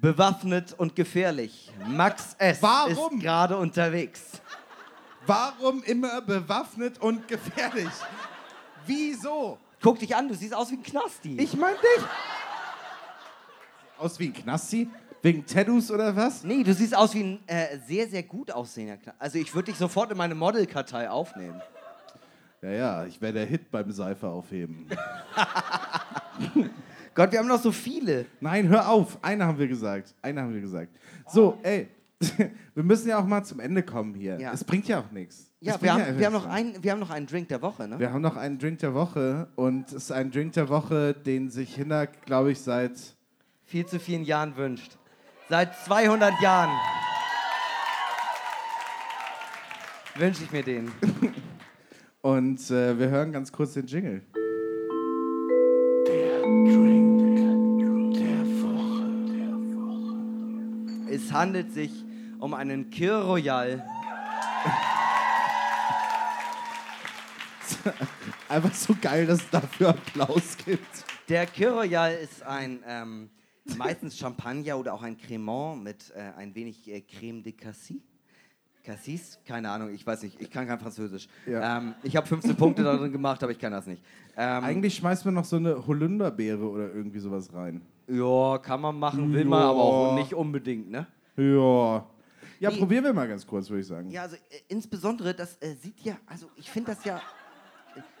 Bewaffnet 0.00 0.72
und 0.74 0.96
gefährlich. 0.96 1.72
Max 1.86 2.34
S. 2.38 2.62
Warum? 2.62 3.16
ist 3.16 3.22
gerade 3.22 3.56
unterwegs. 3.56 4.40
Warum 5.26 5.82
immer 5.84 6.20
bewaffnet 6.20 6.98
und 7.00 7.26
gefährlich? 7.28 7.90
Wieso? 8.86 9.58
Guck 9.80 9.98
dich 9.98 10.14
an, 10.14 10.28
du 10.28 10.34
siehst 10.34 10.54
aus 10.54 10.70
wie 10.70 10.76
ein 10.76 10.82
Knasti. 10.82 11.36
Ich 11.38 11.56
mein 11.56 11.74
dich. 11.74 12.04
Aus 13.98 14.18
wie 14.18 14.26
ein 14.26 14.32
Knasti? 14.32 14.88
Wegen 15.22 15.46
Tattoos 15.46 15.90
oder 15.90 16.14
was? 16.14 16.44
Nee, 16.44 16.62
du 16.62 16.74
siehst 16.74 16.94
aus 16.94 17.14
wie 17.14 17.22
ein 17.22 17.48
äh, 17.48 17.78
sehr, 17.86 18.06
sehr 18.08 18.22
gut 18.22 18.50
aussehender 18.50 18.98
Knasti. 18.98 19.18
Also 19.18 19.38
ich 19.38 19.54
würde 19.54 19.70
dich 19.70 19.78
sofort 19.78 20.10
in 20.10 20.18
meine 20.18 20.34
Modelkartei 20.34 21.08
aufnehmen. 21.08 21.60
Ja, 22.60 22.70
ja, 22.70 23.04
ich 23.06 23.20
werde 23.20 23.40
der 23.40 23.46
Hit 23.46 23.70
beim 23.70 23.90
Seifer 23.90 24.28
aufheben. 24.28 24.86
Gott, 27.14 27.30
wir 27.30 27.38
haben 27.38 27.48
noch 27.48 27.62
so 27.62 27.70
viele. 27.70 28.26
Nein, 28.40 28.68
hör 28.68 28.88
auf. 28.88 29.18
Eine 29.22 29.46
haben 29.46 29.58
wir 29.58 29.68
gesagt. 29.68 30.14
Eine 30.20 30.42
haben 30.42 30.52
wir 30.52 30.60
gesagt. 30.60 30.90
So, 31.28 31.58
ey. 31.62 31.88
Wir 32.74 32.82
müssen 32.82 33.08
ja 33.08 33.18
auch 33.18 33.26
mal 33.26 33.44
zum 33.44 33.60
Ende 33.60 33.82
kommen 33.82 34.14
hier. 34.14 34.40
Ja. 34.40 34.52
Es 34.52 34.64
bringt 34.64 34.88
ja 34.88 35.00
auch 35.00 35.10
nichts. 35.10 35.50
Ja, 35.60 35.80
wir 35.80 35.92
haben, 35.92 36.00
einfach 36.00 36.18
wir, 36.18 36.26
haben 36.26 36.32
noch 36.32 36.46
einen, 36.46 36.82
wir 36.82 36.92
haben 36.92 37.00
noch 37.00 37.10
einen 37.10 37.26
Drink 37.26 37.48
der 37.48 37.60
Woche, 37.60 37.86
ne? 37.86 37.98
Wir 37.98 38.12
haben 38.12 38.22
noch 38.22 38.36
einen 38.36 38.58
Drink 38.58 38.78
der 38.78 38.94
Woche 38.94 39.48
und 39.56 39.88
es 39.88 39.94
ist 39.94 40.12
ein 40.12 40.30
Drink 40.30 40.52
der 40.54 40.68
Woche, 40.68 41.12
den 41.12 41.50
sich 41.50 41.74
Hinak, 41.74 42.22
glaube 42.24 42.52
ich, 42.52 42.60
seit 42.60 42.92
Viel 43.64 43.86
zu 43.86 43.98
vielen 43.98 44.24
Jahren 44.24 44.56
wünscht. 44.56 44.96
Seit 45.48 45.76
200 45.84 46.40
Jahren. 46.40 46.70
wünsche 50.16 50.44
ich 50.44 50.52
mir 50.52 50.62
den. 50.62 50.90
Und 52.22 52.70
äh, 52.70 52.98
wir 52.98 53.08
hören 53.08 53.32
ganz 53.32 53.52
kurz 53.52 53.74
den 53.74 53.86
Jingle. 53.86 54.22
Es 61.08 61.32
handelt 61.32 61.72
sich 61.72 61.92
um 62.40 62.54
einen 62.54 62.90
Kir 62.90 63.16
Royal. 63.18 63.84
Einfach 68.48 68.74
so 68.74 68.96
geil, 69.00 69.26
dass 69.26 69.40
es 69.40 69.50
dafür 69.50 69.90
Applaus 69.90 70.56
gibt. 70.64 71.04
Der 71.28 71.46
Kir 71.46 71.72
Royal 71.72 72.14
ist 72.14 72.42
ein 72.42 72.82
ähm, 72.86 73.30
meistens 73.76 74.18
Champagner 74.18 74.78
oder 74.78 74.92
auch 74.94 75.02
ein 75.02 75.16
Cremant 75.16 75.82
mit 75.82 76.12
äh, 76.14 76.32
ein 76.36 76.54
wenig 76.54 76.88
äh, 76.88 77.00
Creme 77.00 77.42
de 77.42 77.52
Cassis. 77.52 78.02
Cassis? 78.84 79.38
Keine 79.46 79.70
Ahnung, 79.70 79.92
ich 79.92 80.06
weiß 80.06 80.22
nicht. 80.22 80.40
Ich 80.40 80.50
kann 80.50 80.66
kein 80.66 80.78
Französisch. 80.78 81.26
Ja. 81.46 81.78
Ähm, 81.78 81.94
ich 82.02 82.14
habe 82.16 82.26
15 82.26 82.54
Punkte 82.56 82.82
da 82.84 82.96
drin 82.96 83.10
gemacht, 83.12 83.42
aber 83.42 83.50
ich 83.52 83.58
kann 83.58 83.72
das 83.72 83.86
nicht. 83.86 84.02
Ähm, 84.36 84.62
Eigentlich 84.64 84.94
schmeißt 84.96 85.24
man 85.24 85.34
noch 85.34 85.44
so 85.44 85.56
eine 85.56 85.86
Holunderbeere 85.86 86.68
oder 86.68 86.92
irgendwie 86.92 87.18
sowas 87.18 87.52
rein. 87.52 87.80
ja, 88.08 88.58
kann 88.58 88.80
man 88.80 88.98
machen, 88.98 89.32
will 89.32 89.44
man 89.46 89.62
aber 89.62 89.80
auch 89.80 90.14
nicht 90.14 90.34
unbedingt, 90.34 90.90
ne? 90.90 91.06
Ja. 91.36 92.06
Ja, 92.60 92.70
Nee. 92.70 92.78
probieren 92.78 93.04
wir 93.04 93.12
mal 93.12 93.26
ganz 93.26 93.46
kurz, 93.46 93.68
würde 93.68 93.80
ich 93.80 93.86
sagen. 93.86 94.10
Ja, 94.10 94.22
also 94.22 94.36
äh, 94.36 94.60
insbesondere, 94.68 95.34
das 95.34 95.56
äh, 95.60 95.74
sieht 95.74 96.00
ja, 96.00 96.16
also 96.26 96.48
ich 96.56 96.70
finde 96.70 96.94
das 96.94 97.04
ja. 97.04 97.20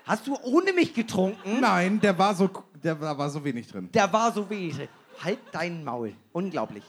Hast 0.04 0.26
du 0.26 0.36
ohne 0.42 0.72
mich 0.72 0.92
getrunken? 0.94 1.60
Nein, 1.60 2.00
der 2.00 2.18
war 2.18 2.34
so, 2.34 2.50
der 2.82 3.00
war, 3.00 3.16
war 3.16 3.30
so 3.30 3.42
wenig 3.44 3.66
drin. 3.68 3.88
Der 3.94 4.12
war 4.12 4.32
so 4.32 4.48
wenig. 4.50 4.76
drin. 4.76 4.88
Halt 5.22 5.38
dein 5.52 5.84
Maul. 5.84 6.12
Unglaublich. 6.32 6.84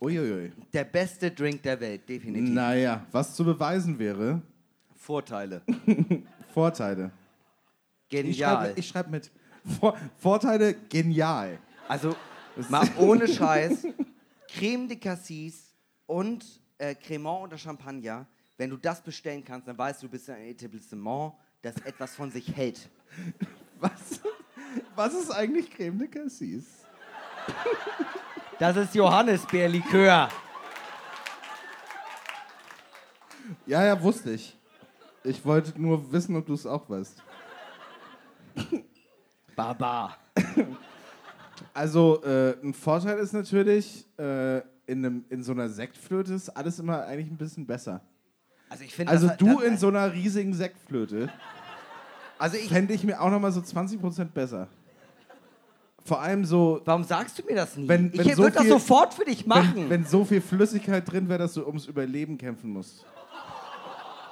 Uiuiui. 0.00 0.52
Der 0.72 0.84
beste 0.84 1.30
Drink 1.30 1.62
der 1.62 1.80
Welt, 1.80 2.08
definitiv. 2.08 2.54
Naja, 2.54 3.06
was 3.10 3.34
zu 3.34 3.44
beweisen 3.44 3.98
wäre, 3.98 4.40
Vorteile. 4.94 5.62
Vorteile. 6.54 7.10
Ich 8.04 8.08
Genial. 8.10 8.56
schreibe 8.56 8.78
ich 8.80 8.88
schreib 8.88 9.10
mit. 9.10 9.30
Vor, 9.80 9.96
Vorteile, 10.18 10.74
genial. 10.88 11.58
Also, 11.88 12.14
mal 12.68 12.88
ohne 12.98 13.26
Scheiß, 13.26 13.86
Creme 14.48 14.88
de 14.88 14.96
Cassis 14.98 15.74
und 16.06 16.44
äh, 16.78 16.94
Cremant 16.94 17.44
oder 17.44 17.58
Champagner, 17.58 18.26
wenn 18.56 18.70
du 18.70 18.76
das 18.76 19.02
bestellen 19.02 19.44
kannst, 19.44 19.68
dann 19.68 19.76
weißt 19.76 20.02
du, 20.02 20.06
du 20.06 20.12
bist 20.12 20.28
in 20.28 20.34
einem 20.34 20.50
Etablissement, 20.50 21.32
das 21.62 21.76
etwas 21.84 22.14
von 22.14 22.30
sich 22.30 22.54
hält. 22.54 22.88
Was, 23.80 24.20
was 24.94 25.14
ist 25.14 25.30
eigentlich 25.30 25.70
Creme 25.70 25.98
de 25.98 26.08
Cassis? 26.08 26.66
Das 28.58 28.76
ist 28.76 28.94
Johannisbeerlikör. 28.94 30.28
Ja, 33.66 33.84
ja, 33.84 34.02
wusste 34.02 34.32
ich. 34.32 34.56
Ich 35.22 35.44
wollte 35.44 35.80
nur 35.80 36.10
wissen, 36.10 36.34
ob 36.36 36.46
du 36.46 36.54
es 36.54 36.66
auch 36.66 36.88
weißt. 36.88 37.22
Baba. 39.54 40.16
Also, 41.74 42.22
äh, 42.24 42.56
ein 42.62 42.74
Vorteil 42.74 43.18
ist 43.18 43.32
natürlich, 43.32 44.06
äh, 44.18 44.58
in, 44.86 45.04
einem, 45.04 45.24
in 45.28 45.42
so 45.42 45.52
einer 45.52 45.68
Sektflöte 45.68 46.34
ist 46.34 46.48
alles 46.48 46.78
immer 46.78 47.04
eigentlich 47.04 47.30
ein 47.30 47.36
bisschen 47.36 47.66
besser. 47.66 48.00
Also 48.68 48.84
ich 48.84 48.94
finde 48.94 49.12
Also 49.12 49.28
das, 49.28 49.36
du 49.36 49.54
das, 49.54 49.62
in 49.62 49.76
so 49.78 49.88
einer 49.88 50.12
riesigen 50.12 50.54
Sektflöte 50.54 51.30
Also 52.38 52.56
ich, 52.56 52.68
fände 52.68 52.94
ich 52.94 53.04
mir 53.04 53.20
auch 53.20 53.30
noch 53.30 53.40
mal 53.40 53.52
so 53.52 53.60
20% 53.60 54.24
besser. 54.26 54.68
Vor 56.08 56.20
allem 56.22 56.44
so, 56.46 56.80
warum 56.86 57.04
sagst 57.04 57.38
du 57.38 57.44
mir 57.44 57.54
das 57.56 57.76
nie? 57.76 57.86
Wenn- 57.86 58.10
wenn 58.16 58.26
ich 58.26 58.34
so 58.34 58.42
würde 58.42 58.56
das 58.56 58.66
sofort 58.66 59.12
für 59.12 59.24
dich 59.26 59.44
machen. 59.46 59.74
wenn, 59.76 59.90
wenn 59.90 60.04
so 60.06 60.24
viel 60.24 60.40
Flüssigkeit 60.40 61.10
drin 61.10 61.28
wäre, 61.28 61.38
dass 61.40 61.52
du 61.54 61.66
ums 61.66 61.84
Überleben 61.86 62.38
kämpfen 62.38 62.72
musst. 62.72 63.04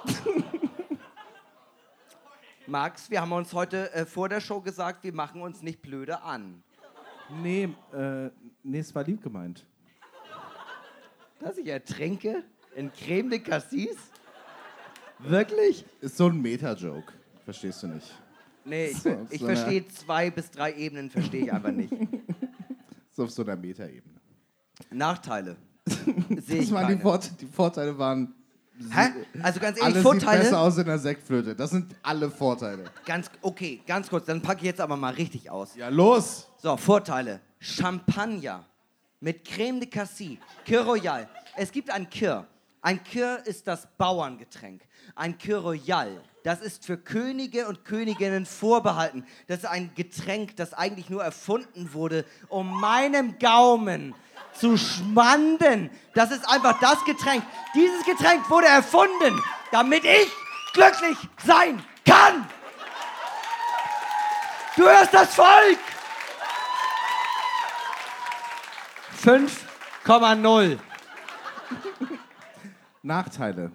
Max, 2.65 3.09
wir 3.09 3.21
haben 3.21 3.31
uns 3.31 3.53
heute 3.53 3.93
äh, 3.93 4.05
vor 4.05 4.27
der 4.27 4.41
Show 4.41 4.59
gesagt, 4.59 5.03
wir 5.03 5.13
machen 5.13 5.41
uns 5.41 5.61
nicht 5.61 5.81
blöde 5.81 6.21
an. 6.23 6.61
Nee, 7.41 7.69
äh, 7.93 8.29
nee, 8.63 8.79
es 8.79 8.93
war 8.95 9.03
lieb 9.03 9.21
gemeint. 9.21 9.65
Dass 11.39 11.57
ich 11.57 11.67
ertrinke 11.67 12.43
in 12.75 12.91
Creme 12.91 13.29
de 13.29 13.39
Cassis? 13.39 13.95
Wirklich? 15.19 15.85
Ist 16.01 16.17
so 16.17 16.27
ein 16.27 16.41
Meta-Joke. 16.41 17.13
Verstehst 17.45 17.83
du 17.83 17.87
nicht. 17.87 18.11
Nee, 18.67 18.87
ich, 18.87 18.97
So, 18.97 19.27
ich 19.29 19.39
so 19.39 19.45
verstehe 19.45 19.87
zwei 19.87 20.29
bis 20.29 20.51
drei 20.51 20.73
Ebenen, 20.73 21.09
verstehe 21.09 21.45
ich 21.45 21.53
einfach 21.53 21.71
nicht. 21.71 21.93
So 23.11 23.23
auf 23.23 23.31
so 23.31 23.41
einer 23.41 23.55
Meta-Ebene. 23.55 24.13
Nachteile. 24.91 25.55
Sehe 26.45 26.61
ich 26.61 26.71
waren 26.71 26.85
die, 26.87 26.93
keine. 26.93 27.01
Vorte 27.01 27.29
die 27.39 27.47
Vorteile 27.47 27.97
waren. 27.97 28.31
Hä? 28.91 29.09
Also 29.41 29.59
ganz 29.59 29.79
ehrlich, 29.79 29.95
Alles 29.95 30.03
sieht 30.03 30.19
besser 30.19 30.25
Vorteile. 30.29 30.57
aus 30.59 30.77
in 30.77 30.85
der 30.85 30.99
Sektflöte. 30.99 31.55
Das 31.55 31.71
sind 31.71 31.95
alle 32.03 32.29
Vorteile. 32.29 32.83
Ganz, 33.07 33.31
okay, 33.41 33.81
ganz 33.87 34.07
kurz, 34.09 34.25
dann 34.27 34.39
packe 34.39 34.59
ich 34.59 34.65
jetzt 34.67 34.79
aber 34.81 34.95
mal 34.95 35.15
richtig 35.15 35.49
aus. 35.49 35.75
Ja, 35.75 35.89
los! 35.89 36.47
So, 36.61 36.77
Vorteile. 36.77 37.39
Champagner 37.59 38.63
mit 39.19 39.43
Creme 39.45 39.79
de 39.79 39.89
Cassis, 39.89 40.37
Kir 40.63 40.81
Royal. 40.81 41.27
Es 41.55 41.71
gibt 41.71 41.89
ein 41.89 42.07
Kir. 42.07 42.45
Ein 42.87 43.03
Kir 43.03 43.41
ist 43.43 43.67
das 43.67 43.85
Bauerngetränk. 43.97 44.81
Ein 45.13 45.37
Kir 45.37 45.57
Royal, 45.57 46.23
das 46.43 46.61
ist 46.61 46.85
für 46.85 46.95
Könige 46.97 47.67
und 47.67 47.83
Königinnen 47.83 48.45
vorbehalten. 48.45 49.25
Das 49.47 49.57
ist 49.57 49.65
ein 49.65 49.93
Getränk, 49.93 50.55
das 50.55 50.73
eigentlich 50.73 51.09
nur 51.09 51.21
erfunden 51.21 51.91
wurde, 51.91 52.23
um 52.47 52.79
meinem 52.79 53.39
Gaumen 53.39 54.15
zu 54.53 54.77
schmanden. 54.77 55.89
Das 56.13 56.31
ist 56.31 56.49
einfach 56.49 56.79
das 56.79 57.03
Getränk. 57.03 57.43
Dieses 57.75 58.05
Getränk 58.05 58.49
wurde 58.49 58.67
erfunden, 58.67 59.37
damit 59.73 60.05
ich 60.05 60.31
glücklich 60.71 61.17
sein 61.45 61.83
kann. 62.05 62.47
Du 64.77 64.83
hörst 64.83 65.13
das 65.13 65.35
Volk! 65.35 65.79
5,0. 69.25 70.79
Nachteile. 73.07 73.71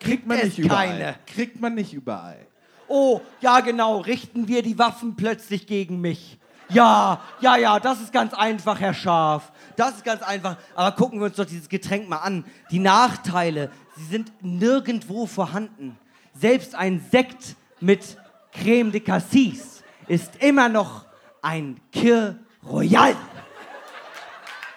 Kriegt 0.00 0.26
man 0.26 0.38
es 0.38 0.44
nicht 0.44 0.58
überall. 0.58 0.88
keine. 0.88 1.14
Kriegt 1.26 1.60
man 1.60 1.74
nicht 1.74 1.92
überall. 1.92 2.46
Oh, 2.88 3.20
ja 3.40 3.60
genau, 3.60 3.98
richten 3.98 4.46
wir 4.48 4.62
die 4.62 4.78
Waffen 4.78 5.16
plötzlich 5.16 5.66
gegen 5.66 6.00
mich. 6.00 6.38
Ja, 6.68 7.20
ja, 7.40 7.56
ja, 7.56 7.78
das 7.78 8.00
ist 8.00 8.12
ganz 8.12 8.34
einfach, 8.34 8.80
Herr 8.80 8.94
Schaf. 8.94 9.52
Das 9.76 9.96
ist 9.96 10.04
ganz 10.04 10.22
einfach. 10.22 10.56
Aber 10.74 10.92
gucken 10.96 11.20
wir 11.20 11.26
uns 11.26 11.36
doch 11.36 11.44
dieses 11.44 11.68
Getränk 11.68 12.08
mal 12.08 12.18
an. 12.18 12.44
Die 12.70 12.80
Nachteile, 12.80 13.70
sie 13.96 14.04
sind 14.04 14.32
nirgendwo 14.42 15.26
vorhanden. 15.26 15.96
Selbst 16.34 16.74
ein 16.74 17.04
Sekt 17.10 17.56
mit 17.80 18.18
Creme 18.52 18.90
de 18.90 19.00
Cassis 19.00 19.84
ist 20.08 20.36
immer 20.42 20.68
noch 20.68 21.06
ein 21.40 21.80
Kir 21.92 22.38
Royal. 22.68 23.14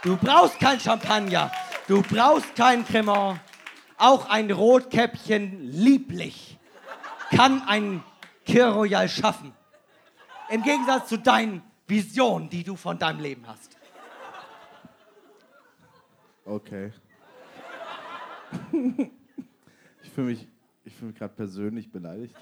Du 0.03 0.15
brauchst 0.15 0.59
kein 0.59 0.79
Champagner, 0.79 1.51
du 1.87 2.01
brauchst 2.01 2.55
kein 2.55 2.85
Cremant. 2.85 3.39
Auch 3.99 4.29
ein 4.29 4.49
Rotkäppchen 4.49 5.71
lieblich 5.71 6.57
kann 7.31 7.61
ein 7.67 8.01
Kir 8.45 8.67
Royal 8.69 9.09
schaffen. 9.09 9.53
Im 10.49 10.63
Gegensatz 10.63 11.09
zu 11.09 11.17
deinen 11.17 11.61
Visionen, 11.85 12.49
die 12.49 12.63
du 12.63 12.75
von 12.75 12.97
deinem 12.97 13.19
Leben 13.19 13.45
hast. 13.45 13.77
Okay. 16.45 16.91
ich 20.01 20.09
fühle 20.09 20.27
mich, 20.27 20.47
ich 20.85 20.95
fühl 20.95 21.09
mich 21.09 21.17
gerade 21.17 21.33
persönlich 21.35 21.91
beleidigt. 21.91 22.33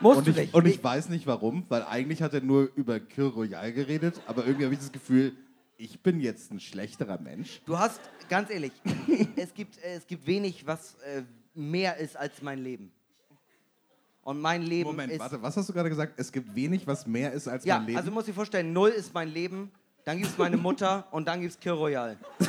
Musst 0.00 0.18
Und 0.18 0.26
du 0.26 0.30
ich, 0.32 0.36
nicht. 0.36 0.54
und 0.54 0.66
ich 0.66 0.82
weiß 0.82 1.08
nicht 1.08 1.26
warum, 1.26 1.64
weil 1.68 1.84
eigentlich 1.84 2.22
hat 2.22 2.34
er 2.34 2.40
nur 2.40 2.70
über 2.74 3.00
Kir 3.00 3.26
Royal 3.28 3.72
geredet, 3.72 4.20
aber 4.26 4.44
irgendwie 4.44 4.64
habe 4.64 4.74
ich 4.74 4.80
das 4.80 4.92
Gefühl, 4.92 5.32
ich 5.78 6.02
bin 6.02 6.20
jetzt 6.20 6.50
ein 6.50 6.60
schlechterer 6.60 7.18
Mensch. 7.20 7.62
du 7.64 7.78
hast, 7.78 8.00
ganz 8.28 8.50
ehrlich, 8.50 8.72
es 9.36 9.54
gibt, 9.54 9.78
es 9.78 10.06
gibt 10.06 10.26
wenig, 10.26 10.66
was 10.66 10.96
äh, 10.96 11.22
mehr 11.54 11.96
ist 11.96 12.16
als 12.16 12.42
mein 12.42 12.58
Leben. 12.58 12.92
Und 14.22 14.40
mein 14.40 14.62
Leben 14.62 14.90
Moment, 14.90 15.12
ist... 15.12 15.20
warte, 15.20 15.40
was 15.40 15.56
hast 15.56 15.68
du 15.68 15.72
gerade 15.72 15.88
gesagt? 15.88 16.14
Es 16.18 16.32
gibt 16.32 16.52
wenig, 16.54 16.84
was 16.86 17.06
mehr 17.06 17.32
ist 17.32 17.48
als 17.48 17.64
ja, 17.64 17.76
mein 17.78 17.86
Leben. 17.86 17.98
also 17.98 18.10
muss 18.10 18.28
ich 18.28 18.34
vorstellen, 18.34 18.72
null 18.72 18.90
ist 18.90 19.14
mein 19.14 19.28
Leben, 19.28 19.70
dann 20.04 20.18
gibt 20.18 20.30
es 20.30 20.36
meine 20.36 20.56
Mutter 20.56 21.06
und 21.12 21.26
dann 21.28 21.40
gibt 21.40 21.54
es 21.54 21.60
Kir 21.60 21.74
Royal. 21.74 22.18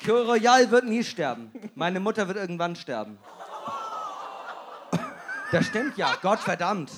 Kir 0.00 0.26
Royal 0.26 0.70
wird 0.70 0.86
nie 0.86 1.04
sterben. 1.04 1.52
Meine 1.74 2.00
Mutter 2.00 2.26
wird 2.26 2.36
irgendwann 2.36 2.74
sterben. 2.76 3.16
Das 5.52 5.66
stimmt 5.66 5.96
ja, 5.96 6.18
Gott 6.20 6.40
verdammt. 6.40 6.90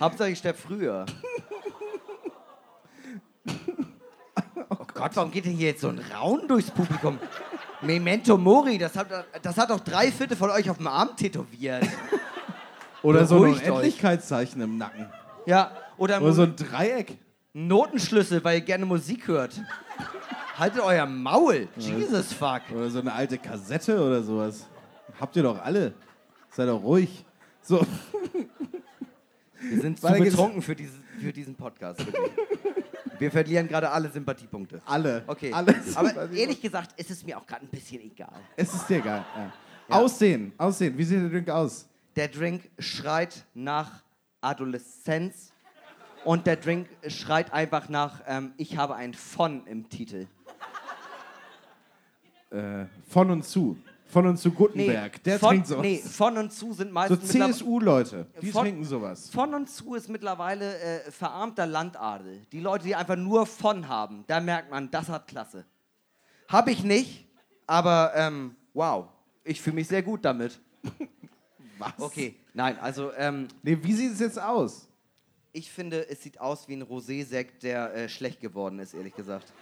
Hauptsache 0.00 0.30
ich 0.30 0.38
sterbe 0.38 0.58
früher. 0.58 1.06
Oh 4.70 4.84
Gott, 4.92 5.12
warum 5.14 5.30
geht 5.30 5.46
denn 5.46 5.52
hier 5.52 5.68
jetzt 5.68 5.80
so 5.80 5.88
ein 5.88 5.98
Raun 6.12 6.46
durchs 6.46 6.70
Publikum? 6.70 7.18
Memento 7.80 8.36
Mori, 8.36 8.76
das 8.76 8.96
hat, 8.96 9.08
das 9.40 9.56
hat 9.56 9.70
doch 9.70 9.80
drei 9.80 10.10
Viertel 10.10 10.36
von 10.36 10.50
euch 10.50 10.68
auf 10.68 10.76
dem 10.76 10.88
Arm 10.88 11.16
tätowiert. 11.16 11.86
Oder 13.02 13.26
so 13.26 13.42
ein. 13.44 13.54
Unendlichkeitszeichen 13.54 14.60
im 14.60 14.76
Nacken. 14.76 15.06
Ja, 15.46 15.72
oder, 15.96 16.20
Oder 16.20 16.32
so 16.32 16.42
ein 16.42 16.54
Dreieck. 16.56 17.16
Notenschlüssel, 17.54 18.44
weil 18.44 18.58
ihr 18.58 18.64
gerne 18.64 18.84
Musik 18.84 19.26
hört. 19.28 19.60
Haltet 20.58 20.80
euer 20.80 21.06
Maul. 21.06 21.68
Jesus 21.76 22.32
fuck. 22.32 22.62
Oder 22.74 22.90
so 22.90 23.00
eine 23.00 23.12
alte 23.12 23.38
Kassette 23.38 24.00
oder 24.00 24.22
sowas. 24.22 24.66
Habt 25.18 25.34
ihr 25.36 25.42
doch 25.42 25.60
alle. 25.62 25.94
Seid 26.50 26.68
doch 26.68 26.82
ruhig. 26.82 27.24
So, 27.62 27.84
Wir 29.60 29.80
sind 29.80 30.00
zu 30.00 30.12
betrunken 30.12 30.62
für, 30.62 30.74
dieses, 30.74 30.94
für 31.20 31.32
diesen 31.32 31.54
Podcast. 31.54 32.04
Wirklich. 32.04 32.32
Wir 33.18 33.30
verlieren 33.30 33.66
gerade 33.66 33.90
alle 33.90 34.08
Sympathiepunkte. 34.10 34.80
alle. 34.84 35.24
Okay. 35.26 35.52
Alles. 35.52 35.96
Aber 35.96 36.30
ehrlich 36.30 36.60
gesagt 36.60 36.98
ist 36.98 37.10
es 37.10 37.24
mir 37.24 37.36
auch 37.36 37.46
gerade 37.46 37.64
ein 37.64 37.68
bisschen 37.68 38.00
egal. 38.00 38.40
es 38.56 38.72
ist 38.72 38.88
dir 38.88 38.98
egal. 38.98 39.24
Ja. 39.36 39.52
Ja. 39.88 39.96
Aussehen, 39.96 40.52
aussehen. 40.58 40.96
Wie 40.96 41.04
sieht 41.04 41.20
der 41.20 41.30
Drink 41.30 41.48
aus? 41.48 41.88
Der 42.14 42.28
Drink 42.28 42.68
schreit 42.78 43.44
nach 43.54 44.02
Adoleszenz 44.40 45.52
und 46.24 46.46
der 46.46 46.56
Drink 46.56 46.88
schreit 47.08 47.52
einfach 47.52 47.88
nach 47.88 48.20
ähm, 48.26 48.52
Ich 48.56 48.76
habe 48.76 48.94
ein 48.96 49.14
von 49.14 49.66
im 49.66 49.88
Titel. 49.88 50.26
Äh, 52.50 52.86
von 53.08 53.30
und 53.30 53.44
zu. 53.44 53.78
Von 54.10 54.26
und 54.26 54.38
zu 54.38 54.50
Gutenberg. 54.50 55.22
der 55.22 55.38
von, 55.38 55.50
trinkt 55.50 55.66
sowas. 55.66 55.82
nee, 55.82 55.98
von 55.98 56.38
und 56.38 56.52
zu 56.52 56.72
sind 56.72 56.88
so 56.88 56.94
meistens 56.94 57.22
mittlerweile- 57.32 57.52
CSU-Leute, 57.52 58.26
die 58.40 58.50
Von- 58.50 58.62
trinken 58.64 58.84
sowas. 58.84 59.28
Von 59.30 59.54
und 59.54 59.68
zu 59.70 59.94
ist 59.94 60.08
mittlerweile 60.08 60.78
äh, 60.78 61.10
verarmter 61.10 61.66
Landadel. 61.66 62.40
Die 62.52 62.60
Leute, 62.60 62.84
die 62.84 62.94
einfach 62.96 63.16
nur 63.16 63.44
von 63.46 63.86
haben, 63.86 64.24
da 64.26 64.40
merkt 64.40 64.70
man, 64.70 64.90
das 64.90 65.08
hat 65.10 65.28
Klasse. 65.28 65.66
Hab 66.48 66.68
ich 66.68 66.82
nicht, 66.82 67.26
aber 67.66 68.12
ähm, 68.14 68.56
wow, 68.72 69.08
ich 69.44 69.60
fühle 69.60 69.74
mich 69.76 69.88
sehr 69.88 70.02
gut 70.02 70.24
damit. 70.24 70.58
Was? 71.78 71.92
Okay, 71.98 72.34
nein, 72.54 72.78
also 72.80 73.12
ähm, 73.12 73.46
Nee, 73.62 73.78
wie 73.82 73.92
sieht 73.92 74.12
es 74.14 74.20
jetzt 74.20 74.40
aus? 74.40 74.86
ich 75.52 75.70
finde, 75.70 76.08
es 76.08 76.22
sieht 76.22 76.40
aus 76.40 76.68
wie 76.68 76.74
ein 76.74 76.82
Rosé-Sekt, 76.82 77.62
der 77.64 77.92
äh, 77.94 78.08
schlecht 78.08 78.40
geworden 78.40 78.78
ist, 78.78 78.94
ehrlich 78.94 79.14
gesagt. 79.14 79.52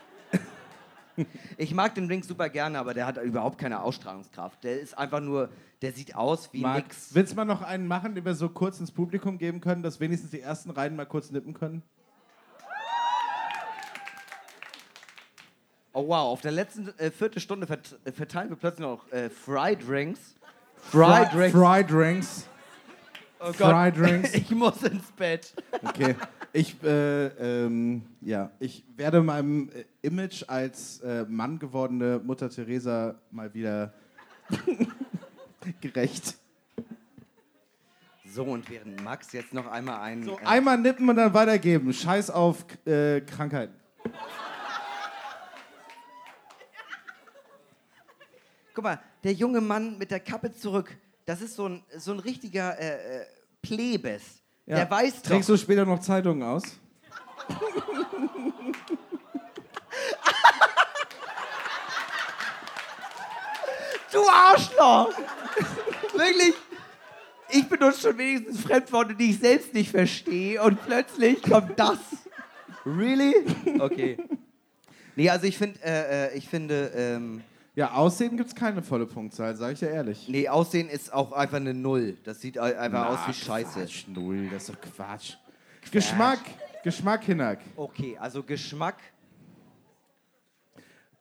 Ich 1.57 1.75
mag 1.75 1.95
den 1.95 2.09
Drink 2.09 2.25
super 2.25 2.49
gerne, 2.49 2.79
aber 2.79 2.95
der 2.95 3.07
hat 3.07 3.17
überhaupt 3.23 3.59
keine 3.59 3.83
Ausstrahlungskraft. 3.83 4.63
Der 4.65 4.81
ist 4.81 4.97
einfach 4.97 5.21
nur, 5.21 5.49
der 5.83 5.93
sieht 5.93 6.15
aus 6.15 6.53
wie 6.53 6.61
Marc, 6.61 6.85
nix. 6.85 7.15
willst 7.15 7.33
du 7.33 7.37
mal 7.37 7.45
noch 7.45 7.63
einen 7.63 7.87
machen, 7.87 8.15
den 8.15 8.25
wir 8.25 8.35
so 8.35 8.49
kurz 8.49 8.81
ins 8.81 8.91
Publikum 8.91 9.39
geben 9.39 9.61
können, 9.61 9.83
dass 9.83 10.01
wenigstens 10.01 10.31
die 10.31 10.41
ersten 10.41 10.71
Reihen 10.71 10.97
mal 10.97 11.07
kurz 11.07 11.31
nippen 11.31 11.55
können? 11.55 11.83
Oh 15.93 16.09
wow, 16.09 16.31
auf 16.33 16.43
der 16.43 16.53
letzten 16.53 16.89
äh, 16.99 17.11
Viertelstunde 17.11 17.67
vert 17.67 17.99
äh, 18.05 18.13
verteilen 18.13 18.51
wir 18.51 18.57
plötzlich 18.57 18.87
noch 18.87 19.11
äh, 19.13 19.31
Fry 19.31 19.75
Drinks. 19.75 20.35
Fry 20.77 21.25
Drinks. 21.33 21.59
Fry 21.59 21.85
Drinks. 21.85 22.49
Oh 23.41 23.53
Fry 23.53 23.91
Drinks. 23.91 24.35
ich 24.35 24.51
muss 24.51 24.83
ins 24.83 25.11
Bett. 25.13 25.55
Okay. 25.83 26.15
Ich, 26.53 26.83
äh, 26.83 27.27
ähm, 27.27 28.03
ja, 28.21 28.51
ich 28.59 28.85
werde 28.97 29.23
meinem 29.23 29.71
äh, 29.71 29.85
Image 30.07 30.45
als 30.47 31.01
äh, 31.01 31.25
Mann 31.29 31.59
gewordene 31.59 32.21
Mutter 32.25 32.49
Teresa 32.49 33.17
mal 33.31 33.53
wieder 33.53 33.93
gerecht. 35.81 36.37
So, 38.25 38.45
und 38.45 38.71
während 38.71 39.03
Max 39.03 39.33
jetzt 39.33 39.53
noch 39.53 39.67
einmal 39.67 40.01
einen. 40.01 40.25
So, 40.25 40.39
äh, 40.39 40.45
einmal 40.45 40.79
nippen 40.79 41.09
und 41.09 41.17
dann 41.17 41.35
weitergeben. 41.35 41.93
Scheiß 41.93 42.31
auf 42.31 42.65
äh, 42.87 43.21
Krankheiten. 43.23 43.75
guck 48.77 48.85
mal, 48.85 49.01
der 49.25 49.33
junge 49.33 49.61
Mann 49.61 49.99
mit 49.99 50.11
der 50.11 50.21
Kappe 50.21 50.53
zurück, 50.53 50.95
das 51.25 51.41
ist 51.41 51.57
so 51.57 51.67
ein, 51.69 51.83
so 51.97 52.13
ein 52.13 52.19
richtiger 52.21 52.79
äh, 52.79 53.23
äh, 53.23 53.27
Plebes. 53.63 54.43
Ja. 54.67 54.77
Der 54.77 54.91
weiß 54.91 55.23
doch. 55.23 55.31
Trägst 55.31 55.49
du 55.49 55.57
später 55.57 55.87
noch 55.87 55.99
Zeitungen 55.99 56.43
aus? 56.43 56.63
Du 64.17 64.27
Arschloch! 64.31 65.13
Wirklich? 66.15 66.55
Ich 67.51 67.69
benutze 67.69 68.01
schon 68.09 68.17
wenigstens 68.19 68.61
Fremdworte, 68.63 69.15
die 69.15 69.31
ich 69.31 69.39
selbst 69.39 69.75
nicht 69.75 69.91
verstehe 69.91 70.63
und 70.63 70.83
plötzlich 70.87 71.43
kommt 71.43 71.79
das. 71.79 71.99
Really? 72.87 73.35
Okay. 73.79 74.17
Nee, 75.17 75.29
also 75.29 75.47
ich, 75.47 75.59
find, 75.59 75.83
äh, 75.83 76.29
äh, 76.29 76.37
ich 76.39 76.49
finde, 76.49 76.91
ähm, 76.95 77.43
Ja, 77.75 77.93
Aussehen 77.93 78.39
gibt 78.39 78.49
es 78.49 78.55
keine 78.55 78.83
volle 78.83 79.05
Punktzahl, 79.07 79.55
sage 79.55 79.75
ich 79.75 79.81
ja 79.83 79.89
ehrlich. 79.89 80.27
nee, 80.29 80.49
Aussehen 80.49 80.89
ist 80.89 81.13
auch 81.13 81.33
einfach 81.33 81.59
eine 81.59 81.75
Null. 81.75 82.17
Das 82.25 82.41
sieht 82.41 82.59
ei- 82.59 82.79
einfach 82.79 83.07
aus 83.11 83.19
wie 83.29 83.35
Scheiße. 83.35 83.81
Quatsch, 83.81 84.05
null, 84.09 84.49
das 84.51 84.63
ist 84.63 84.71
doch 84.71 84.81
Quatsch. 84.97 85.35
Geschmack, 85.93 86.41
Geschmack, 86.83 87.23
Hinak. 87.25 87.59
Okay, 87.77 88.17
also 88.19 88.43
Geschmack. 88.43 88.97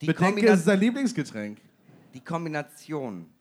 Die, 0.02 0.08
Bedenke, 0.08 0.48
es 0.48 0.60
ist 0.60 0.68
dein 0.68 0.80
Lieblingsgetränk. 0.80 1.58
Die 2.16 2.24
Kombination 2.24 3.32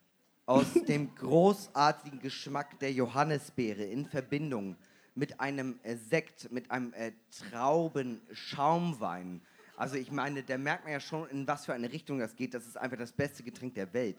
aus 0.45 0.65
dem 0.87 1.15
großartigen 1.15 2.19
Geschmack 2.19 2.77
der 2.79 2.91
Johannisbeere 2.91 3.83
in 3.83 4.05
Verbindung 4.05 4.75
mit 5.15 5.39
einem 5.39 5.79
äh, 5.83 5.95
Sekt, 5.95 6.51
mit 6.51 6.69
einem 6.69 6.93
äh, 6.93 7.13
Traubenschaumwein. 7.49 9.41
Also 9.77 9.95
ich 9.95 10.11
meine, 10.11 10.43
da 10.43 10.57
merkt 10.57 10.83
man 10.83 10.93
ja 10.93 10.99
schon, 10.99 11.27
in 11.29 11.47
was 11.47 11.65
für 11.65 11.73
eine 11.73 11.91
Richtung 11.91 12.19
das 12.19 12.35
geht. 12.35 12.53
Das 12.53 12.67
ist 12.67 12.77
einfach 12.77 12.97
das 12.97 13.13
beste 13.13 13.41
Getränk 13.43 13.75
der 13.75 13.93
Welt. 13.93 14.17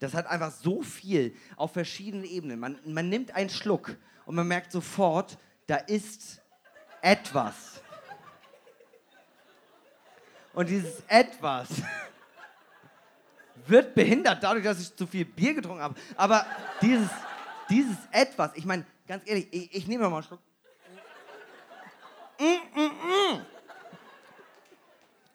Das 0.00 0.12
hat 0.12 0.26
einfach 0.26 0.50
so 0.50 0.82
viel 0.82 1.34
auf 1.56 1.72
verschiedenen 1.72 2.24
Ebenen. 2.24 2.58
Man, 2.58 2.78
man 2.84 3.08
nimmt 3.08 3.32
einen 3.34 3.48
Schluck 3.48 3.96
und 4.26 4.34
man 4.34 4.48
merkt 4.48 4.72
sofort, 4.72 5.38
da 5.66 5.76
ist 5.76 6.42
etwas. 7.00 7.80
Und 10.52 10.68
dieses 10.68 11.02
etwas 11.08 11.68
wird 13.66 13.94
behindert 13.94 14.42
dadurch, 14.42 14.64
dass 14.64 14.80
ich 14.80 14.94
zu 14.94 15.06
viel 15.06 15.24
Bier 15.24 15.54
getrunken 15.54 15.82
habe. 15.82 15.94
Aber 16.16 16.46
dieses, 16.80 17.08
dieses 17.68 17.96
etwas, 18.10 18.50
ich 18.54 18.64
meine, 18.64 18.84
ganz 19.06 19.22
ehrlich, 19.26 19.48
ich, 19.50 19.74
ich 19.74 19.88
nehme 19.88 20.08
mal 20.08 20.16
einen 20.16 20.22
Schluck. 20.24 20.40
Mm, 22.38 22.80
mm, 22.80 22.84
mm. 22.84 23.40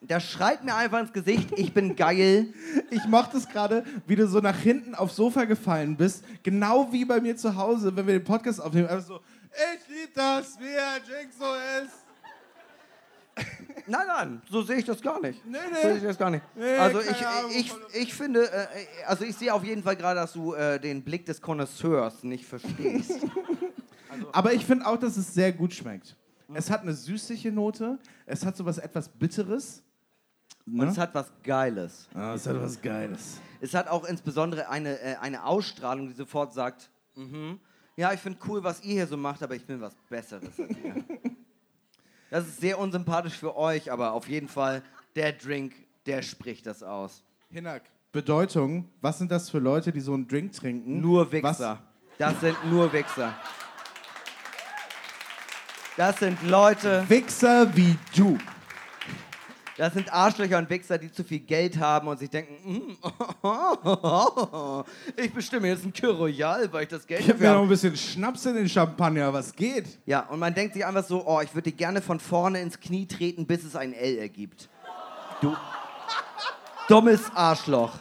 Das 0.01 0.23
schreit 0.23 0.63
mir 0.63 0.75
einfach 0.75 0.99
ins 0.99 1.11
Gesicht, 1.11 1.49
ich 1.57 1.73
bin 1.73 1.95
geil. 1.95 2.53
Ich 2.89 3.05
mochte 3.05 3.38
es 3.38 3.47
gerade, 3.47 3.84
wie 4.07 4.15
du 4.15 4.27
so 4.27 4.39
nach 4.39 4.57
hinten 4.57 4.95
aufs 4.95 5.17
Sofa 5.17 5.43
gefallen 5.43 5.97
bist. 5.97 6.23
Genau 6.41 6.91
wie 6.91 7.03
bei 7.03 7.19
mir 7.19 7.36
zu 7.36 7.55
Hause, 7.55 7.93
wenn 7.95 8.07
wir 8.07 8.13
den 8.13 8.23
Podcast 8.23 8.61
aufnehmen. 8.61 8.88
Einfach 8.88 9.05
so, 9.05 9.19
ich 9.51 9.88
liebe 9.89 10.11
das, 10.15 10.57
wie 10.57 10.76
Drink 11.06 11.31
so 11.38 11.45
ist. 11.84 12.09
Nein, 13.90 14.07
nein, 14.07 14.41
so 14.49 14.61
sehe 14.61 14.78
ich 14.78 14.86
das 14.86 15.02
gar 15.02 15.20
nicht. 15.20 15.45
Nee, 15.45 15.57
So 15.74 15.82
sehe 15.82 15.95
ich 15.95 16.02
nee. 16.02 16.07
das 16.07 16.18
gar 16.18 16.30
nicht. 16.30 16.44
Nee, 16.56 16.78
also 16.78 17.02
ich, 17.02 17.26
Ahnung, 17.26 17.52
ich, 17.53 17.74
ich 17.94 18.14
finde, 18.14 18.52
äh, 18.52 18.68
also 19.07 19.26
ich 19.26 19.36
sehe 19.36 19.53
auf 19.53 19.64
jeden 19.64 19.82
Fall 19.84 19.95
gerade, 19.95 20.20
dass 20.20 20.34
du 20.34 20.53
äh, 20.53 20.80
den 20.80 21.03
Blick 21.03 21.26
des 21.26 21.41
Connoisseurs 21.41 22.24
nicht 22.24 22.45
verstehst. 22.45 23.20
Aber 24.32 24.53
ich 24.53 24.66
finde 24.66 24.86
auch, 24.86 24.98
dass 24.98 25.18
es 25.18 25.34
sehr 25.34 25.52
gut 25.52 25.74
schmeckt. 25.74 26.16
Es 26.53 26.70
hat 26.70 26.82
eine 26.82 26.94
süßliche 26.94 27.52
Note, 27.52 27.99
es 28.26 28.45
hat 28.45 28.57
sowas 28.57 28.78
etwas 28.78 29.10
Bitteres. 29.10 29.84
Ne? 30.66 30.84
Und 30.84 30.90
es 30.90 30.98
hat 30.98 31.14
was 31.16 31.32
Geiles. 31.44 32.07
ah, 32.14 32.34
es 32.34 32.45
hat 32.48 32.60
was 32.61 32.82
Geiles. 32.82 33.40
Es 33.61 33.74
hat 33.74 33.88
auch 33.88 34.06
insbesondere 34.06 34.70
eine, 34.70 34.99
äh, 34.99 35.16
eine 35.16 35.44
Ausstrahlung, 35.45 36.07
die 36.07 36.14
sofort 36.14 36.53
sagt, 36.53 36.90
mhm, 37.16 37.60
ja, 37.95 38.14
ich 38.14 38.20
finde 38.20 38.40
cool, 38.48 38.64
was 38.64 38.82
ihr 38.84 38.94
hier 38.94 39.07
so 39.07 39.18
macht, 39.18 39.44
aber 39.44 39.56
ich 39.56 39.66
bin 39.66 39.82
was 39.82 39.94
Besseres 40.10 40.57
als 40.60 40.70
ihr. 40.70 41.03
Das 42.30 42.47
ist 42.47 42.61
sehr 42.61 42.77
unsympathisch 42.77 43.34
für 43.34 43.56
euch, 43.57 43.91
aber 43.91 44.14
auf 44.14 44.27
jeden 44.27 44.47
Fall, 44.47 44.84
der 45.15 45.34
Drink, 45.34 45.73
der 46.06 46.22
spricht 46.22 46.65
das 46.65 46.84
aus. 46.84 47.23
Hinak, 47.49 47.84
Bedeutung, 48.11 48.89
was 49.01 49.18
sind 49.18 49.31
das 49.31 49.49
für 49.49 49.60
Leute, 49.60 49.91
die 49.91 49.99
so 49.99 50.14
einen 50.14 50.27
Drink 50.27 50.53
trinken? 50.53 51.01
Nur 51.01 51.31
Wichser. 51.31 51.81
Das 52.18 52.39
sind 52.39 52.57
nur 52.69 52.91
Wichser. 52.93 53.34
Das 55.97 56.19
sind 56.19 56.41
Leute, 56.43 57.01
Was? 57.01 57.10
Wichser 57.10 57.76
wie 57.76 57.97
du. 58.15 58.38
Das 59.80 59.93
sind 59.93 60.11
Arschlöcher 60.11 60.57
und 60.57 60.69
Wichser, 60.69 60.97
die 60.97 61.10
zu 61.10 61.23
viel 61.23 61.39
Geld 61.39 61.80
haben 61.80 62.10
und 62.10 62.19
sich 62.19 62.30
denken, 62.30 62.53
mm, 62.65 62.97
ich 65.15 65.34
bestimme 65.34 65.69
jetzt 65.69 65.85
ein 65.85 65.93
Kür 65.93 66.18
Royal, 66.18 66.72
weil 66.73 66.84
ich 66.84 66.89
das 66.89 67.07
Geld 67.07 67.22
Gib 67.22 67.35
dafür 67.35 67.47
mir 67.47 67.53
noch 67.53 67.61
habe. 67.61 67.68
ein 67.68 67.69
bisschen 67.69 67.95
Schnaps 67.95 68.45
in 68.45 68.56
den 68.56 68.68
Champagner, 68.68 69.31
was 69.31 69.56
geht? 69.56 69.85
Ja, 70.06 70.26
und 70.27 70.39
man 70.39 70.53
denkt 70.53 70.73
sich 70.73 70.85
einfach 70.85 71.06
so, 71.06 71.26
oh, 71.26 71.39
ich 71.39 71.56
würde 71.56 71.72
dir 71.72 71.77
gerne 71.77 72.01
von 72.01 72.19
vorne 72.19 72.60
ins 72.60 72.77
Knie 72.77 73.06
treten, 73.06 73.45
bis 73.45 73.64
es 73.64 73.77
ein 73.77 73.93
L 73.93 74.18
ergibt. 74.18 74.68
Du 75.39 75.56
dummes 76.89 77.31
Arschloch. 77.34 77.93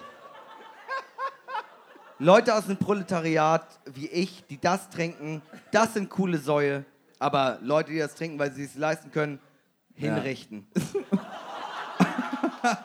Leute 2.18 2.56
aus 2.56 2.66
dem 2.66 2.76
Proletariat 2.76 3.78
wie 3.94 4.08
ich, 4.08 4.44
die 4.50 4.60
das 4.60 4.90
trinken, 4.90 5.42
das 5.70 5.94
sind 5.94 6.10
coole 6.10 6.38
Säue. 6.38 6.84
Aber 7.20 7.60
Leute, 7.62 7.92
die 7.92 7.98
das 7.98 8.16
trinken, 8.16 8.36
weil 8.40 8.50
sie 8.50 8.64
es 8.64 8.74
leisten 8.74 9.12
können, 9.12 9.38
hinrichten. 9.94 10.66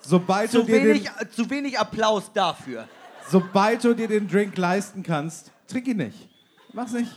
Sobald 0.00 0.52
du, 0.54 0.60
Zu 0.60 0.66
dir 0.66 0.82
wenig, 0.84 1.10
den, 1.10 1.30
zu 1.32 1.50
wenig 1.50 1.78
Applaus 1.78 2.32
dafür. 2.32 2.88
sobald 3.28 3.84
du 3.84 3.94
dir 3.94 4.08
den 4.08 4.26
Drink 4.26 4.56
leisten 4.56 5.02
kannst, 5.02 5.52
trink 5.66 5.86
ihn 5.86 5.98
nicht. 5.98 6.28
Mach's 6.72 6.92
nicht. 6.92 7.10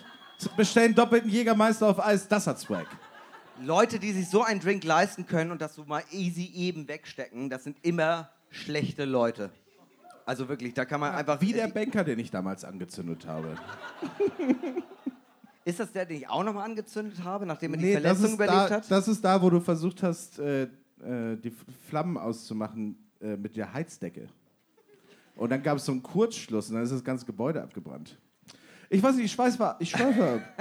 bestellen 0.57 0.93
doppelten 0.93 1.29
Jägermeister 1.29 1.87
auf 1.87 2.03
Eis, 2.05 2.27
das 2.27 2.47
hat 2.47 2.59
Swag. 2.59 2.87
Leute, 3.61 3.99
die 3.99 4.11
sich 4.11 4.27
so 4.29 4.43
einen 4.43 4.59
Drink 4.59 4.83
leisten 4.83 5.25
können 5.25 5.51
und 5.51 5.61
das 5.61 5.75
so 5.75 5.85
mal 5.85 6.03
easy 6.11 6.51
eben 6.53 6.87
wegstecken, 6.87 7.49
das 7.49 7.63
sind 7.63 7.77
immer 7.83 8.29
schlechte 8.49 9.05
Leute. 9.05 9.51
Also 10.25 10.49
wirklich, 10.49 10.73
da 10.73 10.85
kann 10.85 10.99
man 10.99 11.13
einfach. 11.13 11.39
Wie 11.41 11.53
der 11.53 11.67
Banker, 11.67 12.03
den 12.03 12.19
ich 12.19 12.31
damals 12.31 12.63
angezündet 12.63 13.25
habe. 13.27 13.55
Ist 15.63 15.79
das 15.79 15.91
der, 15.91 16.05
den 16.05 16.17
ich 16.17 16.29
auch 16.29 16.43
nochmal 16.43 16.65
angezündet 16.65 17.23
habe, 17.23 17.45
nachdem 17.45 17.73
er 17.73 17.77
die 17.79 17.85
Nee, 17.85 17.91
Verletzung 17.93 18.33
überlebt 18.33 18.57
da, 18.57 18.69
hat? 18.69 18.89
das 18.91 19.07
ist 19.07 19.23
da, 19.23 19.41
wo 19.41 19.49
du 19.49 19.59
versucht 19.59 20.01
hast, 20.01 20.39
äh, 20.39 20.63
äh, 20.63 21.37
die 21.37 21.53
Flammen 21.89 22.17
auszumachen 22.17 22.97
äh, 23.21 23.37
mit 23.37 23.55
der 23.55 23.71
Heizdecke. 23.73 24.27
Und 25.35 25.51
dann 25.51 25.61
gab 25.61 25.77
es 25.77 25.85
so 25.85 25.91
einen 25.91 26.03
Kurzschluss 26.03 26.69
und 26.69 26.75
dann 26.75 26.83
ist 26.83 26.91
das 26.91 27.03
ganze 27.03 27.25
Gebäude 27.25 27.61
abgebrannt. 27.61 28.17
Ich 28.89 29.01
weiß 29.01 29.15
nicht, 29.15 29.25
ich 29.25 29.31
schweiß 29.31 29.59
war, 29.59 29.77
ich 29.79 29.89
schweife. 29.91 30.41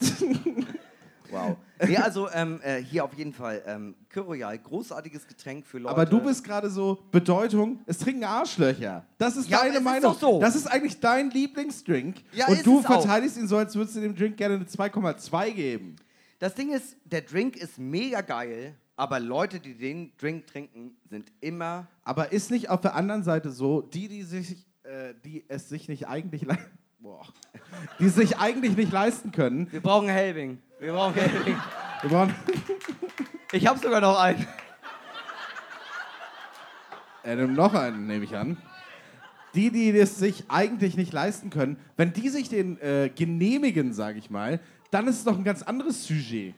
Wow. 1.30 1.56
Nee, 1.86 1.96
also 1.98 2.28
ähm, 2.30 2.60
äh, 2.62 2.76
hier 2.82 3.04
auf 3.04 3.12
jeden 3.14 3.32
Fall 3.32 3.62
ähm, 3.66 3.94
Kyroyal, 4.08 4.58
großartiges 4.58 5.26
Getränk 5.26 5.66
für 5.66 5.78
Leute. 5.78 5.92
Aber 5.94 6.06
du 6.06 6.20
bist 6.20 6.42
gerade 6.42 6.70
so 6.70 6.98
Bedeutung, 7.10 7.80
es 7.86 7.98
trinken 7.98 8.24
Arschlöcher. 8.24 9.04
Das 9.18 9.36
ist 9.36 9.48
Ja, 9.48 9.58
deine 9.58 9.70
es 9.72 9.76
ist 9.78 9.84
Meinung. 9.84 10.12
doch 10.14 10.18
so. 10.20 10.40
Das 10.40 10.56
ist 10.56 10.66
eigentlich 10.66 11.00
dein 11.00 11.30
Lieblingsdrink. 11.30 12.16
Ja, 12.32 12.46
und 12.46 12.54
ist 12.54 12.66
du 12.66 12.80
es 12.80 12.86
auch. 12.86 12.92
verteidigst 13.02 13.36
ihn 13.36 13.46
so, 13.48 13.56
als 13.58 13.74
würdest 13.74 13.96
du 13.96 14.00
dem 14.00 14.14
Drink 14.14 14.36
gerne 14.36 14.54
eine 14.56 14.64
2,2 14.64 15.50
geben. 15.52 15.96
Das 16.38 16.54
Ding 16.54 16.72
ist, 16.72 16.96
der 17.04 17.22
Drink 17.22 17.56
ist 17.56 17.78
mega 17.78 18.20
geil, 18.20 18.74
aber 18.96 19.20
Leute, 19.20 19.60
die 19.60 19.74
den 19.74 20.12
Drink 20.18 20.46
trinken, 20.46 20.96
sind 21.10 21.30
immer. 21.40 21.86
Aber 22.04 22.32
ist 22.32 22.50
nicht 22.50 22.70
auf 22.70 22.80
der 22.80 22.94
anderen 22.94 23.22
Seite 23.22 23.50
so, 23.50 23.82
die, 23.82 24.08
die 24.08 24.22
sich, 24.22 24.66
äh, 24.84 25.12
die 25.24 25.44
es 25.48 25.68
sich 25.68 25.88
nicht 25.88 26.08
eigentlich 26.08 26.46
Boah. 26.98 27.26
die 28.00 28.08
sich 28.08 28.38
eigentlich 28.38 28.76
nicht 28.76 28.90
leisten 28.90 29.30
können, 29.30 29.70
Wir 29.70 29.80
brauchen 29.80 30.08
Helbing. 30.08 30.58
Wir 30.78 30.92
brauchen 30.92 31.14
Helbing. 31.14 31.56
wir 32.02 32.10
brauchen, 32.10 32.34
Ich 33.52 33.66
habe 33.66 33.78
sogar 33.78 34.00
noch 34.00 34.18
einen. 34.18 34.46
äh, 37.24 37.34
nimm 37.34 37.54
noch 37.54 37.72
einen, 37.72 38.06
nehme 38.06 38.24
ich 38.24 38.36
an. 38.36 38.58
Die, 39.54 39.70
die 39.70 39.90
es 39.98 40.18
sich 40.18 40.44
eigentlich 40.48 40.96
nicht 40.98 41.14
leisten 41.14 41.48
können, 41.48 41.78
wenn 41.96 42.12
die 42.12 42.28
sich 42.28 42.50
den 42.50 42.78
äh, 42.80 43.08
genehmigen, 43.14 43.94
sage 43.94 44.18
ich 44.18 44.28
mal, 44.28 44.60
dann 44.90 45.08
ist 45.08 45.16
es 45.16 45.24
doch 45.24 45.38
ein 45.38 45.44
ganz 45.44 45.62
anderes 45.62 46.06
Sujet. 46.06 46.54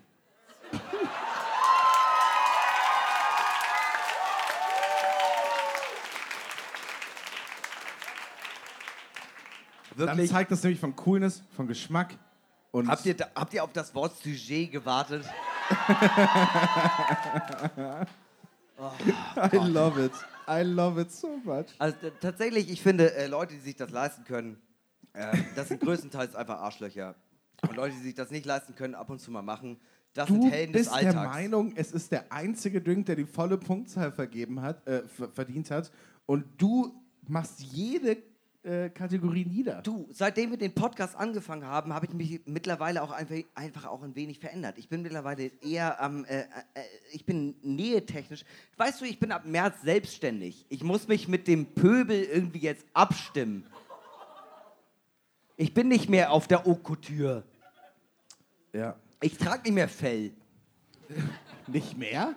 Dann 9.97 10.09
Wirklich. 10.09 10.31
zeigt 10.31 10.51
das 10.51 10.63
nämlich 10.63 10.81
von 10.81 10.95
Coolness, 10.97 11.43
von 11.57 11.67
Geschmack 11.67 12.15
und 12.71 12.89
Habt 12.89 13.05
ihr, 13.07 13.15
da, 13.15 13.27
habt 13.35 13.55
ihr 13.55 13.65
auf 13.65 13.73
das 13.73 13.95
Wort 13.95 14.17
Sujet 14.23 14.71
gewartet? 14.73 15.25
I 19.53 19.57
love 19.69 20.05
it. 20.05 20.13
I 20.49 20.63
love 20.63 21.01
it 21.01 21.11
so 21.11 21.37
much. 21.45 21.67
Also 21.79 21.97
tatsächlich, 22.21 22.71
ich 22.71 22.81
finde, 22.83 23.15
äh, 23.15 23.27
Leute, 23.27 23.55
die 23.55 23.61
sich 23.61 23.77
das 23.77 23.91
leisten 23.91 24.25
können, 24.25 24.57
äh, 25.13 25.37
das 25.57 25.69
sind 25.69 25.81
größtenteils 25.85 26.35
einfach 26.35 26.61
Arschlöcher. 26.61 27.15
Und 27.69 27.77
Leute, 27.77 27.97
die 27.97 28.03
sich 28.03 28.15
das 28.15 28.31
nicht 28.31 28.47
leisten 28.47 28.75
können, 28.75 28.95
ab 28.95 29.11
und 29.11 29.19
zu 29.21 29.31
mal 29.31 29.43
machen, 29.43 29.79
das 30.15 30.29
Du 30.29 30.41
sind 30.41 30.51
Helden 30.51 30.73
des 30.73 30.83
bist 30.89 31.01
der 31.01 31.09
Alltags. 31.09 31.35
Meinung, 31.35 31.73
es 31.77 31.93
ist 31.93 32.13
der 32.13 32.33
einzige 32.33 32.81
Drink, 32.81 33.07
der 33.07 33.17
die 33.17 33.27
volle 33.27 33.59
Punktzahl 33.59 34.13
vergeben 34.13 34.63
hat, 34.63 34.87
äh, 34.87 35.03
ver- 35.09 35.29
verdient 35.31 35.71
hat. 35.71 35.91
Und 36.27 36.45
du 36.57 36.95
machst 37.27 37.61
jede 37.61 38.17
äh, 38.69 38.91
Kategorie 38.91 39.47
nieder. 39.47 39.81
Du, 39.83 40.07
seitdem 40.11 40.51
wir 40.51 40.59
den 40.59 40.75
Podcast 40.75 41.17
angefangen 41.17 41.65
haben, 41.65 41.95
habe 41.95 42.07
ich 42.07 42.13
mich 42.13 42.41
mittlerweile 42.45 43.03
auch 43.03 43.11
einfach, 43.11 43.37
einfach 43.55 43.87
auch 43.87 44.03
ein 44.03 44.15
wenig 44.15 44.39
verändert. 44.39 44.77
Ich 44.77 44.89
bin 44.89 45.01
mittlerweile 45.01 45.51
eher 45.63 46.01
am, 46.01 46.25
äh, 46.27 46.41
äh, 46.41 46.47
ich 47.13 47.25
bin 47.25 47.57
nähetechnisch. 47.63 48.45
Weißt 48.77 49.01
du, 49.01 49.07
ich 49.07 49.19
bin 49.19 49.33
ab 49.33 49.47
März 49.47 49.81
selbstständig. 49.83 50.67
Ich 50.69 50.85
muss 50.85 51.09
mich 51.09 51.29
mit 51.29 51.49
dem 51.49 51.67
Pöbel 51.67 52.23
irgendwie 52.23 52.59
jetzt 52.59 52.85
abstimmen. 52.93 53.65
Ich 55.57 55.73
bin 55.73 55.89
nicht 55.89 56.11
mehr 56.11 56.31
auf 56.31 56.47
der 56.47 56.65
Haute 56.65 56.83
Couture. 56.83 57.45
Ja. 58.73 58.97
Ich 59.21 59.39
trage 59.39 59.63
nicht 59.63 59.75
mehr 59.75 59.89
Fell. 59.89 60.33
Nicht 61.67 61.99
mehr? 61.99 62.35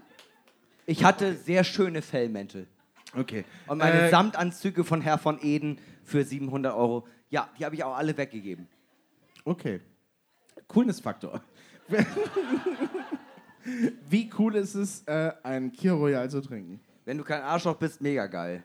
Ich 0.86 1.06
hatte 1.06 1.36
sehr 1.36 1.64
schöne 1.64 2.02
Fellmäntel. 2.02 2.68
Okay. 3.16 3.45
Und 3.68 3.78
meine 3.78 4.08
Äh, 4.08 4.10
Samtanzüge 4.10 4.84
von 4.84 5.02
Herr 5.02 5.18
von 5.18 5.40
Eden 5.41 5.78
für 6.12 6.24
700 6.24 6.76
Euro, 6.76 7.08
ja, 7.30 7.50
die 7.58 7.66
habe 7.66 7.74
ich 7.76 7.84
auch 7.84 7.96
alle 7.96 8.16
weggegeben. 8.16 8.68
Okay. 9.46 9.80
Coolness-Faktor. 10.68 11.42
Wie 14.10 14.30
cool 14.38 14.56
ist 14.56 14.76
es, 14.76 15.04
äh, 15.08 15.32
einen 15.44 15.72
Kir 15.72 15.94
Royal 15.94 16.30
zu 16.30 16.42
trinken? 16.42 16.82
Wenn 17.06 17.18
du 17.18 17.24
kein 17.24 17.42
Arschloch 17.42 17.76
bist, 17.76 18.02
mega 18.02 18.28
geil. 18.28 18.64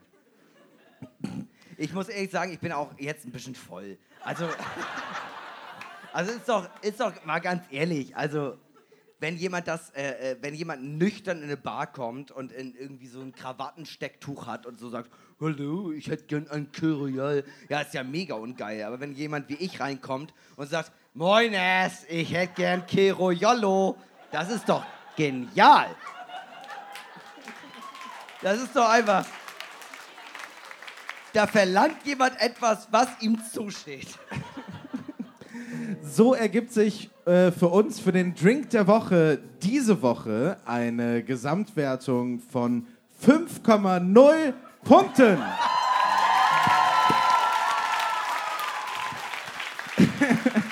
Ich 1.79 1.93
muss 1.93 2.09
ehrlich 2.09 2.31
sagen, 2.31 2.53
ich 2.53 2.59
bin 2.59 2.73
auch 2.73 2.91
jetzt 2.99 3.25
ein 3.25 3.33
bisschen 3.33 3.55
voll. 3.55 3.97
Also, 4.23 4.49
also 6.13 6.33
ist 6.33 6.49
doch, 6.49 6.69
ist 6.83 7.01
doch 7.01 7.25
mal 7.25 7.39
ganz 7.41 7.63
ehrlich, 7.71 8.17
also 8.17 8.59
wenn 9.19 9.37
jemand 9.37 9.67
das, 9.69 9.91
äh, 9.91 10.33
äh, 10.33 10.37
wenn 10.41 10.55
jemand 10.55 10.83
nüchtern 10.83 11.39
in 11.39 11.45
eine 11.45 11.57
Bar 11.57 11.87
kommt 11.93 12.31
und 12.31 12.53
in 12.53 12.75
irgendwie 12.75 13.07
so 13.07 13.21
ein 13.21 13.33
Krawattenstecktuch 13.33 14.47
hat 14.47 14.67
und 14.67 14.79
so 14.79 14.91
sagt, 14.91 15.11
hallo, 15.41 15.93
ich 15.93 16.09
hätte 16.09 16.25
gern 16.25 16.49
ein 16.49 16.73
Kyrial, 16.73 17.45
ja, 17.69 17.81
ist 17.81 17.95
ja 17.95 18.03
mega 18.03 18.35
ungeil. 18.35 18.83
Aber 18.85 19.01
wenn 19.01 19.13
jemand 19.13 19.49
wie 19.49 19.55
ich 19.55 19.81
reinkommt 19.81 20.33
und 20.57 20.69
sagt, 20.69 20.93
Moines, 21.15 22.05
ich 22.09 22.33
hätte 22.33 22.55
gern 22.55 22.87
Kyriallo, 22.87 23.97
das 24.31 24.51
ist 24.51 24.69
doch 24.69 24.85
genial. 25.17 25.89
Das 28.43 28.63
ist 28.63 28.75
doch 28.75 28.89
einfach. 28.89 29.27
Da 31.33 31.47
verlangt 31.47 32.05
jemand 32.05 32.41
etwas, 32.41 32.89
was 32.91 33.09
ihm 33.21 33.39
zusteht. 33.53 34.09
So 36.03 36.35
ergibt 36.35 36.73
sich 36.73 37.11
äh, 37.27 37.51
für 37.51 37.69
uns 37.69 38.01
für 38.01 38.13
den 38.13 38.35
Drink 38.35 38.71
der 38.71 38.87
Woche 38.87 39.39
diese 39.63 40.01
Woche 40.01 40.57
eine 40.65 41.23
Gesamtwertung 41.23 42.41
von 42.41 42.87
5,0 43.23 44.55
Punkten. 44.87 45.39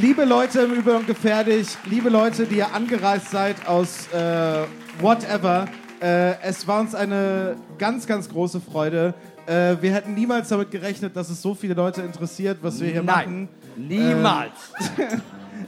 liebe 0.00 0.24
Leute 0.24 0.60
im 0.62 0.72
Über 0.72 0.96
und 0.96 1.06
Gefährlich, 1.06 1.68
liebe 1.84 2.08
Leute, 2.08 2.46
die 2.46 2.56
ihr 2.56 2.72
angereist 2.72 3.30
seid 3.30 3.66
aus 3.68 4.08
äh, 4.08 4.64
whatever, 5.00 5.66
äh, 6.00 6.40
es 6.40 6.66
war 6.66 6.80
uns 6.80 6.94
eine 6.94 7.56
ganz, 7.76 8.06
ganz 8.06 8.26
große 8.28 8.60
Freude. 8.60 9.12
Äh, 9.46 9.76
wir 9.80 9.92
hätten 9.92 10.14
niemals 10.14 10.48
damit 10.48 10.70
gerechnet, 10.70 11.14
dass 11.14 11.28
es 11.28 11.42
so 11.42 11.54
viele 11.54 11.74
Leute 11.74 12.00
interessiert, 12.00 12.56
was 12.62 12.80
wir 12.80 12.88
hier 12.88 13.02
machen. 13.02 13.50
niemals. 13.76 14.52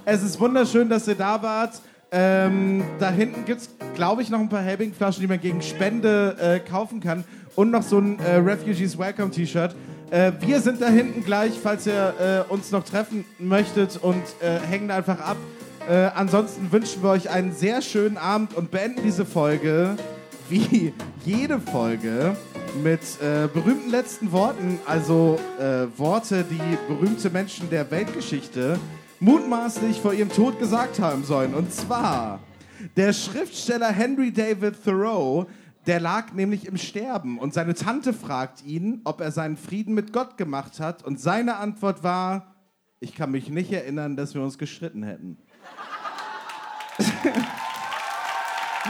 Es 0.05 0.23
ist 0.23 0.39
wunderschön, 0.39 0.87
dass 0.89 1.09
ihr 1.09 1.15
da 1.15 1.43
wart. 1.43 1.81
Ähm, 2.11 2.83
da 2.99 3.11
hinten 3.11 3.45
gibt 3.45 3.61
es, 3.61 3.71
glaube 3.95 4.23
ich, 4.23 4.31
noch 4.31 4.41
ein 4.41 4.49
paar 4.49 4.63
Helbing-Flaschen, 4.63 5.21
die 5.21 5.27
man 5.27 5.41
gegen 5.41 5.61
Spende 5.61 6.37
äh, 6.41 6.59
kaufen 6.59 7.01
kann. 7.01 7.25
Und 7.55 7.71
noch 7.71 7.83
so 7.83 7.99
ein 7.99 8.19
äh, 8.21 8.37
Refugees 8.37 8.99
Welcome 8.99 9.31
T-Shirt. 9.31 9.75
Äh, 10.11 10.33
wir 10.41 10.61
sind 10.61 10.81
da 10.81 10.89
hinten 10.89 11.23
gleich, 11.23 11.53
falls 11.63 11.87
ihr 11.87 12.47
äh, 12.49 12.53
uns 12.53 12.71
noch 12.71 12.85
treffen 12.85 13.27
möchtet 13.39 13.99
und 14.01 14.23
äh, 14.41 14.59
hängen 14.67 14.91
einfach 14.91 15.21
ab. 15.21 15.37
Äh, 15.87 16.11
ansonsten 16.15 16.73
wünschen 16.73 17.03
wir 17.03 17.11
euch 17.11 17.29
einen 17.29 17.53
sehr 17.53 17.83
schönen 17.83 18.17
Abend 18.17 18.55
und 18.55 18.71
beenden 18.71 19.03
diese 19.03 19.27
Folge 19.27 19.97
wie 20.49 20.95
jede 21.27 21.61
Folge 21.61 22.35
mit 22.83 23.01
berühmten 23.53 23.91
letzten 23.91 24.33
Worten, 24.33 24.79
also 24.87 25.39
Worte, 25.99 26.43
die 26.45 26.79
berühmte 26.87 27.29
Menschen 27.29 27.69
der 27.69 27.91
Weltgeschichte 27.91 28.79
mutmaßlich 29.21 30.01
vor 30.01 30.13
ihrem 30.13 30.31
Tod 30.31 30.59
gesagt 30.59 31.01
haben 31.01 31.25
sollen. 31.25 31.55
Und 31.55 31.73
zwar 31.73 32.41
der 32.97 33.13
Schriftsteller 33.13 33.91
Henry 33.91 34.33
David 34.33 34.83
Thoreau, 34.85 35.47
der 35.87 36.01
lag 36.01 36.33
nämlich 36.33 36.67
im 36.67 36.77
Sterben 36.77 37.39
und 37.39 37.55
seine 37.55 37.75
Tante 37.75 38.13
fragt 38.13 38.65
ihn, 38.65 39.01
ob 39.05 39.21
er 39.21 39.33
seinen 39.33 39.57
Frieden 39.57 39.95
mit 39.95 40.13
Gott 40.13 40.37
gemacht 40.37 40.81
hat 40.81 41.03
und 41.05 41.21
seine 41.21 41.57
Antwort 41.57 42.03
war, 42.03 42.55
ich 43.01 43.15
kann 43.15 43.31
mich 43.31 43.49
nicht 43.49 43.73
erinnern, 43.73 44.17
dass 44.17 44.35
wir 44.35 44.43
uns 44.43 44.59
gestritten 44.59 45.03
hätten. 45.03 45.39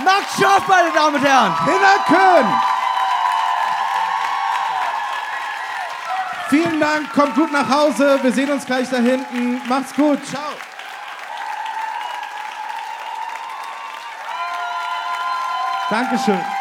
Max 0.05 0.40
Schaff, 0.40 0.66
meine 0.68 0.92
Damen 0.94 1.16
und 1.16 1.22
Herren! 1.22 1.64
Hinner 1.64 2.77
Vielen 6.48 6.80
Dank, 6.80 7.12
kommt 7.12 7.34
gut 7.34 7.52
nach 7.52 7.68
Hause. 7.68 8.18
Wir 8.22 8.32
sehen 8.32 8.50
uns 8.50 8.64
gleich 8.64 8.88
da 8.88 8.96
hinten. 8.96 9.60
Macht's 9.68 9.94
gut. 9.94 10.24
Ciao. 10.26 10.52
Dankeschön. 15.90 16.57